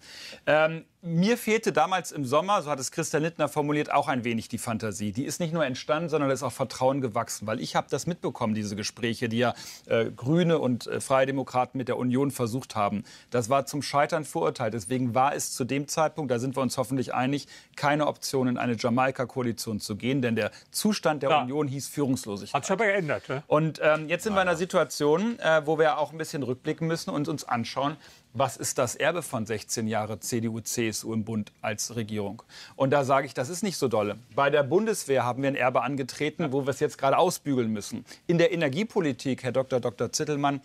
Ähm, 0.47 0.85
mir 1.05 1.37
fehlte 1.37 1.71
damals 1.71 2.12
im 2.12 2.25
Sommer, 2.25 2.62
so 2.62 2.71
hat 2.71 2.81
es 2.81 2.90
Christian 2.90 3.23
Lindner 3.23 3.49
formuliert, 3.49 3.93
auch 3.93 4.09
ein 4.09 4.25
wenig 4.25 4.49
die 4.49 4.57
Fantasie. 4.57 5.12
Die 5.12 5.25
ist 5.25 5.38
nicht 5.38 5.53
nur 5.53 5.64
entstanden, 5.64 6.09
sondern 6.09 6.31
da 6.31 6.35
ist 6.35 6.43
auch 6.43 6.53
Vertrauen 6.53 7.03
gewachsen. 7.03 7.47
Weil 7.47 7.61
ich 7.61 7.77
habe 7.77 7.87
das 7.90 8.07
mitbekommen, 8.07 8.55
diese 8.55 8.75
Gespräche, 8.75 9.29
die 9.29 9.38
ja 9.38 9.55
äh, 9.87 10.07
Grüne 10.11 10.59
und 10.59 10.87
äh, 10.87 11.01
Freie 11.01 11.27
Demokraten 11.27 11.77
mit 11.77 11.88
der 11.88 11.99
Union 11.99 12.31
versucht 12.31 12.75
haben. 12.75 13.05
Das 13.31 13.51
war 13.51 13.67
zum 13.67 13.83
Scheitern 13.83 14.25
verurteilt. 14.25 14.73
Deswegen 14.73 15.14
war 15.14 15.35
es 15.35 15.53
zu 15.53 15.64
dem 15.64 15.88
Zeitpunkt, 15.88 16.31
da 16.31 16.38
sind 16.38 16.57
wir 16.57 16.62
uns 16.62 16.79
hoffentlich 16.79 17.12
einig, 17.12 17.49
keine 17.77 18.07
Option, 18.07 18.49
in 18.49 18.57
eine 18.57 18.75
Jamaika-Koalition 18.77 19.81
zu 19.81 19.97
gehen. 19.97 20.23
Denn 20.23 20.37
der 20.37 20.53
Zustand 20.71 21.23
der 21.23 21.31
Ja. 21.31 21.43
Union 21.43 21.69
hieß 21.69 21.87
Führungslosigkeit. 21.88 22.55
Hat 22.55 22.64
sich 22.64 22.73
aber 22.73 22.87
geändert. 22.87 23.29
Ne? 23.29 23.43
Und 23.47 23.79
ähm, 23.83 24.09
jetzt 24.09 24.25
sind 24.25 24.33
wir 24.35 24.40
in 24.40 24.49
einer 24.49 24.57
Situation, 24.57 25.38
äh, 25.38 25.67
wo 25.67 25.79
wir 25.79 25.99
auch 25.99 26.12
ein 26.12 26.19
bisschen 26.19 26.43
rückblicken 26.43 26.88
müssen 26.88 27.11
und 27.11 27.29
uns 27.29 27.45
anschauen, 27.45 27.97
was 28.35 28.57
ist 28.57 28.79
das 28.79 28.97
Erbe 28.97 29.23
von 29.23 29.47
16 29.47 29.87
Jahren 29.87 30.20
CDU, 30.20 30.61
CSU 30.61 31.14
im 31.14 31.25
Bund 31.25 31.53
als 31.62 31.94
Regierung? 31.94 32.42
Und 32.75 32.90
da 32.90 33.05
sage 33.05 33.29
ich, 33.29 33.35
das 33.35 33.49
ist 33.49 33.62
nicht 33.62 33.77
so 33.77 33.87
dolle. 33.87 34.18
Bei 34.35 34.51
der 34.51 34.64
Bundeswehr 34.64 35.25
haben 35.25 35.42
wir 35.42 35.49
ein 35.49 35.55
Erbe 35.55 35.83
angetreten, 35.83 36.51
wo 36.51 36.66
wir 36.66 36.70
es 36.70 36.81
jetzt 36.81 36.99
gerade 36.99 37.16
ausbügeln 37.16 37.73
müssen. 37.73 38.05
In 38.27 38.38
der 38.38 38.53
Energiepolitik, 38.53 39.44
Herr 39.44 39.53
Dr. 39.53 39.79
Dr. 39.79 40.11
Zittelmann, 40.11 40.61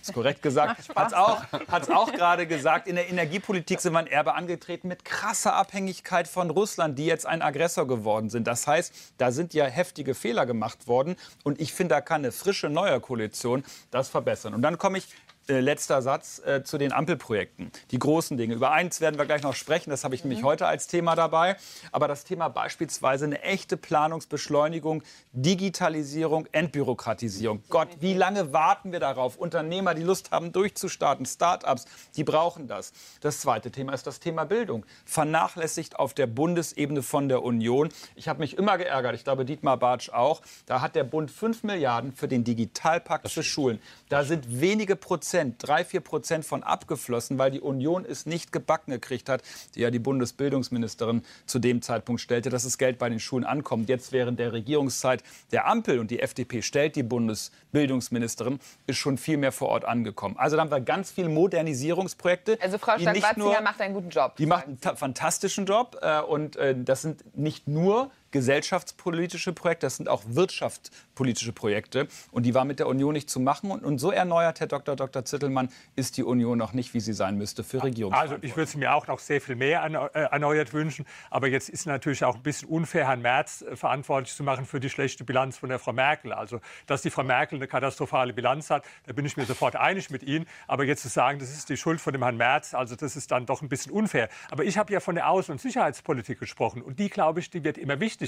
ist 0.00 0.14
korrekt 0.14 0.40
gesagt, 0.40 0.88
hat 0.96 1.08
es 1.08 1.12
auch, 1.12 1.42
hat's 1.68 1.90
auch 1.90 2.10
gerade 2.12 2.46
gesagt, 2.46 2.88
in 2.88 2.96
der 2.96 3.10
Energiepolitik 3.10 3.78
sind 3.80 3.92
wir 3.92 3.98
ein 3.98 4.06
Erbe 4.06 4.32
angetreten 4.34 4.88
mit 4.88 5.04
krasser 5.04 5.54
Abhängigkeit 5.54 6.26
von 6.26 6.48
Russland, 6.48 6.98
die 6.98 7.04
jetzt 7.04 7.26
ein 7.26 7.42
Aggressor 7.42 7.86
geworden 7.86 8.30
sind. 8.30 8.46
Das 8.46 8.66
heißt, 8.66 8.94
da 9.18 9.32
sind 9.32 9.52
ja 9.52 9.66
heftige 9.66 10.14
Fehler 10.14 10.46
gemacht 10.46 10.86
worden. 10.86 11.16
Und 11.44 11.60
ich 11.60 11.74
finde, 11.74 11.96
da 11.96 12.00
kann 12.00 12.22
eine 12.22 12.32
frische 12.32 12.70
neue 12.70 12.98
Koalition 13.00 13.64
das 13.90 14.08
verbessern. 14.08 14.54
Und 14.54 14.62
dann 14.62 14.78
komme 14.78 14.96
ich 14.96 15.08
äh, 15.48 15.58
letzter 15.58 16.02
Satz 16.02 16.40
äh, 16.44 16.62
zu 16.62 16.78
den 16.78 16.92
Ampelprojekten. 16.92 17.72
Die 17.90 17.98
großen 17.98 18.36
Dinge. 18.36 18.54
Über 18.54 18.70
eins 18.70 19.00
werden 19.00 19.18
wir 19.18 19.26
gleich 19.26 19.42
noch 19.42 19.56
sprechen. 19.56 19.90
Das 19.90 20.04
habe 20.04 20.14
ich 20.14 20.22
nämlich 20.22 20.44
heute 20.44 20.66
als 20.66 20.86
Thema 20.86 21.16
dabei. 21.16 21.56
Aber 21.90 22.06
das 22.06 22.22
Thema 22.22 22.48
beispielsweise 22.48 23.24
eine 23.24 23.42
echte 23.42 23.76
Planungsbeschleunigung, 23.76 25.02
Digitalisierung, 25.32 26.46
Entbürokratisierung. 26.52 27.64
Gott, 27.70 27.88
wie 27.98 28.14
lange 28.14 28.52
warten 28.52 28.92
wir 28.92 29.00
darauf? 29.00 29.36
Unternehmer, 29.36 29.94
die 29.94 30.04
Lust 30.04 30.30
haben, 30.30 30.52
durchzustarten, 30.52 31.26
Start-ups, 31.26 31.86
die 32.14 32.22
brauchen 32.22 32.68
das. 32.68 32.92
Das 33.20 33.40
zweite 33.40 33.72
Thema 33.72 33.94
ist 33.94 34.06
das 34.06 34.20
Thema 34.20 34.44
Bildung. 34.44 34.86
Vernachlässigt 35.04 35.98
auf 35.98 36.14
der 36.14 36.28
Bundesebene 36.28 37.02
von 37.02 37.28
der 37.28 37.42
Union. 37.42 37.88
Ich 38.14 38.28
habe 38.28 38.38
mich 38.38 38.56
immer 38.56 38.78
geärgert, 38.78 39.16
ich 39.16 39.24
glaube 39.24 39.44
Dietmar 39.44 39.76
Bartsch 39.76 40.10
auch. 40.10 40.40
Da 40.66 40.80
hat 40.80 40.94
der 40.94 41.02
Bund 41.04 41.32
5 41.32 41.64
Milliarden 41.64 42.12
für 42.12 42.28
den 42.28 42.44
Digitalpakt 42.44 43.28
für 43.28 43.42
Schulen. 43.42 43.80
Da 44.08 44.22
sind 44.22 44.60
wenige 44.60 44.94
Prozent, 44.94 45.31
drei, 45.58 45.84
vier 45.84 46.00
Prozent 46.00 46.44
von 46.44 46.62
abgeflossen, 46.62 47.38
weil 47.38 47.50
die 47.50 47.60
Union 47.60 48.04
es 48.08 48.26
nicht 48.26 48.52
gebacken 48.52 48.90
gekriegt 48.92 49.28
hat, 49.28 49.42
die 49.74 49.80
ja 49.80 49.90
die 49.90 49.98
Bundesbildungsministerin 49.98 51.22
zu 51.46 51.58
dem 51.58 51.82
Zeitpunkt 51.82 52.20
stellte, 52.20 52.50
dass 52.50 52.64
das 52.64 52.78
Geld 52.78 52.98
bei 52.98 53.08
den 53.08 53.18
Schulen 53.20 53.44
ankommt. 53.44 53.88
Jetzt 53.88 54.12
während 54.12 54.38
der 54.38 54.52
Regierungszeit 54.52 55.22
der 55.50 55.66
Ampel 55.66 55.98
und 55.98 56.10
die 56.10 56.20
FDP 56.20 56.62
stellt 56.62 56.96
die 56.96 57.02
Bundesbildungsministerin, 57.02 58.58
ist 58.86 58.96
schon 58.98 59.18
viel 59.18 59.36
mehr 59.36 59.52
vor 59.52 59.68
Ort 59.68 59.84
angekommen. 59.84 60.36
Also 60.38 60.56
da 60.56 60.62
haben 60.62 60.70
wir 60.70 60.80
ganz 60.80 61.10
viele 61.10 61.28
Modernisierungsprojekte. 61.28 62.58
also 62.60 62.78
Frau 62.78 62.98
Stark-Watzinger 62.98 63.60
macht 63.62 63.80
einen 63.80 63.94
guten 63.94 64.10
Job. 64.10 64.36
die 64.36 64.46
macht 64.46 64.66
einen 64.66 64.80
ta- 64.80 64.96
fantastischen 64.96 65.66
Job 65.66 65.96
äh, 66.02 66.20
und 66.20 66.56
äh, 66.56 66.74
das 66.78 67.02
sind 67.02 67.36
nicht 67.36 67.68
nur 67.68 68.10
gesellschaftspolitische 68.32 69.52
Projekte, 69.52 69.86
das 69.86 69.96
sind 69.96 70.08
auch 70.08 70.22
wirtschaftspolitische 70.26 71.52
Projekte. 71.52 72.08
Und 72.32 72.44
die 72.44 72.54
war 72.54 72.64
mit 72.64 72.78
der 72.78 72.88
Union 72.88 73.12
nicht 73.12 73.30
zu 73.30 73.38
machen. 73.38 73.70
Und, 73.70 73.84
und 73.84 73.98
so 73.98 74.10
erneuert, 74.10 74.60
Herr 74.60 74.66
Dr. 74.66 74.96
Dr. 74.96 75.24
Zittelmann, 75.24 75.68
ist 75.94 76.16
die 76.16 76.24
Union 76.24 76.58
noch 76.58 76.72
nicht, 76.72 76.94
wie 76.94 77.00
sie 77.00 77.12
sein 77.12 77.36
müsste 77.36 77.62
für 77.62 77.82
Regierung. 77.82 78.14
Also 78.14 78.36
ich 78.40 78.56
würde 78.56 78.64
es 78.64 78.74
mir 78.74 78.94
auch 78.94 79.06
noch 79.06 79.18
sehr 79.18 79.40
viel 79.40 79.54
mehr 79.54 79.84
äh, 80.14 80.20
erneuert 80.20 80.72
wünschen. 80.72 81.06
Aber 81.30 81.48
jetzt 81.48 81.68
ist 81.68 81.86
natürlich 81.86 82.24
auch 82.24 82.36
ein 82.36 82.42
bisschen 82.42 82.68
unfair, 82.68 83.06
Herrn 83.06 83.20
Merz 83.20 83.62
äh, 83.62 83.76
verantwortlich 83.76 84.34
zu 84.34 84.42
machen 84.42 84.64
für 84.64 84.80
die 84.80 84.88
schlechte 84.88 85.24
Bilanz 85.24 85.58
von 85.58 85.68
der 85.68 85.78
Frau 85.78 85.92
Merkel. 85.92 86.32
Also 86.32 86.60
dass 86.86 87.02
die 87.02 87.10
Frau 87.10 87.22
Merkel 87.22 87.56
eine 87.56 87.68
katastrophale 87.68 88.32
Bilanz 88.32 88.70
hat, 88.70 88.84
da 89.06 89.12
bin 89.12 89.26
ich 89.26 89.36
mir 89.36 89.44
sofort 89.44 89.76
einig 89.76 90.10
mit 90.10 90.22
Ihnen. 90.22 90.46
Aber 90.66 90.84
jetzt 90.84 91.02
zu 91.02 91.08
sagen, 91.08 91.38
das 91.38 91.50
ist 91.50 91.68
die 91.68 91.76
Schuld 91.76 92.00
von 92.00 92.14
dem 92.14 92.22
Herrn 92.22 92.38
Merz, 92.38 92.72
also 92.72 92.96
das 92.96 93.14
ist 93.14 93.30
dann 93.30 93.44
doch 93.46 93.60
ein 93.60 93.68
bisschen 93.68 93.92
unfair. 93.92 94.28
Aber 94.50 94.64
ich 94.64 94.78
habe 94.78 94.92
ja 94.92 95.00
von 95.00 95.14
der 95.14 95.28
Außen- 95.28 95.50
und 95.50 95.60
Sicherheitspolitik 95.60 96.40
gesprochen. 96.40 96.80
Und 96.80 96.98
die, 96.98 97.10
glaube 97.10 97.40
ich, 97.40 97.50
die 97.50 97.62
wird 97.62 97.76
immer 97.76 98.00
wichtiger. 98.00 98.21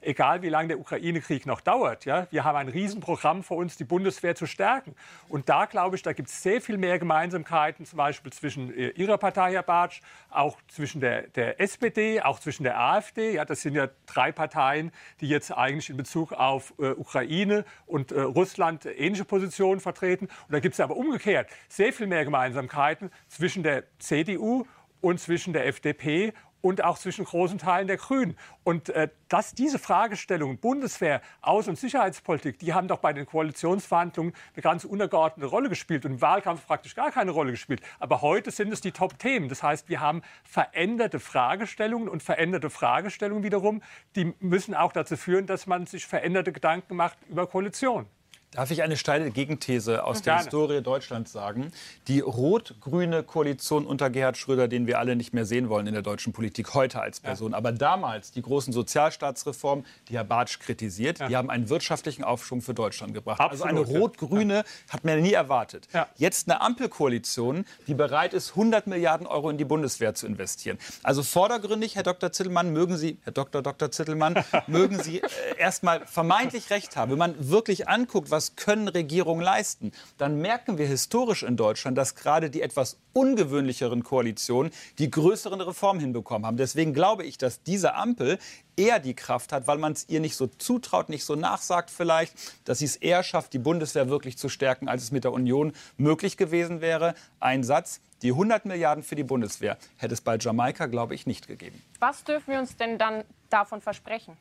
Egal 0.00 0.42
wie 0.42 0.48
lange 0.48 0.68
der 0.68 0.78
Ukraine-Krieg 0.78 1.46
noch 1.46 1.60
dauert. 1.60 2.04
Ja? 2.04 2.26
Wir 2.30 2.44
haben 2.44 2.56
ein 2.56 2.68
Riesenprogramm 2.68 3.42
vor 3.42 3.56
uns, 3.56 3.76
die 3.76 3.84
Bundeswehr 3.84 4.34
zu 4.34 4.46
stärken. 4.46 4.94
Und 5.28 5.48
da, 5.48 5.66
glaube 5.66 5.96
ich, 5.96 6.02
da 6.02 6.12
gibt 6.12 6.28
es 6.28 6.42
sehr 6.42 6.60
viel 6.60 6.78
mehr 6.78 6.98
Gemeinsamkeiten, 6.98 7.86
zum 7.86 7.96
Beispiel 7.96 8.32
zwischen 8.32 8.72
äh, 8.76 8.88
Ihrer 8.90 9.18
Partei, 9.18 9.52
Herr 9.52 9.62
Bartsch, 9.62 10.00
auch 10.30 10.58
zwischen 10.68 11.00
der, 11.00 11.22
der 11.28 11.60
SPD, 11.60 12.20
auch 12.20 12.38
zwischen 12.40 12.64
der 12.64 12.78
AfD. 12.78 13.34
Ja, 13.34 13.44
das 13.44 13.62
sind 13.62 13.74
ja 13.74 13.88
drei 14.06 14.32
Parteien, 14.32 14.92
die 15.20 15.28
jetzt 15.28 15.50
eigentlich 15.50 15.90
in 15.90 15.96
Bezug 15.96 16.32
auf 16.32 16.74
äh, 16.78 16.90
Ukraine 16.90 17.64
und 17.86 18.12
äh, 18.12 18.20
Russland 18.20 18.86
ähnliche 18.86 19.24
Positionen 19.24 19.80
vertreten. 19.80 20.26
Und 20.26 20.52
da 20.52 20.60
gibt 20.60 20.74
es 20.74 20.80
aber 20.80 20.96
umgekehrt 20.96 21.48
sehr 21.68 21.92
viel 21.92 22.06
mehr 22.06 22.24
Gemeinsamkeiten 22.24 23.10
zwischen 23.28 23.62
der 23.62 23.84
CDU 23.98 24.66
und 25.00 25.18
zwischen 25.18 25.52
der 25.52 25.66
FDP 25.66 26.32
und 26.62 26.84
auch 26.84 26.98
zwischen 26.98 27.24
großen 27.24 27.58
Teilen 27.58 27.86
der 27.86 27.96
Grünen. 27.96 28.36
Und 28.64 28.90
äh, 28.90 29.08
dass 29.28 29.54
diese 29.54 29.78
Fragestellungen 29.78 30.58
Bundeswehr, 30.58 31.22
Außen- 31.42 31.70
und 31.70 31.78
Sicherheitspolitik, 31.78 32.58
die 32.58 32.74
haben 32.74 32.88
doch 32.88 32.98
bei 32.98 33.12
den 33.12 33.26
Koalitionsverhandlungen 33.26 34.34
eine 34.54 34.62
ganz 34.62 34.84
untergeordnete 34.84 35.48
Rolle 35.48 35.68
gespielt 35.68 36.04
und 36.04 36.12
im 36.12 36.20
Wahlkampf 36.20 36.66
praktisch 36.66 36.94
gar 36.94 37.10
keine 37.10 37.30
Rolle 37.30 37.52
gespielt. 37.52 37.80
Aber 37.98 38.22
heute 38.22 38.50
sind 38.50 38.72
es 38.72 38.80
die 38.80 38.92
Top-Themen. 38.92 39.48
Das 39.48 39.62
heißt, 39.62 39.88
wir 39.88 40.00
haben 40.00 40.22
veränderte 40.44 41.20
Fragestellungen 41.20 42.08
und 42.08 42.22
veränderte 42.22 42.70
Fragestellungen 42.70 43.44
wiederum, 43.44 43.82
die 44.16 44.34
müssen 44.40 44.74
auch 44.74 44.92
dazu 44.92 45.16
führen, 45.16 45.46
dass 45.46 45.66
man 45.66 45.86
sich 45.86 46.06
veränderte 46.06 46.52
Gedanken 46.52 46.96
macht 46.96 47.18
über 47.28 47.46
Koalition. 47.46 48.06
Darf 48.52 48.72
ich 48.72 48.82
eine 48.82 48.96
steile 48.96 49.30
Gegenthese 49.30 50.02
aus 50.02 50.22
der 50.22 50.38
Historie 50.38 50.82
Deutschlands 50.82 51.30
sagen? 51.30 51.70
Die 52.08 52.18
rot-grüne 52.18 53.22
Koalition 53.22 53.86
unter 53.86 54.10
Gerhard 54.10 54.36
Schröder, 54.36 54.66
den 54.66 54.88
wir 54.88 54.98
alle 54.98 55.14
nicht 55.14 55.32
mehr 55.32 55.46
sehen 55.46 55.68
wollen 55.68 55.86
in 55.86 55.92
der 55.92 56.02
deutschen 56.02 56.32
Politik 56.32 56.74
heute 56.74 57.00
als 57.00 57.20
Person, 57.20 57.52
ja. 57.52 57.58
aber 57.58 57.70
damals 57.70 58.32
die 58.32 58.42
großen 58.42 58.72
Sozialstaatsreformen, 58.72 59.86
die 60.08 60.14
Herr 60.14 60.24
Bartsch 60.24 60.58
kritisiert, 60.58 61.20
ja. 61.20 61.28
die 61.28 61.36
haben 61.36 61.48
einen 61.48 61.68
wirtschaftlichen 61.68 62.24
Aufschwung 62.24 62.60
für 62.60 62.74
Deutschland 62.74 63.14
gebracht. 63.14 63.38
Absolut, 63.38 63.66
also 63.66 63.92
eine 63.92 64.00
rot-grüne 64.00 64.54
ja. 64.54 64.64
hat 64.88 65.04
man 65.04 65.20
nie 65.20 65.32
erwartet. 65.32 65.86
Jetzt 66.16 66.50
eine 66.50 66.60
Ampelkoalition, 66.60 67.64
die 67.86 67.94
bereit 67.94 68.34
ist, 68.34 68.50
100 68.50 68.88
Milliarden 68.88 69.28
Euro 69.28 69.50
in 69.50 69.58
die 69.58 69.64
Bundeswehr 69.64 70.16
zu 70.16 70.26
investieren. 70.26 70.76
Also 71.04 71.22
vordergründig, 71.22 71.94
Herr 71.94 72.02
Dr. 72.02 72.32
Zittelmann, 72.32 72.72
mögen 72.72 72.96
Sie, 72.96 73.18
Herr 73.22 73.32
Dr. 73.32 73.62
Dr. 73.62 73.92
Zittelmann, 73.92 74.42
mögen 74.66 75.00
Sie 75.00 75.20
äh, 75.20 75.28
erstmal 75.56 76.04
vermeintlich 76.04 76.70
recht 76.70 76.96
haben, 76.96 77.12
wenn 77.12 77.18
man 77.18 77.36
wirklich 77.38 77.88
anguckt, 77.88 78.32
was 78.32 78.39
was 78.40 78.56
können 78.56 78.88
Regierungen 78.88 79.42
leisten, 79.42 79.92
dann 80.16 80.40
merken 80.40 80.78
wir 80.78 80.86
historisch 80.86 81.42
in 81.42 81.58
Deutschland, 81.58 81.98
dass 81.98 82.14
gerade 82.14 82.48
die 82.48 82.62
etwas 82.62 82.96
ungewöhnlicheren 83.12 84.02
Koalitionen 84.02 84.72
die 84.98 85.10
größeren 85.10 85.60
Reformen 85.60 86.00
hinbekommen 86.00 86.46
haben. 86.46 86.56
Deswegen 86.56 86.94
glaube 86.94 87.26
ich, 87.26 87.36
dass 87.36 87.62
diese 87.62 87.92
Ampel 87.92 88.38
eher 88.78 88.98
die 88.98 89.12
Kraft 89.12 89.52
hat, 89.52 89.66
weil 89.66 89.76
man 89.76 89.92
es 89.92 90.08
ihr 90.08 90.20
nicht 90.20 90.36
so 90.36 90.46
zutraut, 90.46 91.10
nicht 91.10 91.26
so 91.26 91.34
nachsagt 91.34 91.90
vielleicht, 91.90 92.32
dass 92.64 92.78
sie 92.78 92.86
es 92.86 92.96
eher 92.96 93.22
schafft, 93.22 93.52
die 93.52 93.58
Bundeswehr 93.58 94.08
wirklich 94.08 94.38
zu 94.38 94.48
stärken, 94.48 94.88
als 94.88 95.02
es 95.02 95.10
mit 95.10 95.24
der 95.24 95.32
Union 95.32 95.74
möglich 95.98 96.38
gewesen 96.38 96.80
wäre. 96.80 97.12
Ein 97.40 97.62
Satz, 97.62 98.00
die 98.22 98.30
100 98.30 98.64
Milliarden 98.64 99.04
für 99.04 99.16
die 99.16 99.24
Bundeswehr 99.24 99.76
hätte 99.98 100.14
es 100.14 100.22
bei 100.22 100.38
Jamaika, 100.38 100.86
glaube 100.86 101.14
ich, 101.14 101.26
nicht 101.26 101.46
gegeben. 101.46 101.82
Was 101.98 102.24
dürfen 102.24 102.52
wir 102.52 102.58
uns 102.58 102.74
denn 102.78 102.96
dann 102.96 103.24
davon 103.50 103.82
versprechen? 103.82 104.38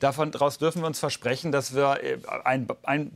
Davon 0.00 0.30
daraus 0.30 0.58
dürfen 0.58 0.82
wir 0.82 0.86
uns 0.86 0.98
versprechen, 0.98 1.52
dass 1.52 1.74
wir 1.74 2.02
äh, 2.02 2.18
ein, 2.44 2.66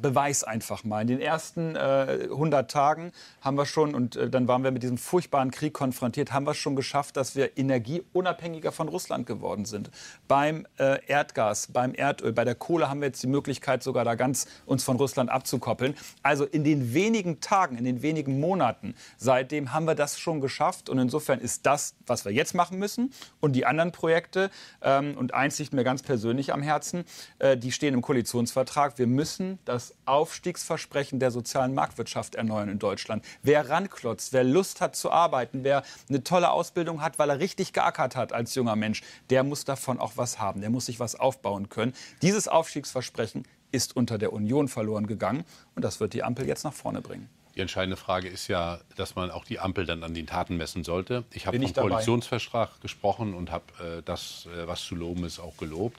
Beweis 0.01 0.45
einfach 0.45 0.85
mal. 0.85 1.03
In 1.03 1.09
den 1.09 1.21
ersten 1.21 1.77
äh, 1.77 2.29
100 2.31 2.71
Tagen 2.71 3.13
haben 3.41 3.57
wir 3.57 3.67
schon, 3.67 3.95
und 3.95 4.17
äh, 4.17 4.31
dann 4.31 4.49
waren 4.49 4.65
wir 4.65 4.71
mit 4.71 4.83
diesem 4.83 4.99
furchtbaren 4.99 5.51
Krieg 5.51 5.75
konfrontiert, 5.75 6.33
haben 6.33 6.47
wir 6.47 6.55
schon 6.55 6.77
geschafft, 6.77 7.17
dass 7.17 7.37
wir 7.37 7.57
energieunabhängiger 7.59 8.73
von 8.73 8.89
Russland 8.89 9.27
geworden 9.27 9.65
sind. 9.65 9.91
Beim 10.29 10.67
äh, 10.79 10.99
Erdgas, 11.07 11.69
beim 11.73 11.95
Erdöl, 11.95 12.33
bei 12.33 12.45
der 12.45 12.55
Kohle 12.55 12.89
haben 12.89 13.01
wir 13.01 13.09
jetzt 13.09 13.23
die 13.23 13.29
Möglichkeit, 13.29 13.83
sogar 13.83 14.05
da 14.05 14.15
ganz 14.15 14.47
uns 14.67 14.85
von 14.85 14.97
Russland 14.97 15.31
abzukoppeln. 15.31 15.95
Also 16.23 16.45
in 16.45 16.65
den 16.65 16.95
wenigen 16.95 17.41
Tagen, 17.41 17.77
in 17.77 17.85
den 17.85 18.03
wenigen 18.03 18.41
Monaten 18.41 18.95
seitdem 19.17 19.73
haben 19.73 19.87
wir 19.87 19.95
das 19.95 20.19
schon 20.19 20.41
geschafft. 20.41 20.89
Und 20.89 20.99
insofern 20.99 21.41
ist 21.41 21.67
das, 21.67 21.95
was 22.07 22.25
wir 22.25 22.33
jetzt 22.33 22.55
machen 22.55 22.79
müssen 22.79 23.13
und 23.41 23.53
die 23.53 23.67
anderen 23.67 23.93
Projekte, 23.93 24.51
ähm, 24.83 25.17
und 25.17 25.35
eins 25.35 25.59
liegt 25.59 25.73
mir 25.73 25.85
ganz 25.85 26.03
persönlich 26.03 26.48
am 26.53 26.63
Herzen, 26.63 26.79
Herzen, 26.79 27.05
äh, 27.39 27.57
die 27.57 27.73
stehen 27.73 27.95
im 27.95 28.03
Koalitionsvertrag. 28.03 28.99
Wir 28.99 29.07
müssen 29.07 29.59
das 29.65 29.95
Aufstiegsversprechen 30.07 31.19
der 31.19 31.31
sozialen 31.31 31.75
Marktwirtschaft 31.75 32.35
erneuern 32.35 32.69
in 32.69 32.79
Deutschland. 32.79 33.25
Wer 33.43 33.69
ranklotzt, 33.69 34.33
wer 34.33 34.45
Lust 34.45 34.81
hat 34.81 34.97
zu 34.97 35.11
arbeiten, 35.11 35.65
wer 35.65 35.83
eine 36.09 36.23
tolle 36.23 36.51
Ausbildung 36.51 37.03
hat, 37.03 37.19
weil 37.19 37.31
er 37.31 37.41
richtig 37.41 37.73
geackert 37.73 38.17
hat 38.17 38.33
als 38.33 38.55
junger 38.55 38.77
Mensch, 38.77 39.03
der 39.31 39.43
muss 39.43 39.65
davon 39.65 39.99
auch 39.99 40.13
was 40.17 40.39
haben. 40.39 40.61
Der 40.61 40.71
muss 40.71 40.87
sich 40.87 41.01
was 41.01 41.15
aufbauen 41.15 41.69
können. 41.69 41.93
Dieses 42.23 42.49
Aufstiegsversprechen 42.49 43.45
ist 43.71 43.97
unter 43.97 44.17
der 44.17 44.33
Union 44.33 44.69
verloren 44.69 45.07
gegangen 45.07 45.45
und 45.75 45.85
das 45.85 46.01
wird 46.01 46.15
die 46.15 46.23
Ampel 46.23 46.47
jetzt 46.47 46.65
nach 46.65 46.73
vorne 46.73 47.03
bringen. 47.03 47.29
Die 47.59 47.63
entscheidende 47.63 47.97
Frage 47.97 48.29
ist 48.29 48.47
ja, 48.47 48.79
dass 48.95 49.17
man 49.17 49.33
auch 49.33 49.45
die 49.45 49.59
Ampel 49.59 49.85
dann 49.85 50.05
an 50.05 50.15
den 50.15 50.29
Taten 50.29 50.57
messen 50.57 50.85
sollte. 50.85 51.25
Ich 51.33 51.49
habe 51.49 51.59
vom 51.59 51.73
Koalitionsvertrag 51.73 52.81
gesprochen 52.81 53.35
und 53.35 53.51
habe 53.51 53.65
äh, 53.99 54.03
das, 54.05 54.47
äh, 54.47 54.69
was 54.69 54.83
zu 54.83 54.95
loben 54.95 55.25
ist, 55.25 55.41
auch 55.41 55.57
gelobt. 55.57 55.99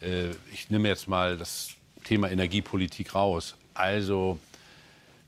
Äh, 0.00 0.30
ich 0.52 0.70
nehme 0.70 0.88
jetzt 0.88 1.08
mal 1.08 1.36
das 1.36 1.70
Thema 2.04 2.30
Energiepolitik 2.30 3.14
raus. 3.14 3.54
Also, 3.74 4.38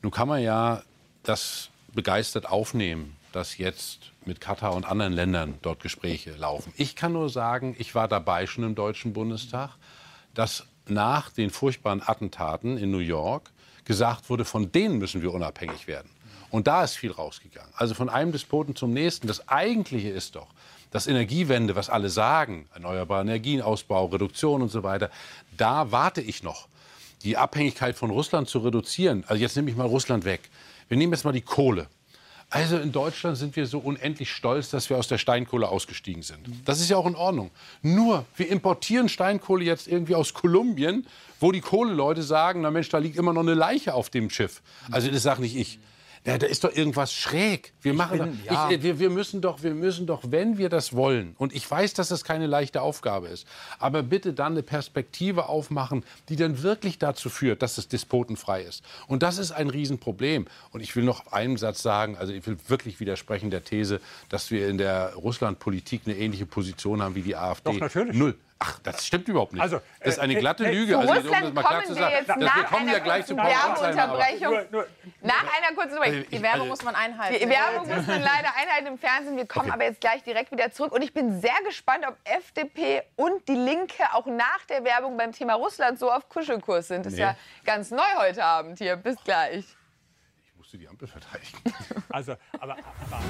nun 0.02 0.12
kann 0.12 0.28
man 0.28 0.42
ja 0.42 0.82
das 1.22 1.70
begeistert 1.94 2.46
aufnehmen, 2.48 3.16
dass 3.32 3.58
jetzt 3.58 4.12
mit 4.24 4.40
Katar 4.40 4.74
und 4.74 4.84
anderen 4.84 5.12
Ländern 5.12 5.54
dort 5.62 5.80
Gespräche 5.80 6.32
laufen. 6.32 6.72
Ich 6.76 6.96
kann 6.96 7.12
nur 7.12 7.28
sagen, 7.28 7.74
ich 7.78 7.94
war 7.94 8.08
dabei 8.08 8.46
schon 8.46 8.64
im 8.64 8.74
Deutschen 8.74 9.12
Bundestag, 9.12 9.70
dass 10.34 10.66
nach 10.86 11.30
den 11.30 11.50
furchtbaren 11.50 12.02
Attentaten 12.04 12.78
in 12.78 12.90
New 12.90 12.98
York 12.98 13.50
gesagt 13.84 14.30
wurde, 14.30 14.44
von 14.44 14.70
denen 14.72 14.98
müssen 14.98 15.22
wir 15.22 15.32
unabhängig 15.32 15.86
werden. 15.86 16.10
Und 16.50 16.66
da 16.66 16.84
ist 16.84 16.96
viel 16.96 17.10
rausgegangen. 17.10 17.72
Also 17.74 17.94
von 17.94 18.08
einem 18.08 18.32
Despoten 18.32 18.76
zum 18.76 18.92
nächsten. 18.92 19.26
Das 19.26 19.48
Eigentliche 19.48 20.10
ist 20.10 20.36
doch, 20.36 20.48
dass 20.92 21.08
Energiewende, 21.08 21.74
was 21.74 21.90
alle 21.90 22.08
sagen, 22.08 22.68
erneuerbare 22.74 23.22
Energienausbau, 23.22 24.06
Reduktion 24.06 24.62
und 24.62 24.70
so 24.70 24.84
weiter, 24.84 25.10
da 25.56 25.90
warte 25.90 26.20
ich 26.20 26.42
noch, 26.44 26.68
die 27.24 27.36
Abhängigkeit 27.36 27.96
von 27.96 28.10
Russland 28.10 28.48
zu 28.48 28.60
reduzieren. 28.60 29.24
Also 29.26 29.42
jetzt 29.42 29.56
nehme 29.56 29.70
ich 29.70 29.76
mal 29.76 29.86
Russland 29.86 30.24
weg. 30.24 30.42
Wir 30.88 30.96
nehmen 30.96 31.12
jetzt 31.12 31.24
mal 31.24 31.32
die 31.32 31.40
Kohle. 31.40 31.88
Also 32.50 32.76
in 32.76 32.92
Deutschland 32.92 33.38
sind 33.38 33.56
wir 33.56 33.66
so 33.66 33.78
unendlich 33.78 34.30
stolz, 34.30 34.68
dass 34.68 34.90
wir 34.90 34.98
aus 34.98 35.08
der 35.08 35.16
Steinkohle 35.16 35.68
ausgestiegen 35.68 36.22
sind. 36.22 36.40
Das 36.66 36.80
ist 36.80 36.90
ja 36.90 36.98
auch 36.98 37.06
in 37.06 37.16
Ordnung. 37.16 37.50
Nur, 37.80 38.26
wir 38.36 38.50
importieren 38.50 39.08
Steinkohle 39.08 39.64
jetzt 39.64 39.88
irgendwie 39.88 40.14
aus 40.14 40.34
Kolumbien, 40.34 41.06
wo 41.40 41.50
die 41.50 41.62
Kohleleute 41.62 42.22
sagen, 42.22 42.60
na 42.60 42.70
Mensch, 42.70 42.90
da 42.90 42.98
liegt 42.98 43.16
immer 43.16 43.32
noch 43.32 43.40
eine 43.40 43.54
Leiche 43.54 43.94
auf 43.94 44.10
dem 44.10 44.28
Schiff. 44.28 44.60
Also 44.90 45.10
das 45.10 45.22
sage 45.22 45.40
nicht 45.40 45.56
ich. 45.56 45.78
Ja, 46.24 46.38
da 46.38 46.46
ist 46.46 46.62
doch 46.62 46.72
irgendwas 46.72 47.12
schräg. 47.12 47.72
Wir, 47.80 47.94
machen 47.94 48.18
bin, 48.18 48.38
doch, 48.46 48.52
ja. 48.52 48.70
ich, 48.70 48.82
wir, 48.82 49.00
wir, 49.00 49.10
müssen 49.10 49.40
doch, 49.40 49.64
wir 49.64 49.74
müssen 49.74 50.06
doch, 50.06 50.22
wenn 50.28 50.56
wir 50.56 50.68
das 50.68 50.94
wollen, 50.94 51.34
und 51.36 51.52
ich 51.52 51.68
weiß, 51.68 51.94
dass 51.94 52.08
das 52.08 52.22
keine 52.22 52.46
leichte 52.46 52.80
Aufgabe 52.80 53.26
ist, 53.26 53.46
aber 53.80 54.04
bitte 54.04 54.32
dann 54.32 54.52
eine 54.52 54.62
Perspektive 54.62 55.48
aufmachen, 55.48 56.04
die 56.28 56.36
dann 56.36 56.62
wirklich 56.62 56.98
dazu 56.98 57.28
führt, 57.28 57.62
dass 57.62 57.76
es 57.76 57.88
despotenfrei 57.88 58.62
ist. 58.62 58.84
Und 59.08 59.24
das 59.24 59.38
ist 59.38 59.50
ein 59.50 59.68
Riesenproblem. 59.68 60.46
Und 60.70 60.80
ich 60.80 60.94
will 60.94 61.02
noch 61.02 61.32
einen 61.32 61.56
Satz 61.56 61.82
sagen, 61.82 62.16
also 62.16 62.32
ich 62.32 62.46
will 62.46 62.56
wirklich 62.68 63.00
widersprechen 63.00 63.50
der 63.50 63.64
These, 63.64 64.00
dass 64.28 64.52
wir 64.52 64.68
in 64.68 64.78
der 64.78 65.14
Russlandpolitik 65.14 66.02
eine 66.06 66.16
ähnliche 66.16 66.46
Position 66.46 67.02
haben 67.02 67.16
wie 67.16 67.22
die 67.22 67.34
AfD. 67.34 67.72
Doch, 67.72 67.80
natürlich. 67.80 68.16
Null. 68.16 68.36
Ach, 68.64 68.78
das 68.78 69.04
stimmt 69.04 69.26
überhaupt 69.26 69.52
nicht. 69.54 69.60
Also, 69.60 69.80
das 69.98 70.14
ist 70.14 70.18
eine 70.20 70.34
äh, 70.34 70.38
glatte 70.38 70.64
äh, 70.64 70.72
Lüge. 70.72 70.96
Also, 70.96 71.12
um 71.12 71.30
das 71.32 71.52
mal 71.52 71.64
klar 71.64 71.84
zu 71.84 71.94
sagen, 71.94 72.14
das, 72.24 72.36
wir 72.36 72.64
kommen 72.64 72.88
ja 72.88 72.98
gleich 73.00 73.26
zu 73.26 73.36
Werbeunterbrechung. 73.36 74.52
Nach 75.20 75.42
einer 75.42 75.74
kurzen 75.74 75.98
Unterbrechung. 75.98 76.30
Die 76.30 76.42
Werbung 76.42 76.68
muss 76.68 76.84
man 76.84 76.94
einhalten. 76.94 77.38
Die 77.40 77.48
Werbung 77.48 77.88
muss 77.88 78.06
man 78.06 78.22
leider 78.22 78.54
einhalten 78.54 78.86
im 78.86 78.98
Fernsehen. 78.98 79.36
Wir 79.36 79.46
kommen 79.46 79.66
okay. 79.66 79.74
aber 79.74 79.84
jetzt 79.84 80.00
gleich 80.00 80.22
direkt 80.22 80.52
wieder 80.52 80.70
zurück. 80.70 80.92
Und 80.92 81.02
ich 81.02 81.12
bin 81.12 81.40
sehr 81.40 81.58
gespannt, 81.66 82.04
ob 82.06 82.16
FDP 82.22 83.02
und 83.16 83.48
die 83.48 83.56
Linke 83.56 84.04
auch 84.12 84.26
nach 84.26 84.64
der 84.68 84.84
Werbung 84.84 85.16
beim 85.16 85.32
Thema 85.32 85.54
Russland 85.54 85.98
so 85.98 86.12
auf 86.12 86.28
Kuschelkurs 86.28 86.86
sind. 86.86 87.04
Das 87.04 87.14
ist 87.14 87.18
nee. 87.18 87.24
ja 87.24 87.36
ganz 87.64 87.90
neu 87.90 88.02
heute 88.18 88.44
Abend 88.44 88.78
hier. 88.78 88.94
Bis 88.94 89.16
gleich. 89.24 89.64
Ich 90.44 90.56
musste 90.56 90.78
die 90.78 90.88
Ampel 90.88 91.08
verteidigen. 91.08 91.58
also, 92.10 92.36
aber, 92.60 92.76
aber 93.10 93.22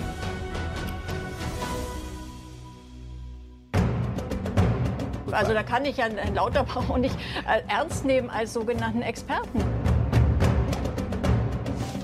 Also 5.30 5.54
da 5.54 5.62
kann 5.62 5.84
ich 5.84 5.96
ja 5.96 6.06
Herrn 6.06 6.34
Lauterbach 6.34 6.90
auch 6.90 6.98
nicht 6.98 7.16
äh, 7.46 7.62
ernst 7.68 8.04
nehmen 8.04 8.28
als 8.28 8.52
sogenannten 8.52 9.02
Experten. 9.02 9.62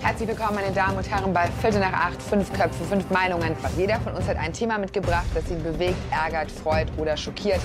Herzlich 0.00 0.28
willkommen, 0.28 0.54
meine 0.54 0.72
Damen 0.72 0.96
und 0.96 1.10
Herren, 1.10 1.32
bei 1.32 1.48
Viertel 1.60 1.80
nach 1.80 1.92
acht, 1.92 2.22
fünf 2.22 2.52
Köpfe, 2.52 2.84
fünf 2.84 3.10
Meinungen. 3.10 3.54
Jeder 3.76 4.00
von 4.00 4.14
uns 4.14 4.26
hat 4.28 4.36
ein 4.36 4.52
Thema 4.52 4.78
mitgebracht, 4.78 5.26
das 5.34 5.50
ihn 5.50 5.62
bewegt, 5.62 5.98
ärgert, 6.10 6.50
freut 6.50 6.86
oder 6.96 7.16
schockiert. 7.16 7.60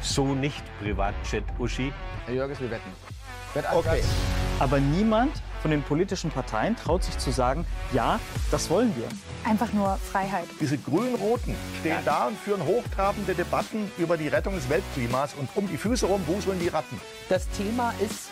So 0.00 0.24
nicht 0.34 0.62
Privatchat, 0.80 1.44
Uschi. 1.58 1.92
Herr 2.26 2.34
Jörges, 2.34 2.60
wir 2.60 2.70
wetten. 2.70 2.90
Okay. 3.74 4.02
Aber 4.58 4.78
niemand 4.78 5.32
von 5.60 5.70
den 5.70 5.82
politischen 5.82 6.30
Parteien 6.30 6.76
traut 6.76 7.04
sich 7.04 7.18
zu 7.18 7.30
sagen, 7.30 7.66
ja, 7.92 8.20
das 8.50 8.70
wollen 8.70 8.94
wir. 8.96 9.08
Einfach 9.48 9.72
nur 9.72 9.96
Freiheit. 9.96 10.44
Diese 10.60 10.78
Grün-Roten 10.78 11.54
stehen 11.80 11.98
da 12.04 12.26
und 12.26 12.38
führen 12.38 12.64
hochtrabende 12.64 13.34
Debatten 13.34 13.90
über 13.98 14.16
die 14.16 14.28
Rettung 14.28 14.54
des 14.54 14.68
Weltklimas 14.68 15.34
und 15.34 15.48
um 15.54 15.68
die 15.68 15.76
Füße 15.76 16.06
rum 16.06 16.22
wuseln 16.26 16.58
die 16.58 16.68
Ratten. 16.68 17.00
Das 17.28 17.48
Thema 17.50 17.92
ist 18.00 18.30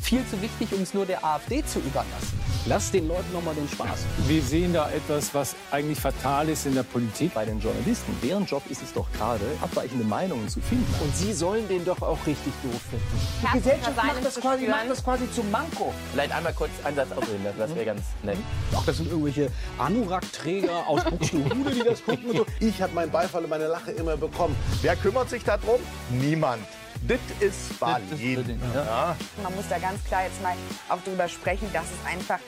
viel 0.00 0.24
zu 0.26 0.40
wichtig, 0.42 0.72
um 0.72 0.82
es 0.82 0.94
nur 0.94 1.06
der 1.06 1.24
AfD 1.24 1.64
zu 1.64 1.78
überlassen. 1.80 2.40
Lass 2.66 2.90
den 2.90 3.08
Leuten 3.08 3.32
noch 3.32 3.42
mal 3.42 3.54
den 3.54 3.66
Spaß. 3.68 4.04
Wir 4.26 4.42
sehen 4.42 4.74
da 4.74 4.90
etwas, 4.90 5.34
was 5.34 5.56
eigentlich 5.70 5.98
fatal 5.98 6.48
ist 6.50 6.66
in 6.66 6.74
der 6.74 6.82
Politik. 6.82 7.32
Bei 7.32 7.46
den 7.46 7.58
Journalisten, 7.58 8.14
deren 8.22 8.44
Job 8.44 8.62
ist 8.68 8.82
es 8.82 8.92
doch 8.92 9.10
gerade, 9.12 9.44
abweichende 9.62 10.04
Meinungen 10.04 10.46
zu 10.48 10.60
finden. 10.60 10.86
Und 11.02 11.16
sie 11.16 11.32
sollen 11.32 11.66
den 11.68 11.84
doch 11.86 12.02
auch 12.02 12.18
richtig 12.26 12.52
doof 12.62 12.80
finden. 12.90 13.20
Die 13.42 13.58
Gesellschaft 13.58 13.96
macht 13.96 14.24
das, 14.24 14.40
quasi, 14.40 14.66
macht 14.66 14.90
das 14.90 15.02
quasi 15.02 15.32
zum 15.32 15.50
Manko. 15.50 15.94
Vielleicht 16.12 16.32
einmal 16.32 16.52
kurz 16.52 16.70
einen 16.84 16.96
Satz 16.96 17.12
ausreden, 17.12 17.46
das 17.58 17.74
wäre 17.74 17.86
ganz 17.86 18.02
nett. 18.22 18.36
Ach, 18.76 18.84
das 18.84 18.98
sind 18.98 19.08
irgendwelche 19.08 19.50
Anorak-Träger 19.78 20.86
aus 20.86 21.02
Buxtehude, 21.04 21.70
die 21.70 21.82
das 21.82 22.04
gucken 22.04 22.30
und 22.30 22.36
so. 22.36 22.46
Ich 22.60 22.82
habe 22.82 22.92
meinen 22.92 23.10
Beifall 23.10 23.42
und 23.44 23.50
meine 23.50 23.68
Lache 23.68 23.90
immer 23.92 24.16
bekommen. 24.16 24.54
Wer 24.82 24.96
kümmert 24.96 25.30
sich 25.30 25.42
darum? 25.44 25.80
Niemand. 26.10 26.62
Das 27.06 27.18
ist 27.40 27.80
Berlin. 27.80 28.60
Ja. 28.74 29.16
Man 29.42 29.54
muss 29.54 29.68
da 29.68 29.78
ganz 29.78 30.04
klar 30.04 30.24
jetzt 30.24 30.42
mal 30.42 30.54
auch 30.88 30.98
darüber 31.04 31.28
sprechen, 31.28 31.68
dass 31.72 31.84
es 31.84 32.06
einfach 32.06 32.38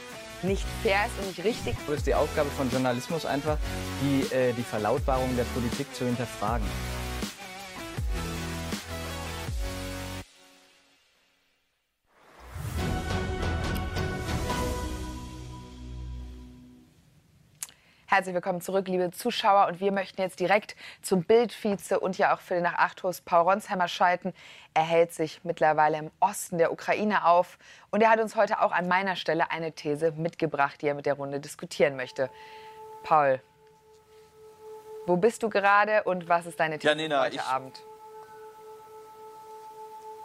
nicht 0.42 0.64
fair 0.82 1.06
ist 1.06 1.18
und 1.20 1.28
nicht 1.28 1.44
richtig. 1.44 1.76
Das 1.86 1.96
ist 1.98 2.06
die 2.06 2.14
Aufgabe 2.14 2.50
von 2.50 2.70
Journalismus 2.70 3.24
einfach, 3.24 3.56
die, 4.02 4.34
äh, 4.34 4.52
die 4.52 4.62
Verlautbarung 4.62 5.34
der 5.36 5.44
Politik 5.44 5.94
zu 5.94 6.04
hinterfragen. 6.04 6.66
Herzlich 18.12 18.34
willkommen 18.34 18.60
zurück, 18.60 18.88
liebe 18.88 19.10
Zuschauer. 19.10 19.68
Und 19.68 19.80
wir 19.80 19.90
möchten 19.90 20.20
jetzt 20.20 20.38
direkt 20.38 20.76
zum 21.00 21.24
Bildvize 21.24 21.98
und 21.98 22.18
ja 22.18 22.36
auch 22.36 22.40
für 22.40 22.52
den 22.52 22.62
nach 22.62 22.74
acht 22.74 23.02
Host 23.02 23.24
Paul 23.24 23.50
Ronsheimer 23.50 23.88
schalten. 23.88 24.34
Er 24.74 24.82
hält 24.82 25.14
sich 25.14 25.40
mittlerweile 25.44 25.96
im 25.96 26.10
Osten 26.20 26.58
der 26.58 26.72
Ukraine 26.72 27.24
auf. 27.24 27.58
Und 27.90 28.02
er 28.02 28.10
hat 28.10 28.20
uns 28.20 28.36
heute 28.36 28.60
auch 28.60 28.70
an 28.70 28.86
meiner 28.86 29.16
Stelle 29.16 29.50
eine 29.50 29.72
These 29.72 30.12
mitgebracht, 30.12 30.82
die 30.82 30.88
er 30.88 30.94
mit 30.94 31.06
der 31.06 31.14
Runde 31.14 31.40
diskutieren 31.40 31.96
möchte. 31.96 32.28
Paul, 33.02 33.40
wo 35.06 35.16
bist 35.16 35.42
du 35.42 35.48
gerade 35.48 36.02
und 36.02 36.28
was 36.28 36.44
ist 36.44 36.60
deine 36.60 36.78
These 36.78 36.88
ja, 36.88 36.94
Nena, 36.94 37.22
heute 37.22 37.36
ich, 37.36 37.40
Abend? 37.40 37.82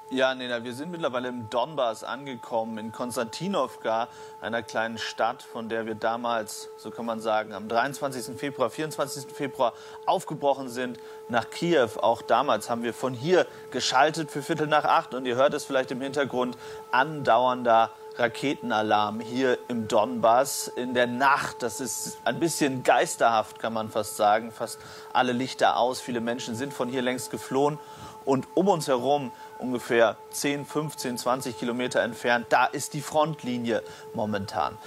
Ja, 0.09 0.33
Nena, 0.33 0.63
wir 0.63 0.73
sind 0.73 0.89
mittlerweile 0.89 1.27
im 1.27 1.49
Donbass 1.49 2.05
angekommen, 2.05 2.77
in 2.77 2.93
Konstantinowka, 2.93 4.07
einer 4.39 4.63
kleinen 4.63 4.97
Stadt, 4.97 5.43
von 5.43 5.67
der 5.67 5.85
wir 5.85 5.95
damals, 5.95 6.69
so 6.77 6.91
kann 6.91 7.05
man 7.05 7.19
sagen, 7.19 7.51
am 7.51 7.67
23. 7.67 8.37
Februar, 8.37 8.69
24. 8.69 9.29
Februar 9.29 9.73
aufgebrochen 10.05 10.69
sind 10.69 10.97
nach 11.27 11.49
Kiew. 11.49 11.89
Auch 11.97 12.21
damals 12.21 12.69
haben 12.69 12.83
wir 12.83 12.93
von 12.93 13.13
hier 13.13 13.47
geschaltet 13.71 14.31
für 14.31 14.41
Viertel 14.41 14.67
nach 14.67 14.85
acht 14.85 15.13
und 15.13 15.25
ihr 15.25 15.35
hört 15.35 15.53
es 15.53 15.65
vielleicht 15.65 15.91
im 15.91 15.99
Hintergrund, 15.99 16.57
andauernder 16.91 17.91
Raketenalarm 18.15 19.19
hier 19.19 19.57
im 19.67 19.89
Donbass 19.89 20.69
in 20.69 20.93
der 20.93 21.07
Nacht. 21.07 21.61
Das 21.61 21.81
ist 21.81 22.17
ein 22.23 22.39
bisschen 22.39 22.83
geisterhaft, 22.83 23.59
kann 23.59 23.73
man 23.73 23.89
fast 23.89 24.15
sagen. 24.15 24.53
Fast 24.53 24.79
alle 25.11 25.33
Lichter 25.33 25.75
aus. 25.75 25.99
Viele 25.99 26.21
Menschen 26.21 26.55
sind 26.55 26.73
von 26.73 26.87
hier 26.87 27.01
längst 27.01 27.29
geflohen. 27.29 27.77
Und 28.25 28.45
um 28.55 28.67
uns 28.67 28.87
herum, 28.89 29.31
ungefähr 29.59 30.17
10, 30.31 30.65
15, 30.65 31.17
20 31.17 31.57
Kilometer 31.57 32.01
entfernt, 32.01 32.47
da 32.49 32.65
ist 32.65 32.93
die 32.93 33.01
Frontlinie 33.01 33.83
momentan. 34.13 34.77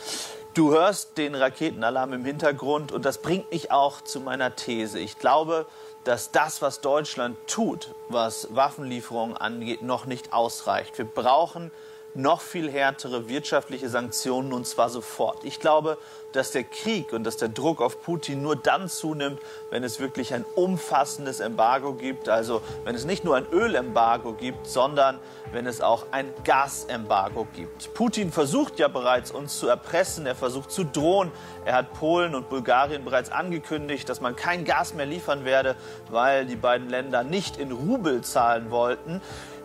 Du 0.54 0.72
hörst 0.72 1.16
den 1.16 1.34
Raketenalarm 1.34 2.12
im 2.12 2.24
Hintergrund 2.24 2.90
und 2.90 3.04
das 3.04 3.18
bringt 3.18 3.50
mich 3.52 3.70
auch 3.70 4.00
zu 4.00 4.20
meiner 4.20 4.56
These. 4.56 4.98
Ich 4.98 5.18
glaube, 5.18 5.66
dass 6.04 6.32
das, 6.32 6.60
was 6.60 6.80
Deutschland 6.80 7.36
tut, 7.46 7.94
was 8.08 8.48
Waffenlieferungen 8.50 9.36
angeht, 9.36 9.82
noch 9.82 10.06
nicht 10.06 10.32
ausreicht. 10.32 10.98
Wir 10.98 11.04
brauchen 11.04 11.70
noch 12.14 12.40
viel 12.40 12.70
härtere 12.70 13.28
wirtschaftliche 13.28 13.88
Sanktionen 13.88 14.52
und 14.52 14.66
zwar 14.66 14.90
sofort. 14.90 15.44
Ich 15.44 15.60
glaube, 15.60 15.98
dass 16.32 16.50
der 16.52 16.64
Krieg 16.64 17.12
und 17.12 17.24
dass 17.24 17.36
der 17.36 17.48
Druck 17.48 17.80
auf 17.80 18.02
Putin 18.02 18.42
nur 18.42 18.56
dann 18.56 18.88
zunimmt, 18.88 19.40
wenn 19.70 19.82
es 19.82 20.00
wirklich 20.00 20.32
ein 20.34 20.44
umfassendes 20.54 21.40
Embargo 21.40 21.94
gibt. 21.94 22.28
Also 22.28 22.62
wenn 22.84 22.94
es 22.94 23.04
nicht 23.04 23.24
nur 23.24 23.36
ein 23.36 23.46
Ölembargo 23.50 24.32
gibt, 24.32 24.66
sondern 24.66 25.18
wenn 25.52 25.66
es 25.66 25.80
auch 25.80 26.06
ein 26.12 26.32
Gasembargo 26.44 27.46
gibt. 27.54 27.92
Putin 27.94 28.30
versucht 28.30 28.78
ja 28.78 28.88
bereits, 28.88 29.30
uns 29.30 29.58
zu 29.58 29.68
erpressen. 29.68 30.26
Er 30.26 30.36
versucht 30.36 30.70
zu 30.70 30.84
drohen. 30.84 31.32
Er 31.64 31.74
hat 31.74 31.92
Polen 31.94 32.34
und 32.34 32.48
Bulgarien 32.48 33.04
bereits 33.04 33.30
angekündigt, 33.30 34.08
dass 34.08 34.20
man 34.20 34.36
kein 34.36 34.64
Gas 34.64 34.94
mehr 34.94 35.06
liefern 35.06 35.44
werde, 35.44 35.74
weil 36.08 36.46
die 36.46 36.56
beiden 36.56 36.88
Länder 36.88 37.24
nicht 37.24 37.56
in 37.56 37.72
Rubel 37.72 38.22
zahlen 38.22 38.70
wollten. 38.70 39.20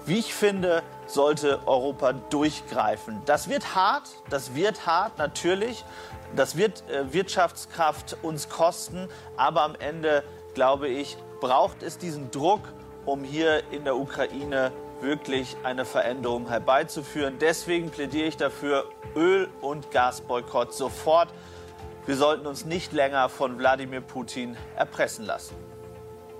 Wie 0.07 0.19
ich 0.19 0.33
finde, 0.35 0.83
sollte 1.07 1.59
Europa 1.67 2.13
durchgreifen. 2.13 3.21
Das 3.25 3.49
wird 3.49 3.75
hart, 3.75 4.09
das 4.29 4.55
wird 4.55 4.85
hart 4.85 5.17
natürlich. 5.17 5.85
Das 6.35 6.57
wird 6.57 6.83
äh, 6.89 7.13
Wirtschaftskraft 7.13 8.17
uns 8.21 8.49
kosten, 8.49 9.07
aber 9.37 9.61
am 9.61 9.75
Ende, 9.75 10.23
glaube 10.53 10.87
ich, 10.87 11.17
braucht 11.39 11.83
es 11.83 11.97
diesen 11.97 12.31
Druck, 12.31 12.61
um 13.05 13.23
hier 13.23 13.61
in 13.71 13.83
der 13.83 13.95
Ukraine 13.95 14.71
wirklich 15.01 15.55
eine 15.63 15.85
Veränderung 15.85 16.49
herbeizuführen. 16.49 17.37
Deswegen 17.39 17.91
plädiere 17.91 18.27
ich 18.27 18.37
dafür, 18.37 18.85
Öl- 19.15 19.49
und 19.61 19.91
Gasboykott 19.91 20.73
sofort. 20.73 21.29
Wir 22.05 22.15
sollten 22.15 22.47
uns 22.47 22.65
nicht 22.65 22.91
länger 22.91 23.29
von 23.29 23.57
Wladimir 23.57 24.01
Putin 24.01 24.57
erpressen 24.75 25.25
lassen. 25.25 25.55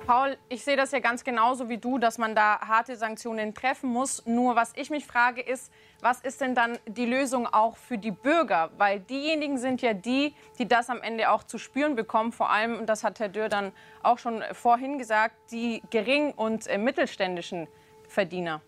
Paul, 0.05 0.37
ich 0.49 0.63
sehe 0.63 0.77
das 0.77 0.91
ja 0.91 0.99
ganz 0.99 1.23
genauso 1.23 1.67
wie 1.67 1.79
du, 1.79 1.97
dass 1.97 2.19
man 2.19 2.35
da 2.35 2.59
harte 2.59 2.95
Sanktionen 2.95 3.55
treffen 3.55 3.89
muss. 3.89 4.23
Nur 4.27 4.55
was 4.55 4.71
ich 4.75 4.91
mich 4.91 5.07
frage 5.07 5.41
ist, 5.41 5.71
was 5.99 6.21
ist 6.21 6.41
denn 6.41 6.53
dann 6.53 6.77
die 6.85 7.07
Lösung 7.07 7.47
auch 7.47 7.75
für 7.75 7.97
die 7.97 8.11
Bürger? 8.11 8.69
Weil 8.77 8.99
diejenigen 8.99 9.57
sind 9.57 9.81
ja 9.81 9.93
die, 9.93 10.35
die 10.59 10.67
das 10.67 10.91
am 10.91 11.01
Ende 11.01 11.31
auch 11.31 11.43
zu 11.43 11.57
spüren 11.57 11.95
bekommen. 11.95 12.31
Vor 12.31 12.51
allem, 12.51 12.77
und 12.77 12.85
das 12.85 13.03
hat 13.03 13.19
Herr 13.19 13.29
Dürr 13.29 13.49
dann 13.49 13.71
auch 14.03 14.19
schon 14.19 14.43
vorhin 14.51 14.99
gesagt, 14.99 15.35
die 15.49 15.81
gering- 15.89 16.35
und 16.35 16.67
äh, 16.67 16.77
mittelständischen 16.77 17.67
Verdiener. 18.07 18.61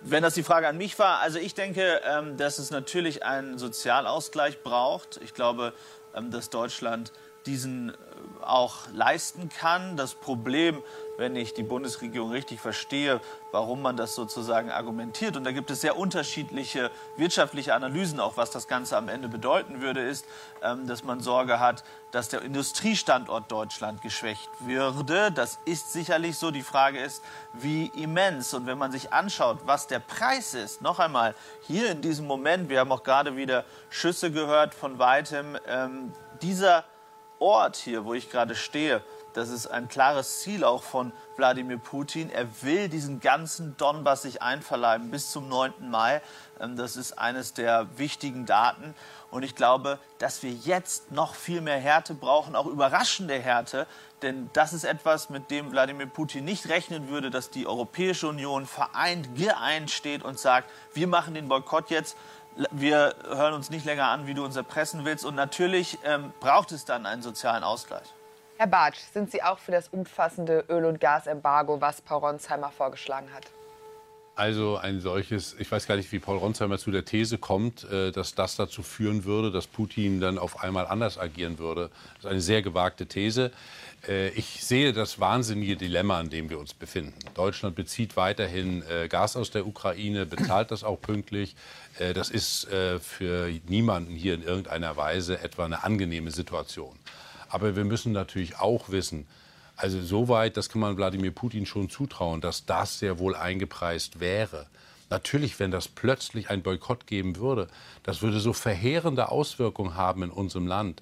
Wenn 0.00 0.22
das 0.22 0.34
die 0.34 0.44
Frage 0.44 0.68
an 0.68 0.78
mich 0.78 0.98
war, 0.98 1.18
also 1.18 1.38
ich 1.38 1.54
denke, 1.54 2.00
ähm, 2.04 2.36
dass 2.36 2.58
es 2.58 2.70
natürlich 2.70 3.24
einen 3.24 3.58
Sozialausgleich 3.58 4.62
braucht. 4.62 5.18
Ich 5.22 5.34
glaube, 5.34 5.74
dass 6.30 6.50
Deutschland 6.50 7.12
diesen 7.46 7.90
äh, 7.90 7.94
auch 8.42 8.90
leisten 8.92 9.48
kann. 9.48 9.96
Das 9.96 10.14
Problem, 10.14 10.82
wenn 11.18 11.34
ich 11.34 11.52
die 11.52 11.64
Bundesregierung 11.64 12.30
richtig 12.30 12.60
verstehe, 12.60 13.20
warum 13.50 13.82
man 13.82 13.96
das 13.96 14.14
sozusagen 14.14 14.70
argumentiert, 14.70 15.36
und 15.36 15.44
da 15.44 15.50
gibt 15.50 15.70
es 15.70 15.80
sehr 15.80 15.98
unterschiedliche 15.98 16.90
wirtschaftliche 17.16 17.74
Analysen, 17.74 18.20
auch 18.20 18.36
was 18.36 18.50
das 18.50 18.68
Ganze 18.68 18.96
am 18.96 19.08
Ende 19.08 19.28
bedeuten 19.28 19.80
würde, 19.80 20.00
ist, 20.00 20.24
ähm, 20.62 20.86
dass 20.86 21.02
man 21.02 21.20
Sorge 21.20 21.58
hat, 21.58 21.82
dass 22.12 22.28
der 22.28 22.42
Industriestandort 22.42 23.50
Deutschland 23.50 24.00
geschwächt 24.00 24.48
würde. 24.60 25.32
Das 25.32 25.58
ist 25.64 25.92
sicherlich 25.92 26.38
so. 26.38 26.52
Die 26.52 26.62
Frage 26.62 27.00
ist, 27.00 27.22
wie 27.52 27.86
immens. 27.96 28.54
Und 28.54 28.66
wenn 28.66 28.78
man 28.78 28.92
sich 28.92 29.12
anschaut, 29.12 29.58
was 29.66 29.88
der 29.88 29.98
Preis 29.98 30.54
ist, 30.54 30.80
noch 30.82 31.00
einmal, 31.00 31.34
hier 31.66 31.90
in 31.90 32.00
diesem 32.00 32.26
Moment, 32.26 32.68
wir 32.68 32.78
haben 32.78 32.92
auch 32.92 33.02
gerade 33.02 33.36
wieder 33.36 33.64
Schüsse 33.90 34.30
gehört 34.30 34.72
von 34.72 34.98
weitem, 35.00 35.58
ähm, 35.66 36.12
dieser 36.40 36.84
Ort 37.40 37.76
hier, 37.76 38.04
wo 38.04 38.14
ich 38.14 38.30
gerade 38.30 38.54
stehe, 38.54 39.02
das 39.38 39.50
ist 39.50 39.68
ein 39.68 39.88
klares 39.88 40.40
Ziel 40.40 40.64
auch 40.64 40.82
von 40.82 41.12
Wladimir 41.36 41.78
Putin. 41.78 42.28
Er 42.28 42.46
will 42.62 42.88
diesen 42.88 43.20
ganzen 43.20 43.76
Donbass 43.76 44.22
sich 44.22 44.42
einverleiben 44.42 45.12
bis 45.12 45.30
zum 45.30 45.48
9. 45.48 45.90
Mai. 45.90 46.20
Ähm, 46.60 46.76
das 46.76 46.96
ist 46.96 47.18
eines 47.18 47.54
der 47.54 47.86
wichtigen 47.96 48.46
Daten. 48.46 48.94
Und 49.30 49.44
ich 49.44 49.54
glaube, 49.54 50.00
dass 50.18 50.42
wir 50.42 50.50
jetzt 50.50 51.12
noch 51.12 51.36
viel 51.36 51.60
mehr 51.60 51.78
Härte 51.78 52.14
brauchen, 52.14 52.56
auch 52.56 52.66
überraschende 52.66 53.38
Härte. 53.38 53.86
Denn 54.22 54.50
das 54.54 54.72
ist 54.72 54.82
etwas, 54.82 55.30
mit 55.30 55.52
dem 55.52 55.70
Wladimir 55.70 56.06
Putin 56.06 56.44
nicht 56.44 56.68
rechnen 56.68 57.08
würde, 57.08 57.30
dass 57.30 57.50
die 57.50 57.68
Europäische 57.68 58.26
Union 58.26 58.66
vereint, 58.66 59.36
geeint 59.36 59.92
steht 59.92 60.24
und 60.24 60.40
sagt, 60.40 60.68
wir 60.94 61.06
machen 61.06 61.34
den 61.34 61.48
Boykott 61.48 61.90
jetzt 61.90 62.16
wir 62.72 63.14
hören 63.24 63.54
uns 63.54 63.70
nicht 63.70 63.84
länger 63.84 64.08
an, 64.08 64.26
wie 64.26 64.34
du 64.34 64.44
uns 64.44 64.56
erpressen 64.56 65.04
willst. 65.04 65.24
Und 65.24 65.36
natürlich 65.36 65.96
ähm, 66.02 66.32
braucht 66.40 66.72
es 66.72 66.84
dann 66.84 67.06
einen 67.06 67.22
sozialen 67.22 67.62
Ausgleich. 67.62 68.12
Herr 68.60 68.66
Bartsch, 68.66 68.98
sind 69.12 69.30
Sie 69.30 69.40
auch 69.40 69.60
für 69.60 69.70
das 69.70 69.86
umfassende 69.86 70.64
Öl- 70.68 70.84
und 70.84 70.98
Gasembargo, 70.98 71.80
was 71.80 72.00
Paul 72.00 72.18
Ronsheimer 72.18 72.72
vorgeschlagen 72.72 73.32
hat? 73.32 73.46
Also 74.34 74.76
ein 74.76 75.00
solches, 75.00 75.54
ich 75.60 75.70
weiß 75.70 75.86
gar 75.86 75.94
nicht, 75.94 76.10
wie 76.10 76.18
Paul 76.18 76.38
Ronsheimer 76.38 76.76
zu 76.76 76.90
der 76.90 77.04
These 77.04 77.38
kommt, 77.38 77.84
äh, 77.84 78.10
dass 78.10 78.34
das 78.34 78.56
dazu 78.56 78.82
führen 78.82 79.24
würde, 79.24 79.52
dass 79.52 79.68
Putin 79.68 80.20
dann 80.20 80.38
auf 80.38 80.60
einmal 80.60 80.88
anders 80.88 81.18
agieren 81.18 81.60
würde. 81.60 81.90
Das 82.16 82.24
ist 82.24 82.30
eine 82.32 82.40
sehr 82.40 82.62
gewagte 82.62 83.06
These. 83.06 83.52
Äh, 84.08 84.30
ich 84.30 84.64
sehe 84.64 84.92
das 84.92 85.20
wahnsinnige 85.20 85.76
Dilemma, 85.76 86.20
in 86.20 86.28
dem 86.28 86.50
wir 86.50 86.58
uns 86.58 86.74
befinden. 86.74 87.14
Deutschland 87.34 87.76
bezieht 87.76 88.16
weiterhin 88.16 88.82
äh, 88.90 89.06
Gas 89.06 89.36
aus 89.36 89.52
der 89.52 89.68
Ukraine, 89.68 90.26
bezahlt 90.26 90.72
das 90.72 90.82
auch 90.82 91.00
pünktlich. 91.00 91.54
Das 92.14 92.30
ist 92.30 92.68
für 92.68 93.50
niemanden 93.66 94.14
hier 94.14 94.34
in 94.34 94.44
irgendeiner 94.44 94.96
Weise 94.96 95.40
etwa 95.40 95.64
eine 95.64 95.82
angenehme 95.82 96.30
Situation. 96.30 96.96
Aber 97.48 97.76
wir 97.76 97.84
müssen 97.84 98.12
natürlich 98.12 98.58
auch 98.58 98.90
wissen, 98.90 99.26
also 99.76 100.02
soweit, 100.02 100.56
das 100.56 100.68
kann 100.68 100.80
man 100.80 100.96
Wladimir 100.96 101.30
Putin 101.30 101.64
schon 101.64 101.88
zutrauen, 101.88 102.40
dass 102.40 102.66
das 102.66 102.98
sehr 102.98 103.20
wohl 103.20 103.36
eingepreist 103.36 104.18
wäre. 104.18 104.66
Natürlich, 105.08 105.58
wenn 105.60 105.70
das 105.70 105.86
plötzlich 105.88 106.50
ein 106.50 106.62
Boykott 106.62 107.06
geben 107.06 107.36
würde, 107.36 107.68
das 108.02 108.20
würde 108.20 108.40
so 108.40 108.52
verheerende 108.52 109.30
Auswirkungen 109.30 109.94
haben 109.94 110.24
in 110.24 110.30
unserem 110.30 110.66
Land, 110.66 111.00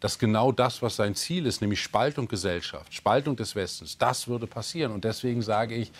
dass 0.00 0.18
genau 0.18 0.52
das, 0.52 0.82
was 0.82 0.96
sein 0.96 1.14
Ziel 1.14 1.46
ist, 1.46 1.60
nämlich 1.60 1.80
Spaltung 1.82 2.28
Gesellschaft, 2.28 2.94
Spaltung 2.94 3.34
des 3.34 3.56
Westens, 3.56 3.98
das 3.98 4.28
würde 4.28 4.46
passieren. 4.46 4.92
Und 4.92 5.04
deswegen 5.04 5.42
sage 5.42 5.74
ich, 5.74 5.90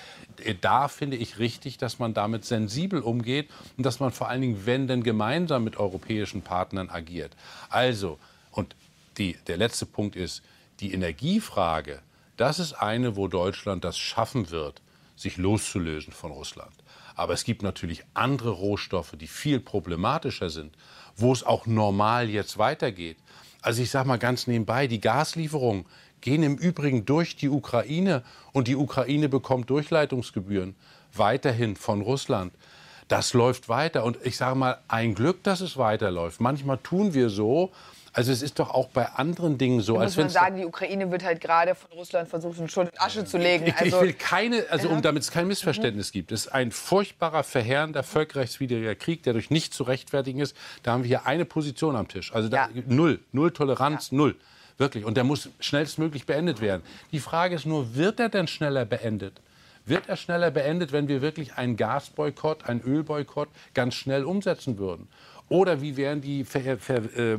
äh, 0.45 0.55
da 0.61 0.89
finde 0.89 1.17
ich 1.17 1.39
richtig, 1.39 1.79
dass 1.79 1.99
man 1.99 2.15
damit 2.15 2.45
sensibel 2.45 3.01
umgeht 3.01 3.49
und 3.77 3.85
dass 3.85 3.99
man 4.01 4.13
vor 4.13 4.29
allen 4.29 4.43
Dingen, 4.43 4.67
wenn 4.67 4.87
denn 4.87 5.03
gemeinsam 5.03 5.65
mit 5.65 5.79
europäischen 5.79 6.43
Partnern 6.43 6.91
agiert. 6.91 7.35
Also, 7.71 8.19
die, 9.19 9.37
der 9.47 9.57
letzte 9.57 9.87
Punkt 9.87 10.17
ist, 10.17 10.43
die 10.81 10.93
Energiefrage 10.93 12.03
das 12.39 12.61
ist 12.61 12.73
eine, 12.75 13.17
wo 13.17 13.27
Deutschland 13.27 13.85
das 13.85 13.99
schaffen 13.99 14.51
wird, 14.51 14.81
sich 15.17 15.37
loszulösen 15.37 16.13
von 16.13 16.31
Russland. 16.31 16.73
Aber 17.17 17.35
es 17.35 17.43
gibt 17.43 17.63
natürlich 17.63 18.05
andere 18.15 18.51
Rohstoffe, 18.51 19.17
die 19.21 19.27
viel 19.27 19.59
problematischer 19.59 20.49
sind, 20.49 20.77
wo 21.17 21.33
es 21.33 21.43
auch 21.43 21.67
normal 21.67 22.31
jetzt 22.31 22.57
weitergeht. 22.57 23.17
Also 23.61 23.83
ich 23.83 23.91
sage 23.91 24.07
mal 24.07 24.19
ganz 24.19 24.47
nebenbei, 24.47 24.87
die 24.87 25.01
Gaslieferungen 25.01 25.85
gehen 26.21 26.45
im 26.45 26.57
Übrigen 26.57 27.05
durch 27.05 27.35
die 27.35 27.49
Ukraine 27.49 28.23
und 28.53 28.69
die 28.69 28.77
Ukraine 28.77 29.29
bekommt 29.29 29.69
Durchleitungsgebühren 29.69 30.77
weiterhin 31.13 31.75
von 31.75 32.03
Russland. 32.03 32.53
Das 33.09 33.33
läuft 33.33 33.69
weiter 33.69 34.05
und 34.05 34.19
ich 34.23 34.37
sage 34.37 34.55
mal, 34.55 34.79
ein 34.87 35.17
Glück, 35.17 35.43
dass 35.43 35.61
es 35.61 35.77
weiterläuft. 35.77 36.41
Manchmal 36.41 36.79
tun 36.79 37.15
wir 37.15 37.31
so, 37.31 37.73
also 38.19 38.33
es 38.33 38.43
ist 38.43 38.59
doch 38.59 38.71
auch 38.71 38.89
bei 38.89 39.07
anderen 39.07 39.59
Dingen 39.59 39.81
so. 39.81 39.95
Da 39.95 40.01
als 40.01 40.17
muss 40.17 40.25
man 40.25 40.31
sagen, 40.31 40.57
die 40.57 40.65
Ukraine 40.65 41.09
wird 41.13 41.23
halt 41.23 41.41
gerade 41.41 41.77
von 41.77 41.93
Russland 41.93 42.29
versucht, 42.29 42.59
in 42.59 42.69
Schutt 42.69 42.89
und 42.89 43.01
Asche 43.01 43.25
zu 43.25 43.39
legen. 43.39 43.67
Ich, 43.67 43.77
also, 43.77 43.97
ich 43.99 44.03
will 44.03 44.13
keine, 44.13 44.65
also 44.71 44.89
um 44.89 45.03
damit 45.03 45.23
es 45.23 45.31
kein 45.31 45.47
Missverständnis 45.47 46.09
mhm. 46.09 46.13
gibt, 46.15 46.33
es 46.33 46.47
ist 46.47 46.53
ein 46.53 46.73
furchtbarer, 46.73 47.45
verheerender, 47.45 48.03
völkerrechtswidriger 48.03 48.97
Krieg, 48.97 49.23
der 49.23 49.35
durch 49.35 49.51
nichts 49.51 49.77
zu 49.77 49.85
rechtfertigen 49.85 50.41
ist. 50.41 50.57
Da 50.83 50.93
haben 50.93 51.05
wir 51.05 51.09
hier 51.09 51.27
eine 51.27 51.45
Position 51.45 51.95
am 51.95 52.09
Tisch. 52.09 52.35
Also 52.35 52.49
da, 52.49 52.69
ja. 52.75 52.83
null, 52.89 53.21
null 53.31 53.53
Toleranz, 53.53 54.11
ja. 54.11 54.17
null. 54.17 54.35
Wirklich. 54.79 55.05
Und 55.05 55.17
der 55.17 55.23
muss 55.23 55.51
schnellstmöglich 55.61 56.27
beendet 56.27 56.61
werden. 56.61 56.83
Die 57.13 57.21
Frage 57.21 57.55
ist 57.55 57.67
nur, 57.67 57.95
wird 57.95 58.19
er 58.19 58.31
denn 58.31 58.49
schneller 58.49 58.85
beendet? 58.85 59.41
Wird 59.87 60.09
er 60.09 60.17
schneller 60.17 60.51
beendet, 60.51 60.91
wenn 60.91 61.07
wir 61.07 61.23
wirklich 61.23 61.55
einen 61.55 61.77
Gasboykott, 61.77 62.69
einen 62.69 62.83
Ölboykott 62.83 63.49
ganz 63.75 63.95
schnell 63.95 64.25
umsetzen 64.25 64.77
würden? 64.77 65.07
Oder 65.49 65.81
wie 65.81 65.97
wären 65.97 66.21
die 66.21 66.45
Ver 66.45 66.79
Ver 66.79 67.17
äh, 67.17 67.39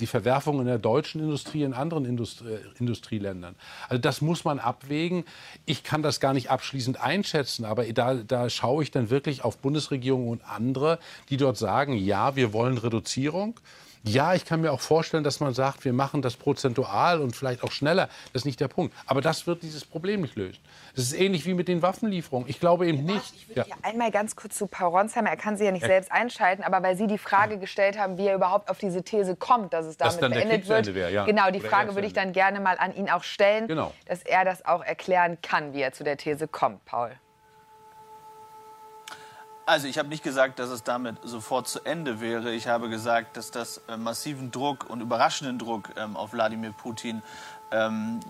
die 0.00 0.06
Verwerfung 0.06 0.60
in 0.60 0.66
der 0.66 0.78
deutschen 0.78 1.20
Industrie 1.20 1.62
in 1.62 1.72
anderen 1.72 2.04
Industrie, 2.04 2.52
äh, 2.52 2.58
Industrieländern. 2.78 3.54
Also 3.88 4.00
das 4.00 4.20
muss 4.20 4.44
man 4.44 4.58
abwägen. 4.58 5.24
Ich 5.64 5.84
kann 5.84 6.02
das 6.02 6.20
gar 6.20 6.34
nicht 6.34 6.50
abschließend 6.50 7.00
einschätzen, 7.00 7.64
aber 7.64 7.84
da, 7.92 8.14
da 8.14 8.50
schaue 8.50 8.82
ich 8.82 8.90
dann 8.90 9.10
wirklich 9.10 9.44
auf 9.44 9.58
Bundesregierung 9.58 10.28
und 10.28 10.44
andere, 10.44 10.98
die 11.30 11.36
dort 11.36 11.56
sagen, 11.56 11.94
ja, 11.94 12.36
wir 12.36 12.52
wollen 12.52 12.78
Reduzierung. 12.78 13.58
Ja, 14.06 14.34
ich 14.34 14.44
kann 14.44 14.60
mir 14.60 14.72
auch 14.72 14.80
vorstellen, 14.80 15.24
dass 15.24 15.40
man 15.40 15.52
sagt, 15.52 15.84
wir 15.84 15.92
machen 15.92 16.22
das 16.22 16.36
prozentual 16.36 17.20
und 17.20 17.34
vielleicht 17.34 17.64
auch 17.64 17.72
schneller. 17.72 18.08
Das 18.32 18.42
ist 18.42 18.44
nicht 18.44 18.60
der 18.60 18.68
Punkt. 18.68 18.94
Aber 19.04 19.20
das 19.20 19.48
wird 19.48 19.64
dieses 19.64 19.84
Problem 19.84 20.20
nicht 20.20 20.36
lösen. 20.36 20.60
Das 20.94 21.04
ist 21.04 21.12
ähnlich 21.12 21.44
wie 21.44 21.54
mit 21.54 21.66
den 21.66 21.82
Waffenlieferungen. 21.82 22.48
Ich 22.48 22.60
glaube 22.60 22.86
eben 22.86 23.04
nicht. 23.04 23.34
Ich 23.34 23.48
würde 23.48 23.68
ja. 23.68 23.76
einmal 23.82 24.12
ganz 24.12 24.36
kurz 24.36 24.56
zu 24.56 24.68
Paul 24.68 24.96
Ronsheimer. 24.96 25.30
Er 25.30 25.36
kann 25.36 25.56
sie 25.56 25.64
ja 25.64 25.72
nicht 25.72 25.82
ja. 25.82 25.88
selbst 25.88 26.12
einschalten, 26.12 26.62
aber 26.62 26.84
weil 26.84 26.96
Sie 26.96 27.08
die 27.08 27.18
Frage 27.18 27.58
gestellt 27.58 27.98
haben, 27.98 28.16
wie 28.16 28.28
er 28.28 28.36
überhaupt 28.36 28.70
auf 28.70 28.78
diese 28.78 29.02
These 29.02 29.34
kommt, 29.34 29.72
dass 29.72 29.86
es 29.86 29.96
damit 29.96 30.20
beendet 30.20 30.68
wird. 30.68 30.94
Wär, 30.94 31.10
ja. 31.10 31.24
Genau, 31.24 31.50
die 31.50 31.60
Frage 31.60 31.96
würde 31.96 32.06
ich 32.06 32.12
dann 32.12 32.32
gerne 32.32 32.60
mal 32.60 32.78
an 32.78 32.94
ihn 32.94 33.10
auch 33.10 33.24
stellen, 33.24 33.66
genau. 33.66 33.92
dass 34.06 34.22
er 34.22 34.44
das 34.44 34.64
auch 34.64 34.84
erklären 34.84 35.38
kann, 35.42 35.74
wie 35.74 35.82
er 35.82 35.92
zu 35.92 36.04
der 36.04 36.16
These 36.16 36.46
kommt, 36.46 36.84
Paul. 36.84 37.10
Also 39.68 39.88
ich 39.88 39.98
habe 39.98 40.08
nicht 40.08 40.22
gesagt, 40.22 40.60
dass 40.60 40.70
es 40.70 40.84
damit 40.84 41.16
sofort 41.24 41.66
zu 41.66 41.84
Ende 41.84 42.20
wäre. 42.20 42.52
Ich 42.52 42.68
habe 42.68 42.88
gesagt, 42.88 43.36
dass 43.36 43.50
das 43.50 43.80
äh, 43.88 43.96
massiven 43.96 44.52
Druck 44.52 44.88
und 44.88 45.00
überraschenden 45.00 45.58
Druck 45.58 45.90
ähm, 45.96 46.16
auf 46.16 46.32
Wladimir 46.32 46.70
Putin 46.70 47.20
ähm, 47.72 48.20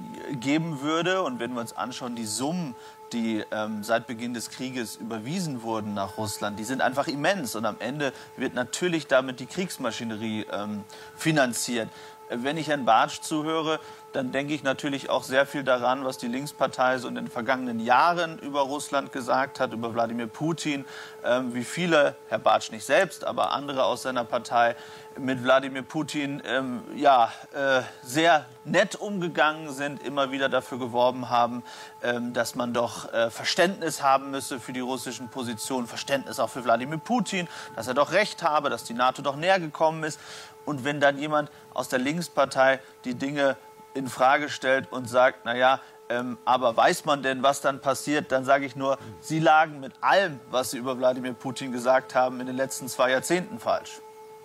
geben 0.40 0.80
würde. 0.80 1.20
Und 1.20 1.38
wenn 1.38 1.52
wir 1.52 1.60
uns 1.60 1.76
anschauen, 1.76 2.16
die 2.16 2.24
Summen, 2.24 2.74
die 3.12 3.44
ähm, 3.50 3.84
seit 3.84 4.06
Beginn 4.06 4.32
des 4.32 4.48
Krieges 4.48 4.96
überwiesen 4.96 5.60
wurden 5.62 5.92
nach 5.92 6.16
Russland, 6.16 6.58
die 6.58 6.64
sind 6.64 6.80
einfach 6.80 7.06
immens. 7.06 7.54
Und 7.54 7.66
am 7.66 7.76
Ende 7.80 8.14
wird 8.38 8.54
natürlich 8.54 9.06
damit 9.06 9.38
die 9.38 9.46
Kriegsmaschinerie 9.46 10.46
ähm, 10.50 10.84
finanziert. 11.16 11.90
Wenn 12.28 12.56
ich 12.56 12.68
Herrn 12.68 12.84
Bartsch 12.84 13.20
zuhöre, 13.20 13.78
dann 14.12 14.32
denke 14.32 14.54
ich 14.54 14.62
natürlich 14.62 15.10
auch 15.10 15.22
sehr 15.22 15.46
viel 15.46 15.62
daran, 15.62 16.04
was 16.04 16.16
die 16.16 16.28
Linkspartei 16.28 16.98
so 16.98 17.06
in 17.06 17.14
den 17.14 17.28
vergangenen 17.28 17.80
Jahren 17.80 18.38
über 18.38 18.62
Russland 18.62 19.12
gesagt 19.12 19.60
hat, 19.60 19.72
über 19.72 19.92
Wladimir 19.94 20.26
Putin, 20.26 20.86
ähm, 21.22 21.54
wie 21.54 21.64
viele, 21.64 22.16
Herr 22.28 22.38
Bartsch 22.38 22.70
nicht 22.70 22.84
selbst, 22.84 23.24
aber 23.24 23.52
andere 23.52 23.84
aus 23.84 24.02
seiner 24.02 24.24
Partei 24.24 24.74
mit 25.18 25.42
Wladimir 25.42 25.82
Putin 25.82 26.42
ähm, 26.46 26.82
ja, 26.94 27.32
äh, 27.54 27.82
sehr 28.02 28.46
nett 28.64 28.96
umgegangen 28.96 29.72
sind, 29.72 30.02
immer 30.02 30.30
wieder 30.30 30.48
dafür 30.48 30.78
geworben 30.78 31.30
haben, 31.30 31.62
ähm, 32.02 32.32
dass 32.32 32.54
man 32.54 32.72
doch 32.72 33.12
äh, 33.12 33.30
Verständnis 33.30 34.02
haben 34.02 34.30
müsse 34.30 34.60
für 34.60 34.72
die 34.72 34.80
russischen 34.80 35.28
Positionen, 35.28 35.86
Verständnis 35.86 36.38
auch 36.38 36.50
für 36.50 36.64
Wladimir 36.64 36.98
Putin, 36.98 37.48
dass 37.76 37.86
er 37.86 37.94
doch 37.94 38.12
recht 38.12 38.42
habe, 38.42 38.70
dass 38.70 38.84
die 38.84 38.94
NATO 38.94 39.22
doch 39.22 39.36
näher 39.36 39.60
gekommen 39.60 40.04
ist. 40.04 40.20
Und 40.66 40.84
wenn 40.84 41.00
dann 41.00 41.16
jemand 41.16 41.50
aus 41.72 41.88
der 41.88 41.98
Linkspartei 42.00 42.80
die 43.04 43.14
Dinge 43.14 43.56
in 43.94 44.08
Frage 44.08 44.50
stellt 44.50 44.92
und 44.92 45.08
sagt, 45.08 45.46
naja, 45.46 45.80
ähm, 46.08 46.38
aber 46.44 46.76
weiß 46.76 47.04
man 47.04 47.22
denn, 47.22 47.42
was 47.42 47.60
dann 47.60 47.80
passiert? 47.80 48.30
Dann 48.30 48.44
sage 48.44 48.66
ich 48.66 48.76
nur, 48.76 48.98
Sie 49.20 49.40
lagen 49.40 49.80
mit 49.80 49.92
allem, 50.02 50.38
was 50.50 50.70
Sie 50.70 50.78
über 50.78 50.98
Wladimir 50.98 51.32
Putin 51.32 51.72
gesagt 51.72 52.14
haben, 52.14 52.40
in 52.40 52.46
den 52.46 52.56
letzten 52.56 52.88
zwei 52.88 53.10
Jahrzehnten 53.10 53.58
falsch. 53.58 54.00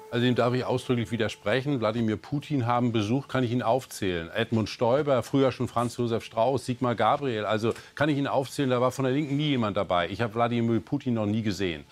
Also 0.10 0.26
dem 0.26 0.36
darf 0.36 0.54
ich 0.54 0.66
ausdrücklich 0.66 1.10
widersprechen. 1.12 1.80
Wladimir 1.80 2.18
Putin 2.18 2.66
haben 2.68 2.92
besucht, 2.92 3.30
kann 3.30 3.46
ich 3.46 3.52
Ihnen 3.52 3.62
aufzählen. 3.62 4.30
Edmund 4.30 4.68
Stoiber, 4.68 5.24
früher 5.24 5.54
schon 5.54 5.70
Franz 5.70 5.96
Josef 5.96 6.26
Strauß, 6.26 6.66
Sigmar 6.66 6.96
Gabriel. 6.96 7.46
Also 7.46 7.74
kann 7.96 8.10
ich 8.10 8.18
Ihnen 8.18 8.28
aufzählen, 8.28 8.70
da 8.70 8.82
war 8.82 8.92
von 8.92 9.06
der 9.06 9.14
Linken 9.14 9.38
nie 9.38 9.50
jemand 9.50 9.78
dabei. 9.78 10.10
Ich 10.10 10.20
habe 10.20 10.36
Wladimir 10.36 10.82
Putin 10.82 11.14
noch 11.14 11.26
nie 11.26 11.44
gesehen. 11.44 11.86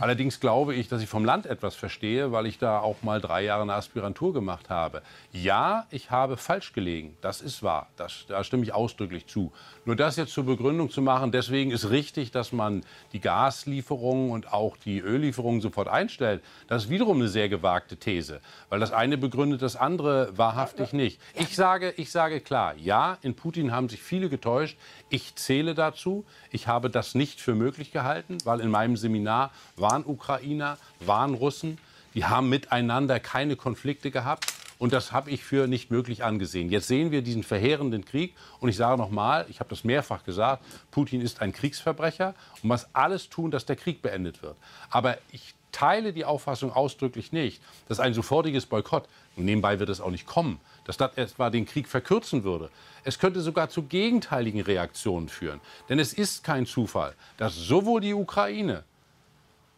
Allerdings 0.00 0.40
glaube 0.40 0.74
ich, 0.74 0.88
dass 0.88 1.02
ich 1.02 1.08
vom 1.08 1.24
Land 1.24 1.46
etwas 1.46 1.74
verstehe, 1.74 2.32
weil 2.32 2.46
ich 2.46 2.58
da 2.58 2.80
auch 2.80 3.02
mal 3.02 3.20
drei 3.20 3.42
Jahre 3.42 3.62
eine 3.62 3.74
Aspirantur 3.74 4.32
gemacht 4.32 4.70
habe. 4.70 5.02
Ja, 5.32 5.86
ich 5.90 6.10
habe 6.10 6.36
falsch 6.36 6.72
gelegen. 6.72 7.16
Das 7.20 7.40
ist 7.40 7.62
wahr. 7.62 7.88
Das, 7.96 8.24
da 8.28 8.42
stimme 8.44 8.62
ich 8.62 8.74
ausdrücklich 8.74 9.26
zu. 9.26 9.52
Nur 9.86 9.96
das 9.96 10.16
jetzt 10.16 10.32
zur 10.32 10.44
Begründung 10.44 10.90
zu 10.90 11.02
machen, 11.02 11.30
deswegen 11.30 11.70
ist 11.70 11.90
richtig, 11.90 12.30
dass 12.30 12.52
man 12.52 12.84
die 13.12 13.20
Gaslieferungen 13.20 14.30
und 14.30 14.52
auch 14.52 14.78
die 14.78 15.00
Öllieferungen 15.00 15.60
sofort 15.60 15.88
einstellt. 15.88 16.42
Das 16.68 16.84
ist 16.84 16.90
wiederum 16.90 17.18
eine 17.18 17.28
sehr 17.28 17.50
gewagte 17.50 17.98
These, 17.98 18.40
weil 18.70 18.80
das 18.80 18.92
eine 18.92 19.18
begründet 19.18 19.60
das 19.60 19.76
andere 19.76 20.36
wahrhaftig 20.38 20.94
nicht. 20.94 21.20
Ich 21.34 21.54
sage, 21.54 21.92
ich 21.96 22.10
sage 22.10 22.40
klar, 22.40 22.74
ja, 22.76 23.18
in 23.20 23.34
Putin 23.34 23.72
haben 23.72 23.90
sich 23.90 24.02
viele 24.02 24.30
getäuscht. 24.30 24.78
Ich 25.10 25.34
zähle 25.34 25.74
dazu. 25.74 26.24
Ich 26.50 26.66
habe 26.66 26.88
das 26.88 27.14
nicht 27.14 27.40
für 27.40 27.54
möglich 27.54 27.92
gehalten, 27.92 28.38
weil 28.44 28.60
in 28.60 28.70
meinem 28.70 28.96
Seminar 28.96 29.50
waren 29.76 30.04
Ukrainer, 30.06 30.78
waren 31.00 31.34
Russen. 31.34 31.78
Die 32.14 32.24
haben 32.24 32.48
miteinander 32.48 33.20
keine 33.20 33.56
Konflikte 33.56 34.10
gehabt. 34.10 34.52
Und 34.78 34.92
das 34.92 35.12
habe 35.12 35.30
ich 35.30 35.44
für 35.44 35.66
nicht 35.66 35.90
möglich 35.90 36.24
angesehen. 36.24 36.70
Jetzt 36.70 36.88
sehen 36.88 37.10
wir 37.10 37.22
diesen 37.22 37.42
verheerenden 37.42 38.04
Krieg. 38.04 38.34
Und 38.60 38.68
ich 38.68 38.76
sage 38.76 38.98
nochmal, 38.98 39.46
ich 39.48 39.60
habe 39.60 39.70
das 39.70 39.84
mehrfach 39.84 40.24
gesagt, 40.24 40.64
Putin 40.90 41.20
ist 41.20 41.40
ein 41.40 41.52
Kriegsverbrecher 41.52 42.34
und 42.62 42.68
muss 42.68 42.86
alles 42.92 43.28
tun, 43.28 43.50
dass 43.50 43.66
der 43.66 43.76
Krieg 43.76 44.02
beendet 44.02 44.42
wird. 44.42 44.56
Aber 44.90 45.18
ich 45.30 45.54
teile 45.74 46.12
die 46.12 46.24
Auffassung 46.24 46.72
ausdrücklich 46.72 47.32
nicht, 47.32 47.60
dass 47.88 48.00
ein 48.00 48.14
sofortiges 48.14 48.66
Boykott, 48.66 49.08
nebenbei 49.36 49.80
wird 49.80 49.90
es 49.90 50.00
auch 50.00 50.10
nicht 50.10 50.26
kommen, 50.26 50.60
dass 50.84 50.96
das 50.96 51.16
etwa 51.16 51.50
den 51.50 51.66
Krieg 51.66 51.88
verkürzen 51.88 52.44
würde. 52.44 52.70
Es 53.02 53.18
könnte 53.18 53.40
sogar 53.40 53.68
zu 53.68 53.82
gegenteiligen 53.82 54.60
Reaktionen 54.60 55.28
führen. 55.28 55.60
Denn 55.88 55.98
es 55.98 56.12
ist 56.12 56.44
kein 56.44 56.66
Zufall, 56.66 57.14
dass 57.36 57.56
sowohl 57.56 58.00
die 58.00 58.14
Ukraine 58.14 58.84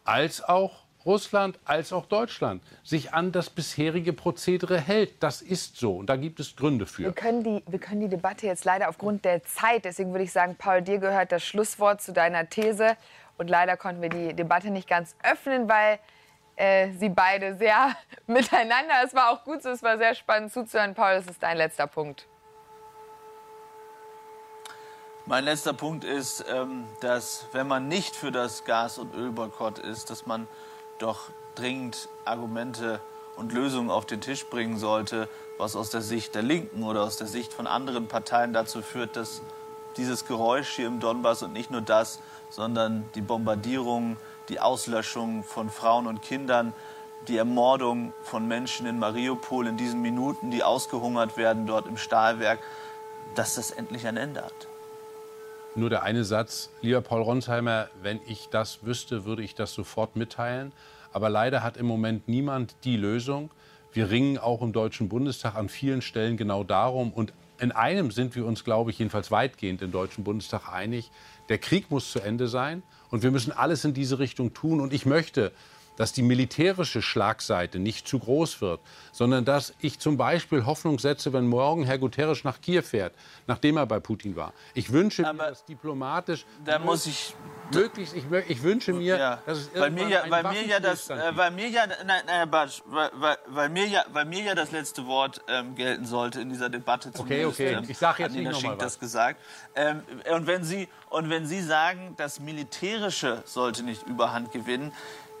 als 0.05 0.43
auch 0.43 0.86
Russland 1.07 1.57
als 1.65 1.91
auch 1.91 2.05
Deutschland 2.05 2.61
sich 2.83 3.13
an 3.13 3.31
das 3.31 3.49
bisherige 3.49 4.13
Prozedere 4.13 4.79
hält. 4.79 5.23
Das 5.23 5.41
ist 5.41 5.77
so 5.77 5.95
und 5.95 6.07
da 6.07 6.17
gibt 6.17 6.39
es 6.39 6.55
Gründe 6.55 6.85
für. 6.85 7.03
Wir 7.03 7.13
können, 7.13 7.43
die, 7.43 7.63
wir 7.65 7.79
können 7.79 8.01
die 8.01 8.09
Debatte 8.09 8.45
jetzt 8.45 8.65
leider 8.65 8.89
aufgrund 8.89 9.25
der 9.25 9.43
Zeit, 9.43 9.85
deswegen 9.85 10.11
würde 10.11 10.25
ich 10.25 10.31
sagen, 10.31 10.55
Paul, 10.55 10.83
dir 10.83 10.99
gehört 10.99 11.31
das 11.31 11.43
Schlusswort 11.43 12.01
zu 12.01 12.13
deiner 12.13 12.47
These. 12.49 12.95
Und 13.37 13.49
leider 13.49 13.77
konnten 13.77 14.01
wir 14.01 14.09
die 14.09 14.33
Debatte 14.33 14.69
nicht 14.71 14.89
ganz 14.89 15.15
öffnen, 15.23 15.69
weil 15.69 15.99
äh, 16.55 16.91
sie 16.93 17.09
beide 17.09 17.55
sehr 17.55 17.95
miteinander. 18.27 18.95
Es 19.05 19.13
war 19.13 19.31
auch 19.31 19.43
gut 19.43 19.61
so, 19.63 19.69
es 19.69 19.83
war 19.83 19.97
sehr 19.97 20.15
spannend 20.15 20.51
zuzuhören. 20.51 20.95
Paul, 20.95 21.15
das 21.15 21.27
ist 21.27 21.41
dein 21.41 21.57
letzter 21.57 21.87
Punkt. 21.87 22.27
Mein 25.25 25.43
letzter 25.43 25.73
Punkt 25.73 26.05
ist, 26.05 26.45
ähm, 26.49 26.85
dass 27.01 27.47
wenn 27.51 27.67
man 27.67 27.87
nicht 27.89 28.15
für 28.15 28.31
das 28.31 28.63
Gas- 28.63 28.97
und 28.97 29.13
Ölboykott 29.13 29.77
ist, 29.77 30.09
dass 30.09 30.25
man 30.25 30.47
doch 30.99 31.29
dringend 31.55 32.09
Argumente 32.25 32.99
und 33.35 33.53
Lösungen 33.53 33.89
auf 33.89 34.05
den 34.05 34.21
Tisch 34.21 34.45
bringen 34.45 34.77
sollte, 34.77 35.29
was 35.57 35.75
aus 35.75 35.89
der 35.89 36.01
Sicht 36.01 36.35
der 36.35 36.43
Linken 36.43 36.83
oder 36.83 37.03
aus 37.03 37.17
der 37.17 37.27
Sicht 37.27 37.53
von 37.53 37.67
anderen 37.67 38.07
Parteien 38.07 38.53
dazu 38.53 38.81
führt, 38.81 39.15
dass 39.15 39.41
dieses 39.95 40.25
Geräusch 40.25 40.69
hier 40.69 40.87
im 40.87 40.99
Donbass 40.99 41.43
und 41.43 41.53
nicht 41.53 41.71
nur 41.71 41.81
das, 41.81 42.19
sondern 42.49 43.05
die 43.15 43.21
Bombardierung, 43.21 44.17
die 44.49 44.59
Auslöschung 44.59 45.43
von 45.43 45.69
Frauen 45.69 46.07
und 46.07 46.21
Kindern, 46.21 46.73
die 47.27 47.37
Ermordung 47.37 48.13
von 48.23 48.47
Menschen 48.47 48.85
in 48.85 48.99
Mariupol 48.99 49.67
in 49.67 49.77
diesen 49.77 50.01
Minuten, 50.01 50.51
die 50.51 50.63
ausgehungert 50.63 51.35
werden 51.35 51.65
dort 51.65 51.87
im 51.87 51.97
Stahlwerk, 51.97 52.59
dass 53.35 53.55
das 53.55 53.71
endlich 53.71 54.07
ein 54.07 54.17
Ende 54.17 54.43
hat. 54.43 54.67
Nur 55.77 55.91
der 55.91 56.01
eine 56.01 56.23
Satz, 56.23 56.71
lieber 56.81 57.01
Paul 57.01 57.21
Ronsheimer, 57.21 57.89
wenn 58.01 58.19
ich 58.25 58.47
das 58.49 58.83
wüsste, 58.83 59.25
würde 59.25 59.43
ich 59.43 59.53
das 59.53 59.75
sofort 59.75 60.15
mitteilen. 60.15 60.71
Aber 61.13 61.29
leider 61.29 61.61
hat 61.61 61.77
im 61.77 61.85
Moment 61.85 62.27
niemand 62.27 62.75
die 62.83 62.97
Lösung. 62.97 63.51
Wir 63.93 64.09
ringen 64.09 64.39
auch 64.39 64.63
im 64.63 64.73
Deutschen 64.73 65.07
Bundestag 65.07 65.53
an 65.53 65.69
vielen 65.69 66.01
Stellen 66.01 66.35
genau 66.35 66.63
darum. 66.63 67.13
Und 67.13 67.31
in 67.59 67.71
einem 67.71 68.09
sind 68.09 68.35
wir 68.35 68.47
uns, 68.47 68.63
glaube 68.63 68.89
ich, 68.89 68.97
jedenfalls 68.97 69.29
weitgehend 69.29 69.83
im 69.83 69.91
Deutschen 69.91 70.23
Bundestag 70.23 70.67
einig. 70.67 71.11
Der 71.47 71.59
Krieg 71.59 71.91
muss 71.91 72.11
zu 72.11 72.21
Ende 72.21 72.47
sein 72.47 72.81
und 73.11 73.21
wir 73.21 73.29
müssen 73.29 73.51
alles 73.51 73.85
in 73.85 73.93
diese 73.93 74.17
Richtung 74.17 74.55
tun. 74.55 74.81
Und 74.81 74.93
ich 74.93 75.05
möchte, 75.05 75.51
dass 75.97 76.13
die 76.13 76.21
militärische 76.21 77.01
Schlagseite 77.01 77.79
nicht 77.79 78.07
zu 78.07 78.19
groß 78.19 78.61
wird, 78.61 78.79
sondern 79.11 79.43
dass 79.43 79.73
ich 79.79 79.99
zum 79.99 80.15
Beispiel 80.15 80.65
Hoffnung 80.65 80.99
setze, 80.99 81.33
wenn 81.33 81.47
morgen 81.47 81.83
Herr 81.83 81.97
Guterres 81.97 82.45
nach 82.45 82.61
Kiew 82.61 82.83
fährt, 82.83 83.13
nachdem 83.47 83.75
er 83.77 83.85
bei 83.85 83.99
Putin 83.99 84.35
war. 84.35 84.53
Ich 84.73 84.91
wünsche 84.91 85.23
mir, 85.23 85.33
dass 85.33 85.65
diplomatisch 85.65 86.45
da 86.63 86.79
muss 86.79 87.05
ich 87.05 87.33
möglichst 87.73 88.15
ich, 88.15 88.23
ich 88.47 88.63
wünsche 88.63 88.93
mir, 88.93 89.17
ja. 89.17 89.39
dass 89.45 89.57
es 89.57 89.71
weil 89.75 89.91
mir 89.91 90.07
ja, 90.07 90.23
weil 90.29 90.43
mir 90.43 90.65
ja 90.65 90.79
das, 90.79 91.09
äh, 91.09 91.17
weil 91.35 91.51
mir 91.51 91.67
ja, 91.67 91.85
nein, 92.05 92.21
nein, 92.25 92.49
Batsch, 92.49 92.81
weil, 92.85 93.09
weil, 93.15 93.37
weil 93.47 93.69
mir 93.69 93.87
ja, 93.87 94.05
weil 94.11 94.25
mir 94.25 94.43
ja 94.43 94.55
das 94.55 94.71
letzte 94.71 95.05
Wort 95.07 95.41
ähm, 95.47 95.75
gelten 95.75 96.05
sollte 96.05 96.39
in 96.39 96.49
dieser 96.49 96.69
Debatte. 96.69 97.11
Okay, 97.17 97.45
okay. 97.45 97.73
ähm, 97.73 97.85
Ich 97.87 97.97
sage 97.97 98.23
jetzt 98.23 98.31
hat 98.31 98.37
Nina 98.37 98.49
nicht 98.49 98.57
noch 98.57 98.63
mal 98.63 98.69
Schink 98.69 98.81
was. 98.81 98.93
das 98.93 98.99
gesagt. 98.99 99.41
Ähm, 99.75 100.03
und 100.31 100.47
wenn 100.47 100.63
Sie 100.63 100.87
und 101.09 101.29
wenn 101.29 101.45
Sie 101.45 101.61
sagen, 101.61 102.13
das 102.17 102.39
Militärische 102.39 103.41
sollte 103.45 103.83
nicht 103.83 104.03
Überhand 104.03 104.51
gewinnen, 104.51 104.91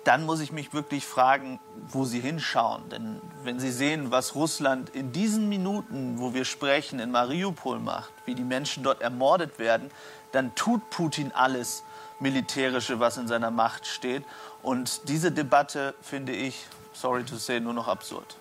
dann 0.07 0.25
muss 0.25 0.39
ich 0.39 0.53
mich 0.53 0.73
wirklich 0.73 1.05
fragen, 1.05 1.59
wo 1.89 2.05
Sie 2.05 2.21
hinschauen. 2.21 2.87
Denn 2.89 3.21
wenn 3.43 3.59
Sie 3.59 3.71
sehen, 3.71 4.09
was 4.09 4.35
Russland 4.35 4.89
in 4.91 5.11
diesen 5.11 5.49
Minuten, 5.49 6.17
wo 6.17 6.33
wir 6.33 6.45
sprechen, 6.45 6.99
in 6.99 7.11
Mariupol 7.11 7.79
macht, 7.79 8.13
wie 8.25 8.33
die 8.33 8.45
Menschen 8.45 8.83
dort 8.83 9.01
ermordet 9.01 9.59
werden, 9.59 9.91
dann 10.31 10.55
tut 10.55 10.89
Putin 10.91 11.33
alles 11.33 11.83
Militärische, 12.21 13.01
was 13.01 13.17
in 13.17 13.27
seiner 13.27 13.51
Macht 13.51 13.85
steht. 13.85 14.23
Und 14.63 15.09
diese 15.09 15.29
Debatte 15.29 15.93
finde 16.01 16.31
ich, 16.31 16.65
sorry 16.93 17.23
to 17.23 17.35
say, 17.35 17.59
nur 17.59 17.73
noch 17.73 17.89
absurd. 17.89 18.37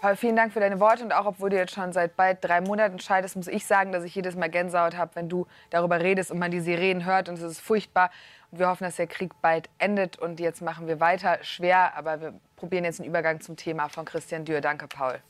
Paul, 0.00 0.14
vielen 0.14 0.36
Dank 0.36 0.52
für 0.52 0.60
deine 0.60 0.78
Worte. 0.78 1.02
Und 1.02 1.12
auch 1.12 1.26
obwohl 1.26 1.50
du 1.50 1.56
jetzt 1.56 1.74
schon 1.74 1.92
seit 1.92 2.16
bald 2.16 2.38
drei 2.44 2.60
Monaten 2.60 3.00
scheidest, 3.00 3.34
muss 3.34 3.48
ich 3.48 3.66
sagen, 3.66 3.90
dass 3.90 4.04
ich 4.04 4.14
jedes 4.14 4.36
Mal 4.36 4.48
Gänsehaut 4.48 4.96
habe, 4.96 5.10
wenn 5.14 5.28
du 5.28 5.48
darüber 5.70 5.98
redest 6.00 6.30
und 6.30 6.38
man 6.38 6.52
die 6.52 6.60
Sirenen 6.60 7.04
hört. 7.04 7.28
Und 7.28 7.34
es 7.34 7.42
ist 7.42 7.60
furchtbar. 7.60 8.12
Und 8.50 8.58
wir 8.58 8.68
hoffen, 8.68 8.84
dass 8.84 8.96
der 8.96 9.06
Krieg 9.06 9.32
bald 9.42 9.68
endet. 9.78 10.18
Und 10.18 10.40
jetzt 10.40 10.62
machen 10.62 10.86
wir 10.86 11.00
weiter. 11.00 11.38
Schwer, 11.42 11.96
aber 11.96 12.20
wir 12.20 12.34
probieren 12.56 12.84
jetzt 12.84 13.00
einen 13.00 13.08
Übergang 13.08 13.40
zum 13.40 13.56
Thema 13.56 13.88
von 13.88 14.04
Christian 14.04 14.44
Dürr. 14.44 14.60
Danke, 14.60 14.86
Paul. 14.88 15.20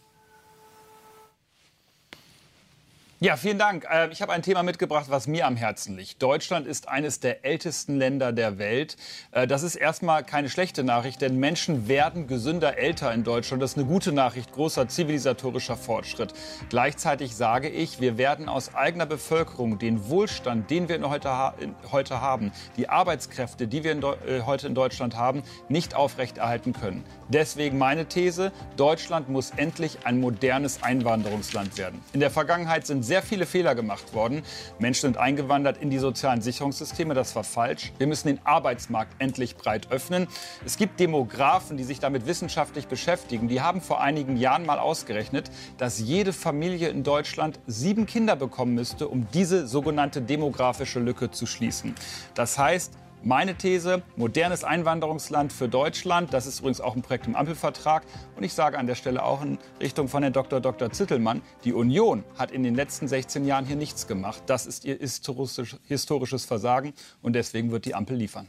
Ja, 3.19 3.37
vielen 3.37 3.57
Dank. 3.57 3.87
Äh, 3.91 4.11
Ich 4.11 4.21
habe 4.21 4.35
ein 4.35 4.43
Thema 4.43 4.63
mitgebracht, 4.63 5.07
was 5.09 5.27
mir 5.27 5.47
am 5.47 5.57
Herzen 5.57 5.97
liegt. 5.97 6.23
Deutschland 6.23 6.67
ist 6.67 6.87
eines 6.89 7.19
der 7.19 7.47
ältesten 7.47 7.97
Länder 7.97 8.31
der 8.31 8.59
Welt. 8.59 8.99
Äh, 9.31 9.47
Das 9.47 9.63
ist 9.63 9.75
erstmal 9.75 10.23
keine 10.23 10.51
schlechte 10.51 10.85
Nachricht, 10.85 11.23
denn 11.23 11.39
Menschen 11.39 11.89
werden 11.89 12.27
gesünder 12.27 12.77
älter 12.77 13.15
in 13.15 13.25
Deutschland. 13.25 13.63
Das 13.63 13.71
ist 13.71 13.79
eine 13.79 13.87
gute 13.87 14.13
Nachricht, 14.13 14.53
großer 14.53 14.89
zivilisatorischer 14.89 15.79
Fortschritt. 15.79 16.35
Gleichzeitig 16.69 17.35
sage 17.35 17.71
ich, 17.71 18.03
wir 18.03 18.19
werden 18.19 18.51
aus 18.51 18.75
eigener 18.75 19.07
Bevölkerung 19.07 19.79
den 19.79 20.11
Wohlstand, 20.11 20.71
den 20.71 20.91
wir 20.91 21.01
heute, 21.09 21.55
heute 21.91 22.21
haben, 22.21 22.53
die 22.77 22.91
Arbeitskräfte, 22.91 23.67
die 23.67 23.83
wir 23.83 23.93
in 23.93 24.03
äh, 24.03 24.43
heute 24.45 24.67
in 24.67 24.75
Deutschland 24.75 25.17
haben, 25.17 25.43
nicht 25.71 25.95
aufrechterhalten 25.95 26.75
können. 26.75 27.03
Deswegen 27.29 27.77
meine 27.77 28.07
These, 28.07 28.53
Deutschland 28.77 29.29
muss 29.29 29.51
endlich 29.57 29.99
ein 30.05 30.21
modernes 30.21 30.83
Einwanderungsland 30.83 31.77
werden. 31.77 32.01
In 32.13 32.21
der 32.21 32.31
Vergangenheit 32.31 32.87
sind 32.87 33.03
sehr 33.03 33.23
viele 33.23 33.47
Fehler 33.47 33.75
gemacht 33.75 34.15
worden. 34.15 34.43
Menschen 34.79 35.03
sind 35.03 35.17
eingewandert 35.17 35.79
in 35.79 35.91
die 35.91 35.99
sozialen 35.99 36.41
Sicherungssysteme, 36.41 37.15
das 37.15 37.35
war 37.35 37.43
falsch. 37.43 37.93
Wir 37.99 38.07
müssen 38.07 38.29
den 38.29 38.39
Arbeitsmarkt 38.45 39.21
endlich 39.21 39.57
breit 39.57 39.91
öffnen. 39.91 40.29
Es 40.65 40.77
gibt 40.77 41.01
Demografen, 41.01 41.77
die 41.77 41.85
sich 41.85 41.99
damit 41.99 42.27
wissenschaftlich 42.27 42.87
beschäftigen. 42.87 43.49
Die 43.49 43.61
haben 43.61 43.81
vor 43.81 44.01
einigen 44.01 44.37
Jahren 44.37 44.65
mal 44.65 44.79
ausgerechnet, 44.79 45.51
dass 45.79 45.99
jede 45.99 46.33
Familie 46.33 46.89
in 46.91 47.03
Deutschland 47.03 47.59
sieben 47.67 48.07
Kinder 48.07 48.37
bekommen 48.37 48.75
müsste, 48.75 49.09
um 49.09 49.27
diese 49.35 49.67
sogenannte 49.67 50.23
demografische 50.23 51.01
Lücke 51.01 51.31
zu 51.31 51.47
schließen. 51.47 51.95
Das 52.35 52.59
heißt, 52.59 52.93
meine 53.23 53.57
These, 53.57 54.03
modernes 54.17 54.65
Einwanderungsland 54.65 55.53
für 55.53 55.69
Deutschland. 55.69 56.33
Das 56.33 56.47
ist 56.47 56.61
übrigens 56.61 56.81
auch 56.81 56.95
ein 56.95 57.03
Projekt 57.03 57.27
im 57.27 57.37
Ampelvertrag. 57.37 58.05
Und 58.37 58.45
ich 58.45 58.53
sage 58.53 58.79
an 58.79 58.87
der 58.87 58.95
Stelle 58.95 59.23
auch 59.23 59.43
in 59.43 59.59
Richtung 59.81 60.09
von 60.09 60.23
Herrn 60.23 60.33
Dr. 60.33 60.61
Dr. 60.61 60.91
Zittelmann, 60.91 61.43
die 61.65 61.73
Union 61.73 62.25
hat 62.39 62.51
in 62.51 62.63
den 62.63 62.75
letzten 62.75 63.09
16 63.09 63.45
Jahren 63.45 63.67
hier 63.67 63.77
nichts 63.77 64.07
gemacht. 64.07 64.43
Das 64.47 64.67
ist 64.67 64.85
ihr 64.85 64.97
historisch, 64.97 65.77
historisches 65.87 66.45
Versagen 66.45 66.95
und 67.23 67.35
deswegen 67.35 67.71
wird 67.71 67.85
die 67.85 67.95
Ampel 67.95 68.17
liefern. 68.17 68.49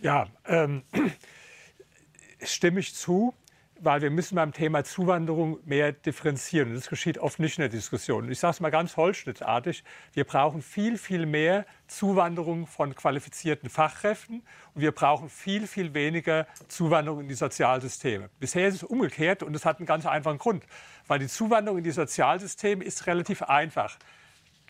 Ja, 0.00 0.26
ähm, 0.46 0.82
stimme 2.42 2.80
ich 2.80 2.94
zu, 2.94 3.34
weil 3.84 4.00
wir 4.00 4.10
müssen 4.10 4.36
beim 4.36 4.52
Thema 4.52 4.84
Zuwanderung 4.84 5.58
mehr 5.64 5.92
differenzieren. 5.92 6.68
Und 6.68 6.76
das 6.76 6.88
geschieht 6.88 7.18
oft 7.18 7.40
nicht 7.40 7.58
in 7.58 7.62
der 7.62 7.68
Diskussion. 7.68 8.30
Ich 8.30 8.38
sage 8.38 8.52
es 8.52 8.60
mal 8.60 8.70
ganz 8.70 8.96
holzschnittartig, 8.96 9.82
wir 10.12 10.24
brauchen 10.24 10.62
viel, 10.62 10.96
viel 10.96 11.26
mehr 11.26 11.66
Zuwanderung 11.88 12.68
von 12.68 12.94
qualifizierten 12.94 13.68
Fachkräften 13.68 14.42
und 14.74 14.80
wir 14.80 14.92
brauchen 14.92 15.28
viel, 15.28 15.66
viel 15.66 15.94
weniger 15.94 16.46
Zuwanderung 16.68 17.20
in 17.22 17.28
die 17.28 17.34
Sozialsysteme. 17.34 18.30
Bisher 18.38 18.68
ist 18.68 18.76
es 18.76 18.82
umgekehrt 18.84 19.42
und 19.42 19.52
das 19.52 19.64
hat 19.64 19.78
einen 19.78 19.86
ganz 19.86 20.06
einfachen 20.06 20.38
Grund, 20.38 20.64
weil 21.08 21.18
die 21.18 21.28
Zuwanderung 21.28 21.78
in 21.78 21.84
die 21.84 21.90
Sozialsysteme 21.90 22.84
ist 22.84 23.08
relativ 23.08 23.42
einfach. 23.42 23.98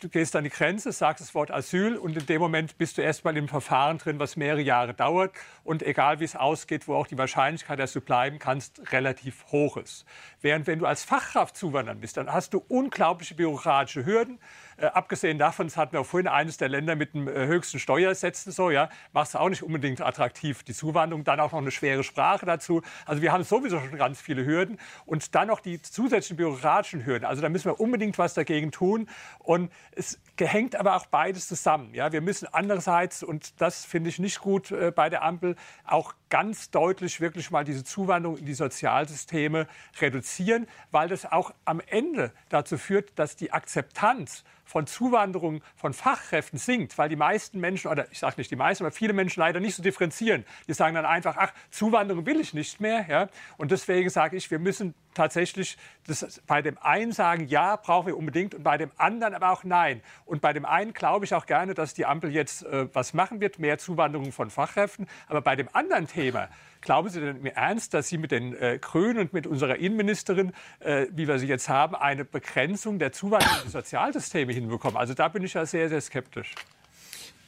Du 0.03 0.09
gehst 0.09 0.34
an 0.34 0.42
die 0.42 0.50
Grenze, 0.50 0.90
sagst 0.90 1.20
das 1.20 1.32
Wort 1.32 1.53
Asyl 1.53 1.96
und 1.96 2.16
in 2.16 2.26
dem 2.26 2.40
Moment 2.40 2.76
bist 2.76 2.98
du 2.98 3.03
erstmal 3.03 3.36
im 3.36 3.46
Verfahren 3.46 3.98
drin, 3.98 4.18
was 4.18 4.34
mehrere 4.34 4.61
Jahre 4.61 4.94
dauert 4.94 5.32
und 5.62 5.80
egal 5.80 6.18
wie 6.18 6.24
es 6.24 6.34
ausgeht, 6.34 6.88
wo 6.88 6.96
auch 6.96 7.07
die 7.07 7.16
Wahrscheinlichkeit, 7.16 7.78
dass 7.78 7.92
du 7.92 8.00
bleiben 8.00 8.40
kannst, 8.40 8.90
relativ 8.90 9.44
hoch 9.53 9.76
ist. 9.76 10.05
Während 10.40 10.66
wenn 10.66 10.80
du 10.80 10.86
als 10.86 11.05
Fachkraft 11.05 11.57
zuwandern 11.57 12.00
bist, 12.00 12.16
dann 12.16 12.32
hast 12.32 12.53
du 12.53 12.64
unglaubliche 12.66 13.36
bürokratische 13.36 14.05
Hürden. 14.05 14.40
Äh, 14.76 14.86
abgesehen 14.86 15.38
davon, 15.38 15.66
das 15.66 15.76
hatten 15.76 15.92
wir 15.92 16.04
vorhin, 16.04 16.28
eines 16.28 16.56
der 16.56 16.68
Länder 16.68 16.96
mit 16.96 17.14
dem 17.14 17.28
äh, 17.28 17.46
höchsten 17.46 17.78
Steuersätzen 17.78 18.52
so, 18.52 18.70
ja, 18.70 18.88
machst 19.12 19.34
du 19.34 19.38
auch 19.38 19.48
nicht 19.48 19.62
unbedingt 19.62 20.00
attraktiv 20.00 20.62
die 20.62 20.74
Zuwanderung, 20.74 21.24
dann 21.24 21.40
auch 21.40 21.52
noch 21.52 21.58
eine 21.58 21.70
schwere 21.70 22.04
Sprache 22.04 22.46
dazu. 22.46 22.82
Also 23.06 23.22
wir 23.22 23.32
haben 23.32 23.44
sowieso 23.44 23.80
schon 23.80 23.96
ganz 23.96 24.20
viele 24.20 24.44
Hürden 24.44 24.78
und 25.06 25.34
dann 25.34 25.48
noch 25.48 25.60
die 25.60 25.80
zusätzlichen 25.80 26.36
bürokratischen 26.36 27.04
Hürden. 27.04 27.24
Also 27.24 27.42
da 27.42 27.48
müssen 27.48 27.66
wir 27.66 27.80
unbedingt 27.80 28.18
was 28.18 28.34
dagegen 28.34 28.70
tun 28.70 29.08
und 29.38 29.72
es 29.92 30.20
hängt 30.38 30.76
aber 30.76 30.96
auch 30.96 31.06
beides 31.06 31.48
zusammen. 31.48 31.94
Ja, 31.94 32.12
wir 32.12 32.20
müssen 32.20 32.48
andererseits 32.50 33.22
und 33.22 33.60
das 33.60 33.84
finde 33.84 34.10
ich 34.10 34.18
nicht 34.18 34.40
gut 34.40 34.70
äh, 34.70 34.90
bei 34.90 35.08
der 35.08 35.22
Ampel 35.22 35.56
auch 35.84 36.14
ganz 36.32 36.70
deutlich 36.70 37.20
wirklich 37.20 37.50
mal 37.50 37.62
diese 37.62 37.84
Zuwanderung 37.84 38.38
in 38.38 38.46
die 38.46 38.54
Sozialsysteme 38.54 39.66
reduzieren, 40.00 40.66
weil 40.90 41.06
das 41.06 41.30
auch 41.30 41.52
am 41.66 41.82
Ende 41.86 42.32
dazu 42.48 42.78
führt, 42.78 43.10
dass 43.16 43.36
die 43.36 43.52
Akzeptanz 43.52 44.42
von 44.64 44.86
Zuwanderung 44.86 45.62
von 45.76 45.92
Fachkräften 45.92 46.58
sinkt, 46.58 46.96
weil 46.96 47.10
die 47.10 47.16
meisten 47.16 47.60
Menschen, 47.60 47.90
oder 47.90 48.10
ich 48.10 48.18
sage 48.18 48.36
nicht 48.38 48.50
die 48.50 48.56
meisten, 48.56 48.82
aber 48.82 48.92
viele 48.92 49.12
Menschen 49.12 49.40
leider 49.40 49.60
nicht 49.60 49.74
so 49.74 49.82
differenzieren. 49.82 50.46
Die 50.66 50.72
sagen 50.72 50.94
dann 50.94 51.04
einfach, 51.04 51.36
ach, 51.36 51.52
Zuwanderung 51.70 52.24
will 52.24 52.40
ich 52.40 52.54
nicht 52.54 52.80
mehr. 52.80 53.04
Ja? 53.10 53.28
Und 53.58 53.70
deswegen 53.70 54.08
sage 54.08 54.38
ich, 54.38 54.50
wir 54.50 54.58
müssen 54.58 54.94
tatsächlich 55.14 55.76
das 56.06 56.42
bei 56.46 56.62
dem 56.62 56.78
einen 56.78 57.12
sagen, 57.12 57.46
ja, 57.48 57.76
brauchen 57.76 58.06
wir 58.06 58.16
unbedingt, 58.16 58.54
und 58.54 58.62
bei 58.62 58.76
dem 58.76 58.90
anderen 58.96 59.34
aber 59.34 59.50
auch 59.50 59.64
nein. 59.64 60.02
Und 60.24 60.40
bei 60.40 60.52
dem 60.52 60.64
einen 60.64 60.92
glaube 60.92 61.24
ich 61.24 61.34
auch 61.34 61.46
gerne, 61.46 61.74
dass 61.74 61.94
die 61.94 62.06
Ampel 62.06 62.32
jetzt 62.32 62.64
äh, 62.64 62.88
was 62.94 63.14
machen 63.14 63.40
wird, 63.40 63.58
mehr 63.58 63.78
Zuwanderung 63.78 64.32
von 64.32 64.50
Fachkräften. 64.50 65.06
Aber 65.28 65.40
bei 65.40 65.56
dem 65.56 65.68
anderen 65.72 66.06
Thema, 66.06 66.48
Glauben 66.82 67.08
Sie 67.08 67.20
denn 67.20 67.40
mir 67.40 67.54
ernst, 67.54 67.94
dass 67.94 68.08
Sie 68.08 68.18
mit 68.18 68.32
den 68.32 68.56
äh, 68.60 68.76
Grünen 68.80 69.18
und 69.18 69.32
mit 69.32 69.46
unserer 69.46 69.76
Innenministerin, 69.76 70.52
äh, 70.80 71.06
wie 71.12 71.28
wir 71.28 71.38
sie 71.38 71.46
jetzt 71.46 71.68
haben, 71.68 71.94
eine 71.94 72.24
Begrenzung 72.24 72.98
der 72.98 73.12
Zuwanderung 73.12 73.56
in 73.64 73.70
Sozialsysteme 73.70 74.52
hinbekommen? 74.52 74.96
Also 74.96 75.14
da 75.14 75.28
bin 75.28 75.44
ich 75.44 75.54
ja 75.54 75.64
sehr, 75.64 75.88
sehr 75.88 76.00
skeptisch. 76.00 76.56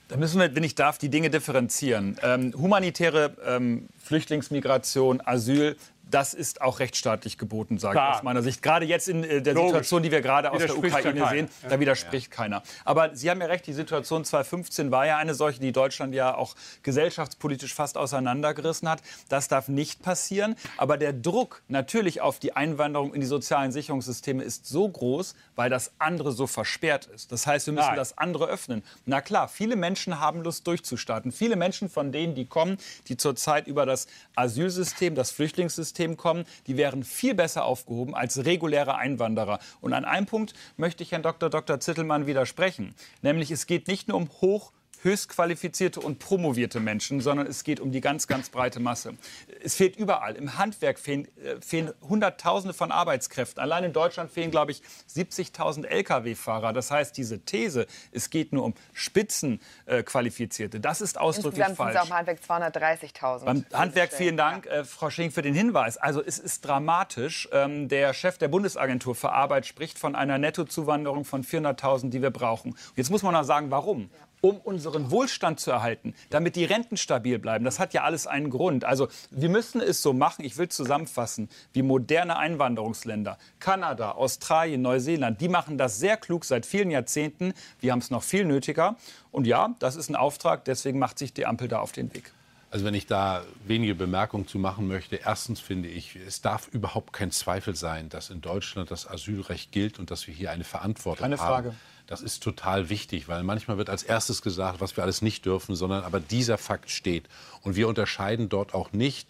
Da 0.06 0.16
müssen 0.16 0.40
wir, 0.40 0.54
wenn 0.54 0.62
ich 0.62 0.76
darf, 0.76 0.98
die 0.98 1.08
Dinge 1.08 1.30
differenzieren. 1.30 2.16
Ähm, 2.22 2.54
humanitäre 2.56 3.36
ähm, 3.44 3.88
Flüchtlingsmigration, 3.98 5.20
Asyl 5.24 5.76
das 6.10 6.34
ist 6.34 6.60
auch 6.60 6.80
rechtsstaatlich 6.80 7.38
geboten, 7.38 7.78
sage 7.78 7.98
ich 7.98 8.16
aus 8.16 8.22
meiner 8.22 8.42
Sicht. 8.42 8.62
Gerade 8.62 8.84
jetzt 8.86 9.08
in 9.08 9.24
äh, 9.24 9.42
der 9.42 9.54
Logisch. 9.54 9.68
Situation, 9.68 10.02
die 10.02 10.10
wir 10.10 10.20
gerade 10.20 10.52
aus 10.52 10.58
der 10.58 10.76
Ukraine 10.76 11.18
ja 11.18 11.28
sehen, 11.28 11.48
da 11.68 11.80
widerspricht 11.80 12.30
ja. 12.30 12.36
keiner. 12.36 12.62
Aber 12.84 13.16
Sie 13.16 13.30
haben 13.30 13.40
ja 13.40 13.46
recht, 13.46 13.66
die 13.66 13.72
Situation 13.72 14.24
2015 14.24 14.90
war 14.90 15.06
ja 15.06 15.16
eine 15.16 15.34
solche, 15.34 15.60
die 15.60 15.72
Deutschland 15.72 16.14
ja 16.14 16.36
auch 16.36 16.54
gesellschaftspolitisch 16.82 17.74
fast 17.74 17.96
auseinandergerissen 17.96 18.88
hat. 18.88 19.02
Das 19.28 19.48
darf 19.48 19.68
nicht 19.68 20.02
passieren. 20.02 20.56
Aber 20.76 20.98
der 20.98 21.12
Druck 21.12 21.62
natürlich 21.68 22.20
auf 22.20 22.38
die 22.38 22.54
Einwanderung 22.54 23.14
in 23.14 23.20
die 23.20 23.26
sozialen 23.26 23.72
Sicherungssysteme 23.72 24.42
ist 24.42 24.66
so 24.66 24.88
groß, 24.88 25.34
weil 25.56 25.70
das 25.70 25.92
andere 25.98 26.32
so 26.32 26.46
versperrt 26.46 27.06
ist. 27.06 27.32
Das 27.32 27.46
heißt, 27.46 27.66
wir 27.66 27.72
müssen 27.74 27.88
Nein. 27.88 27.96
das 27.96 28.18
andere 28.18 28.46
öffnen. 28.46 28.82
Na 29.06 29.20
klar, 29.20 29.48
viele 29.48 29.76
Menschen 29.76 30.20
haben 30.20 30.42
Lust 30.42 30.66
durchzustarten. 30.66 31.32
Viele 31.32 31.56
Menschen 31.56 31.88
von 31.88 32.12
denen, 32.12 32.34
die 32.34 32.46
kommen, 32.46 32.78
die 33.08 33.16
zurzeit 33.16 33.66
über 33.66 33.86
das 33.86 34.06
Asylsystem, 34.36 35.14
das 35.14 35.30
Flüchtlingssystem, 35.30 35.93
System 35.94 36.16
kommen, 36.16 36.44
die 36.66 36.76
wären 36.76 37.04
viel 37.04 37.34
besser 37.34 37.64
aufgehoben 37.64 38.16
als 38.16 38.44
reguläre 38.44 38.96
Einwanderer. 38.96 39.60
Und 39.80 39.92
an 39.92 40.04
einem 40.04 40.26
Punkt 40.26 40.52
möchte 40.76 41.04
ich 41.04 41.12
Herrn 41.12 41.22
Dr. 41.22 41.50
Dr. 41.50 41.78
Zittelmann 41.78 42.26
widersprechen. 42.26 42.96
Nämlich 43.22 43.52
es 43.52 43.66
geht 43.66 43.86
nicht 43.86 44.08
nur 44.08 44.16
um 44.16 44.28
hoch 44.40 44.72
höchstqualifizierte 45.04 46.00
und 46.00 46.18
promovierte 46.18 46.80
Menschen, 46.80 47.20
sondern 47.20 47.46
es 47.46 47.62
geht 47.62 47.78
um 47.78 47.92
die 47.92 48.00
ganz, 48.00 48.26
ganz 48.26 48.48
breite 48.48 48.80
Masse. 48.80 49.14
Es 49.62 49.74
fehlt 49.74 49.96
überall. 49.96 50.34
Im 50.34 50.58
Handwerk 50.58 50.98
fehlen, 50.98 51.28
äh, 51.38 51.60
fehlen 51.60 51.92
Hunderttausende 52.00 52.74
von 52.74 52.90
Arbeitskräften. 52.90 53.62
Allein 53.62 53.84
in 53.84 53.92
Deutschland 53.92 54.30
fehlen, 54.30 54.50
glaube 54.50 54.72
ich, 54.72 54.82
70.000 55.14 55.86
Lkw-Fahrer. 55.86 56.72
Das 56.72 56.90
heißt, 56.90 57.16
diese 57.16 57.40
These, 57.40 57.86
es 58.12 58.30
geht 58.30 58.52
nur 58.52 58.64
um 58.64 58.74
Spitzenqualifizierte, 58.94 60.78
äh, 60.78 60.80
das 60.80 61.00
ist 61.00 61.20
ausdrücklich 61.20 61.66
Insgesamt 61.66 61.76
falsch. 61.76 61.92
Sind 61.92 62.02
es 62.02 62.06
auch 62.06 62.10
im 62.10 62.16
Handwerk 62.16 62.40
230.000. 62.42 63.44
Beim 63.44 63.64
Handwerk 63.72 64.12
vielen 64.12 64.36
Dank, 64.36 64.66
äh, 64.66 64.84
Frau 64.84 65.10
Sching, 65.10 65.30
für 65.30 65.42
den 65.42 65.54
Hinweis. 65.54 65.98
Also 65.98 66.22
es 66.22 66.38
ist 66.38 66.64
dramatisch. 66.64 67.48
Ähm, 67.52 67.88
der 67.88 68.14
Chef 68.14 68.38
der 68.38 68.48
Bundesagentur 68.48 69.14
für 69.14 69.32
Arbeit 69.32 69.66
spricht 69.66 69.98
von 69.98 70.14
einer 70.14 70.38
Nettozuwanderung 70.38 71.24
von 71.24 71.44
400.000, 71.44 72.10
die 72.10 72.22
wir 72.22 72.30
brauchen. 72.30 72.76
Jetzt 72.96 73.10
muss 73.10 73.22
man 73.22 73.34
noch 73.34 73.44
sagen, 73.44 73.70
warum. 73.70 74.10
Ja 74.12 74.33
um 74.44 74.58
unseren 74.58 75.10
Wohlstand 75.10 75.58
zu 75.58 75.70
erhalten, 75.70 76.14
damit 76.28 76.54
die 76.54 76.66
Renten 76.66 76.98
stabil 76.98 77.38
bleiben. 77.38 77.64
Das 77.64 77.78
hat 77.78 77.94
ja 77.94 78.02
alles 78.02 78.26
einen 78.26 78.50
Grund. 78.50 78.84
Also 78.84 79.08
wir 79.30 79.48
müssen 79.48 79.80
es 79.80 80.02
so 80.02 80.12
machen, 80.12 80.44
ich 80.44 80.58
will 80.58 80.68
zusammenfassen, 80.68 81.48
wie 81.72 81.80
moderne 81.80 82.36
Einwanderungsländer, 82.36 83.38
Kanada, 83.58 84.10
Australien, 84.10 84.82
Neuseeland, 84.82 85.40
die 85.40 85.48
machen 85.48 85.78
das 85.78 85.98
sehr 85.98 86.18
klug 86.18 86.44
seit 86.44 86.66
vielen 86.66 86.90
Jahrzehnten. 86.90 87.54
Wir 87.80 87.92
haben 87.92 88.00
es 88.00 88.10
noch 88.10 88.22
viel 88.22 88.44
nötiger. 88.44 88.96
Und 89.30 89.46
ja, 89.46 89.74
das 89.78 89.96
ist 89.96 90.10
ein 90.10 90.16
Auftrag, 90.16 90.66
deswegen 90.66 90.98
macht 90.98 91.18
sich 91.18 91.32
die 91.32 91.46
Ampel 91.46 91.68
da 91.68 91.78
auf 91.78 91.92
den 91.92 92.12
Weg. 92.12 92.30
Also 92.70 92.84
wenn 92.84 92.94
ich 92.94 93.06
da 93.06 93.44
wenige 93.64 93.94
Bemerkungen 93.94 94.46
zu 94.46 94.58
machen 94.58 94.88
möchte. 94.88 95.16
Erstens 95.16 95.60
finde 95.60 95.88
ich, 95.88 96.16
es 96.16 96.42
darf 96.42 96.68
überhaupt 96.68 97.14
kein 97.14 97.30
Zweifel 97.30 97.74
sein, 97.74 98.10
dass 98.10 98.28
in 98.28 98.42
Deutschland 98.42 98.90
das 98.90 99.08
Asylrecht 99.08 99.72
gilt 99.72 99.98
und 99.98 100.10
dass 100.10 100.26
wir 100.26 100.34
hier 100.34 100.50
eine 100.50 100.64
Verantwortung 100.64 101.22
Keine 101.22 101.38
Frage. 101.38 101.74
Das 102.06 102.20
ist 102.20 102.42
total 102.42 102.90
wichtig, 102.90 103.28
weil 103.28 103.42
manchmal 103.42 103.78
wird 103.78 103.88
als 103.88 104.02
erstes 104.02 104.42
gesagt, 104.42 104.80
was 104.80 104.96
wir 104.96 105.04
alles 105.04 105.22
nicht 105.22 105.46
dürfen, 105.46 105.74
sondern 105.74 106.04
aber 106.04 106.20
dieser 106.20 106.58
Fakt 106.58 106.90
steht. 106.90 107.24
Und 107.62 107.76
wir 107.76 107.88
unterscheiden 107.88 108.48
dort 108.48 108.74
auch 108.74 108.92
nicht 108.92 109.26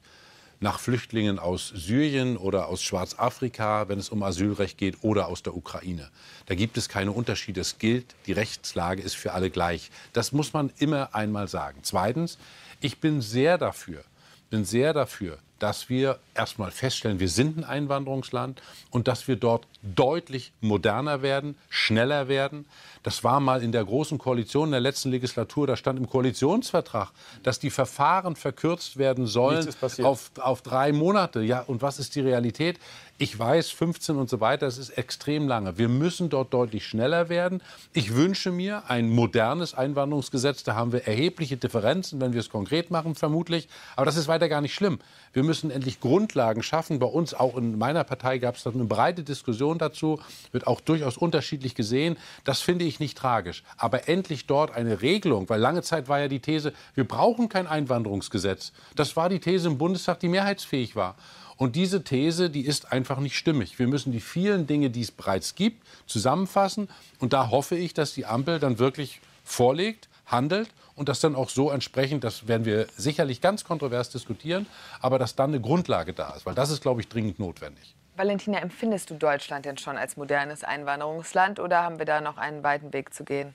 nach 0.60 0.80
Flüchtlingen 0.80 1.38
aus 1.38 1.68
Syrien 1.68 2.36
oder 2.36 2.68
aus 2.68 2.82
Schwarzafrika, 2.82 3.88
wenn 3.88 3.98
es 3.98 4.08
um 4.08 4.22
Asylrecht 4.22 4.78
geht, 4.78 4.98
oder 5.02 5.28
aus 5.28 5.42
der 5.42 5.54
Ukraine. 5.56 6.10
Da 6.46 6.54
gibt 6.54 6.76
es 6.76 6.88
keine 6.88 7.12
Unterschiede. 7.12 7.60
Es 7.60 7.78
gilt, 7.78 8.14
die 8.26 8.32
Rechtslage 8.32 9.02
ist 9.02 9.14
für 9.14 9.32
alle 9.32 9.50
gleich. 9.50 9.90
Das 10.12 10.32
muss 10.32 10.52
man 10.52 10.72
immer 10.78 11.14
einmal 11.14 11.48
sagen. 11.48 11.80
Zweitens, 11.82 12.38
ich 12.80 12.98
bin 12.98 13.20
sehr 13.20 13.58
dafür, 13.58 14.04
bin 14.50 14.64
sehr 14.64 14.92
dafür, 14.92 15.38
dass 15.58 15.88
wir 15.88 16.18
erstmal 16.34 16.70
feststellen, 16.70 17.20
wir 17.20 17.28
sind 17.28 17.58
ein 17.58 17.64
Einwanderungsland 17.64 18.60
und 18.90 19.06
dass 19.06 19.28
wir 19.28 19.36
dort 19.36 19.66
deutlich 19.84 20.52
moderner 20.60 21.22
werden, 21.22 21.56
schneller 21.68 22.28
werden. 22.28 22.66
Das 23.02 23.22
war 23.22 23.38
mal 23.38 23.62
in 23.62 23.70
der 23.70 23.84
großen 23.84 24.16
Koalition 24.16 24.68
in 24.68 24.72
der 24.72 24.80
letzten 24.80 25.10
Legislatur, 25.10 25.66
da 25.66 25.76
stand 25.76 25.98
im 25.98 26.08
Koalitionsvertrag, 26.08 27.10
dass 27.42 27.58
die 27.58 27.70
Verfahren 27.70 28.34
verkürzt 28.34 28.96
werden 28.96 29.26
sollen 29.26 29.68
auf, 30.02 30.30
auf 30.40 30.62
drei 30.62 30.92
Monate. 30.92 31.42
Ja, 31.42 31.60
und 31.60 31.82
was 31.82 31.98
ist 31.98 32.14
die 32.14 32.20
Realität? 32.20 32.78
Ich 33.16 33.38
weiß, 33.38 33.70
15 33.70 34.16
und 34.16 34.28
so 34.28 34.40
weiter, 34.40 34.66
das 34.66 34.76
ist 34.76 34.90
extrem 34.90 35.46
lange. 35.46 35.78
Wir 35.78 35.88
müssen 35.88 36.30
dort 36.30 36.52
deutlich 36.52 36.84
schneller 36.84 37.28
werden. 37.28 37.62
Ich 37.92 38.16
wünsche 38.16 38.50
mir 38.50 38.90
ein 38.90 39.08
modernes 39.08 39.72
Einwanderungsgesetz. 39.72 40.64
Da 40.64 40.74
haben 40.74 40.90
wir 40.90 41.06
erhebliche 41.06 41.56
Differenzen, 41.56 42.20
wenn 42.20 42.32
wir 42.32 42.40
es 42.40 42.50
konkret 42.50 42.90
machen, 42.90 43.14
vermutlich. 43.14 43.68
Aber 43.94 44.04
das 44.04 44.16
ist 44.16 44.26
weiter 44.26 44.48
gar 44.48 44.60
nicht 44.60 44.74
schlimm. 44.74 44.98
Wir 45.32 45.44
müssen 45.44 45.70
endlich 45.70 46.00
Grundlagen 46.00 46.64
schaffen. 46.64 46.98
Bei 46.98 47.06
uns, 47.06 47.34
auch 47.34 47.56
in 47.56 47.78
meiner 47.78 48.02
Partei, 48.02 48.38
gab 48.38 48.56
es 48.56 48.66
eine 48.66 48.84
breite 48.84 49.22
Diskussion 49.22 49.73
dazu. 49.78 50.20
Wird 50.52 50.66
auch 50.66 50.80
durchaus 50.80 51.16
unterschiedlich 51.16 51.74
gesehen. 51.74 52.16
Das 52.44 52.60
finde 52.60 52.84
ich 52.84 53.00
nicht 53.00 53.16
tragisch. 53.18 53.62
Aber 53.76 54.08
endlich 54.08 54.46
dort 54.46 54.74
eine 54.74 55.02
Regelung, 55.02 55.48
weil 55.48 55.60
lange 55.60 55.82
Zeit 55.82 56.08
war 56.08 56.20
ja 56.20 56.28
die 56.28 56.40
These, 56.40 56.72
wir 56.94 57.06
brauchen 57.06 57.48
kein 57.48 57.66
Einwanderungsgesetz. 57.66 58.72
Das 58.96 59.16
war 59.16 59.28
die 59.28 59.40
These 59.40 59.68
im 59.68 59.78
Bundestag, 59.78 60.20
die 60.20 60.28
mehrheitsfähig 60.28 60.96
war. 60.96 61.16
Und 61.56 61.76
diese 61.76 62.02
These, 62.02 62.50
die 62.50 62.62
ist 62.66 62.92
einfach 62.92 63.20
nicht 63.20 63.36
stimmig. 63.36 63.78
Wir 63.78 63.86
müssen 63.86 64.12
die 64.12 64.20
vielen 64.20 64.66
Dinge, 64.66 64.90
die 64.90 65.02
es 65.02 65.12
bereits 65.12 65.54
gibt, 65.54 65.86
zusammenfassen. 66.06 66.88
Und 67.20 67.32
da 67.32 67.50
hoffe 67.50 67.76
ich, 67.76 67.94
dass 67.94 68.14
die 68.14 68.26
Ampel 68.26 68.58
dann 68.58 68.78
wirklich 68.78 69.20
vorlegt, 69.44 70.08
handelt 70.26 70.70
und 70.96 71.08
das 71.08 71.20
dann 71.20 71.34
auch 71.34 71.50
so 71.50 71.70
entsprechend, 71.70 72.24
das 72.24 72.48
werden 72.48 72.64
wir 72.64 72.86
sicherlich 72.96 73.40
ganz 73.40 73.64
kontrovers 73.64 74.10
diskutieren, 74.10 74.66
aber 75.00 75.18
dass 75.18 75.34
dann 75.34 75.50
eine 75.50 75.60
Grundlage 75.60 76.12
da 76.12 76.30
ist, 76.34 76.46
weil 76.46 76.54
das 76.54 76.70
ist, 76.70 76.80
glaube 76.80 77.00
ich, 77.00 77.08
dringend 77.08 77.38
notwendig. 77.38 77.94
Valentina, 78.16 78.58
empfindest 78.58 79.10
du 79.10 79.14
Deutschland 79.14 79.64
denn 79.64 79.76
schon 79.76 79.96
als 79.96 80.16
modernes 80.16 80.62
Einwanderungsland 80.62 81.58
oder 81.58 81.82
haben 81.82 81.98
wir 81.98 82.06
da 82.06 82.20
noch 82.20 82.36
einen 82.36 82.62
weiten 82.62 82.92
Weg 82.92 83.12
zu 83.12 83.24
gehen? 83.24 83.54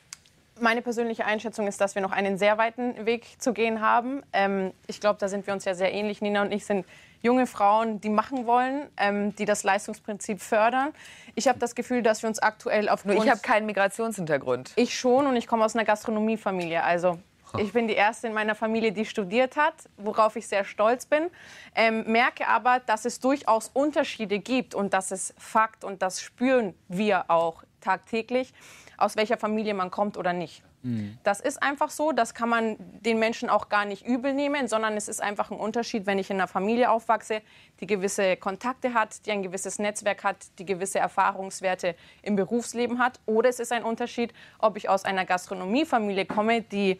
Meine 0.60 0.82
persönliche 0.82 1.24
Einschätzung 1.26 1.68
ist, 1.68 1.80
dass 1.80 1.96
wir 1.96 2.02
noch 2.02 2.12
einen 2.12 2.38
sehr 2.38 2.58
weiten 2.58 3.06
Weg 3.06 3.42
zu 3.42 3.54
gehen 3.54 3.80
haben. 3.80 4.22
Ähm, 4.34 4.74
ich 4.88 5.00
glaube, 5.00 5.18
da 5.18 5.30
sind 5.30 5.48
wir 5.48 5.54
uns 5.54 5.64
ja 5.64 5.74
sehr 5.74 5.94
ähnlich. 5.94 6.22
Nina 6.22 6.42
und 6.42 6.52
ich 6.52 6.66
sind 6.66 6.86
junge 7.22 7.48
Frauen, 7.48 8.02
die 8.02 8.10
machen 8.10 8.46
wollen, 8.46 8.90
ähm, 8.98 9.34
die 9.36 9.46
das 9.46 9.64
Leistungsprinzip 9.64 10.42
fördern. 10.42 10.90
Ich 11.36 11.48
habe 11.48 11.60
das 11.60 11.76
Gefühl, 11.76 12.04
dass 12.04 12.24
wir 12.24 12.28
uns 12.28 12.40
aktuell 12.40 12.90
auf 12.90 13.06
Nur 13.06 13.16
ich 13.24 13.30
habe 13.30 13.40
keinen 13.40 13.66
Migrationshintergrund. 13.68 14.74
Ich 14.76 15.00
schon 15.00 15.28
und 15.28 15.38
ich 15.38 15.48
komme 15.48 15.64
aus 15.64 15.76
einer 15.76 15.86
Gastronomiefamilie. 15.86 16.84
Also 16.84 17.20
ich 17.58 17.74
bin 17.74 17.88
die 17.88 17.96
erste 17.96 18.28
in 18.28 18.34
meiner 18.34 18.56
Familie, 18.56 18.92
die 18.92 19.06
studiert 19.06 19.58
hat, 19.58 19.74
worauf 19.98 20.36
ich 20.36 20.48
sehr 20.48 20.64
stolz 20.64 21.06
bin. 21.06 21.30
Ähm, 21.76 22.04
merke 22.12 22.48
aber, 22.48 22.80
dass 22.80 23.06
es 23.06 23.20
durchaus 23.20 23.70
Unterschiede 23.74 24.40
gibt 24.40 24.76
und 24.76 24.94
das 24.94 25.12
ist 25.12 25.34
Fakt 25.38 25.84
und 25.84 26.02
das 26.02 26.22
spüren 26.22 26.76
wir 26.88 27.30
auch 27.30 27.64
tagtäglich, 27.82 28.54
aus 28.98 29.16
welcher 29.16 29.38
Familie 29.38 29.74
man 29.74 29.90
kommt 29.90 30.18
oder 30.18 30.34
nicht. 30.34 30.64
Mhm. 30.82 31.18
Das 31.24 31.40
ist 31.40 31.62
einfach 31.62 31.90
so, 31.90 32.12
das 32.12 32.34
kann 32.34 32.50
man 32.50 32.76
den 32.80 33.20
Menschen 33.20 33.50
auch 33.50 33.70
gar 33.70 33.86
nicht 33.86 34.06
übel 34.06 34.34
nehmen, 34.34 34.68
sondern 34.68 34.96
es 34.96 35.08
ist 35.08 35.22
einfach 35.22 35.52
ein 35.52 35.58
Unterschied, 35.58 36.06
wenn 36.06 36.20
ich 36.20 36.30
in 36.30 36.38
einer 36.38 36.48
Familie 36.48 36.90
aufwachse, 36.90 37.42
die 37.80 37.88
gewisse 37.88 38.38
Kontakte 38.38 38.94
hat, 38.94 39.26
die 39.26 39.32
ein 39.32 39.44
gewisses 39.44 39.80
Netzwerk 39.80 40.24
hat, 40.24 40.38
die 40.58 40.66
gewisse 40.66 41.00
Erfahrungswerte 41.00 41.96
im 42.22 42.36
Berufsleben 42.36 43.00
hat. 43.00 43.20
Oder 43.26 43.50
es 43.50 43.60
ist 43.60 43.72
ein 43.72 43.84
Unterschied, 43.84 44.34
ob 44.60 44.78
ich 44.78 44.88
aus 44.88 45.06
einer 45.06 45.26
Gastronomiefamilie 45.26 46.26
komme, 46.26 46.62
die 46.62 47.00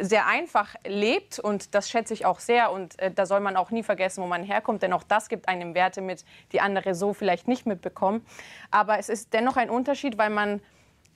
sehr 0.00 0.26
einfach 0.26 0.74
lebt 0.86 1.38
und 1.38 1.74
das 1.74 1.90
schätze 1.90 2.14
ich 2.14 2.26
auch 2.26 2.40
sehr 2.40 2.72
und 2.72 2.98
äh, 2.98 3.10
da 3.10 3.26
soll 3.26 3.40
man 3.40 3.56
auch 3.56 3.70
nie 3.70 3.82
vergessen, 3.82 4.22
wo 4.22 4.26
man 4.26 4.42
herkommt, 4.42 4.82
denn 4.82 4.92
auch 4.92 5.02
das 5.02 5.28
gibt 5.28 5.48
einem 5.48 5.74
Werte 5.74 6.00
mit, 6.00 6.24
die 6.52 6.60
andere 6.60 6.94
so 6.94 7.12
vielleicht 7.12 7.48
nicht 7.48 7.66
mitbekommen. 7.66 8.24
Aber 8.70 8.98
es 8.98 9.08
ist 9.08 9.32
dennoch 9.32 9.56
ein 9.56 9.70
Unterschied, 9.70 10.18
weil 10.18 10.30
man 10.30 10.60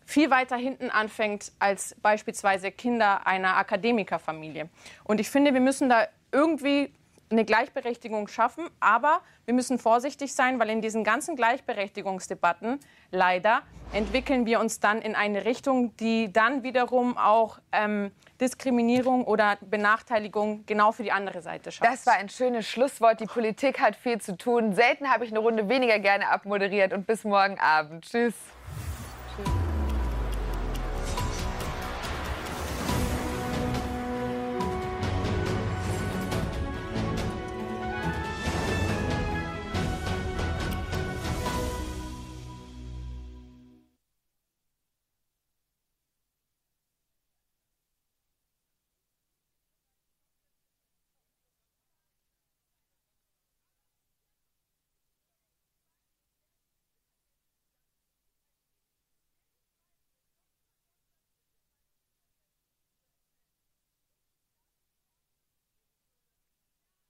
viel 0.05 0.31
weiter 0.31 0.57
hinten 0.57 0.91
anfängt 0.91 1.53
als 1.59 1.95
beispielsweise 2.01 2.73
Kinder 2.73 3.27
einer 3.27 3.57
Akademikerfamilie. 3.57 4.71
Und 5.05 5.21
ich 5.21 5.29
finde, 5.29 5.53
wir 5.53 5.61
müssen 5.61 5.91
da 5.91 6.07
irgendwie 6.33 6.91
eine 7.31 7.45
Gleichberechtigung 7.45 8.29
schaffen. 8.29 8.69
Aber 8.81 9.21
wir 9.45 9.55
müssen 9.55 9.79
vorsichtig 9.79 10.35
sein, 10.35 10.59
weil 10.59 10.71
in 10.71 10.81
diesen 10.81 11.05
ganzen 11.05 11.37
Gleichberechtigungsdebatten 11.37 12.81
leider 13.11 13.63
entwickeln 13.93 14.47
wir 14.47 14.61
uns 14.61 14.81
dann 14.81 15.01
in 15.01 15.15
eine 15.15 15.45
Richtung, 15.45 15.97
die 15.97 16.33
dann 16.33 16.63
wiederum 16.63 17.17
auch 17.17 17.59
ähm, 17.73 18.11
Diskriminierung 18.41 19.25
oder 19.25 19.57
Benachteiligung 19.61 20.65
genau 20.67 20.93
für 20.93 21.03
die 21.03 21.13
andere 21.13 21.43
Seite 21.43 21.73
schafft. 21.73 21.91
Das 21.91 22.07
war 22.07 22.15
ein 22.15 22.29
schönes 22.29 22.67
Schlusswort. 22.67 23.21
Die 23.21 23.27
Politik 23.27 23.81
hat 23.81 23.97
viel 23.97 24.21
zu 24.21 24.37
tun. 24.37 24.75
Selten 24.75 25.11
habe 25.11 25.25
ich 25.25 25.31
eine 25.31 25.41
Runde 25.41 25.69
weniger 25.69 25.99
gerne 25.99 26.29
abmoderiert. 26.29 26.93
Und 26.93 27.07
bis 27.07 27.25
morgen 27.25 27.59
Abend. 27.59 28.05
Tschüss. 28.05 28.35
Tschüss. 28.35 28.58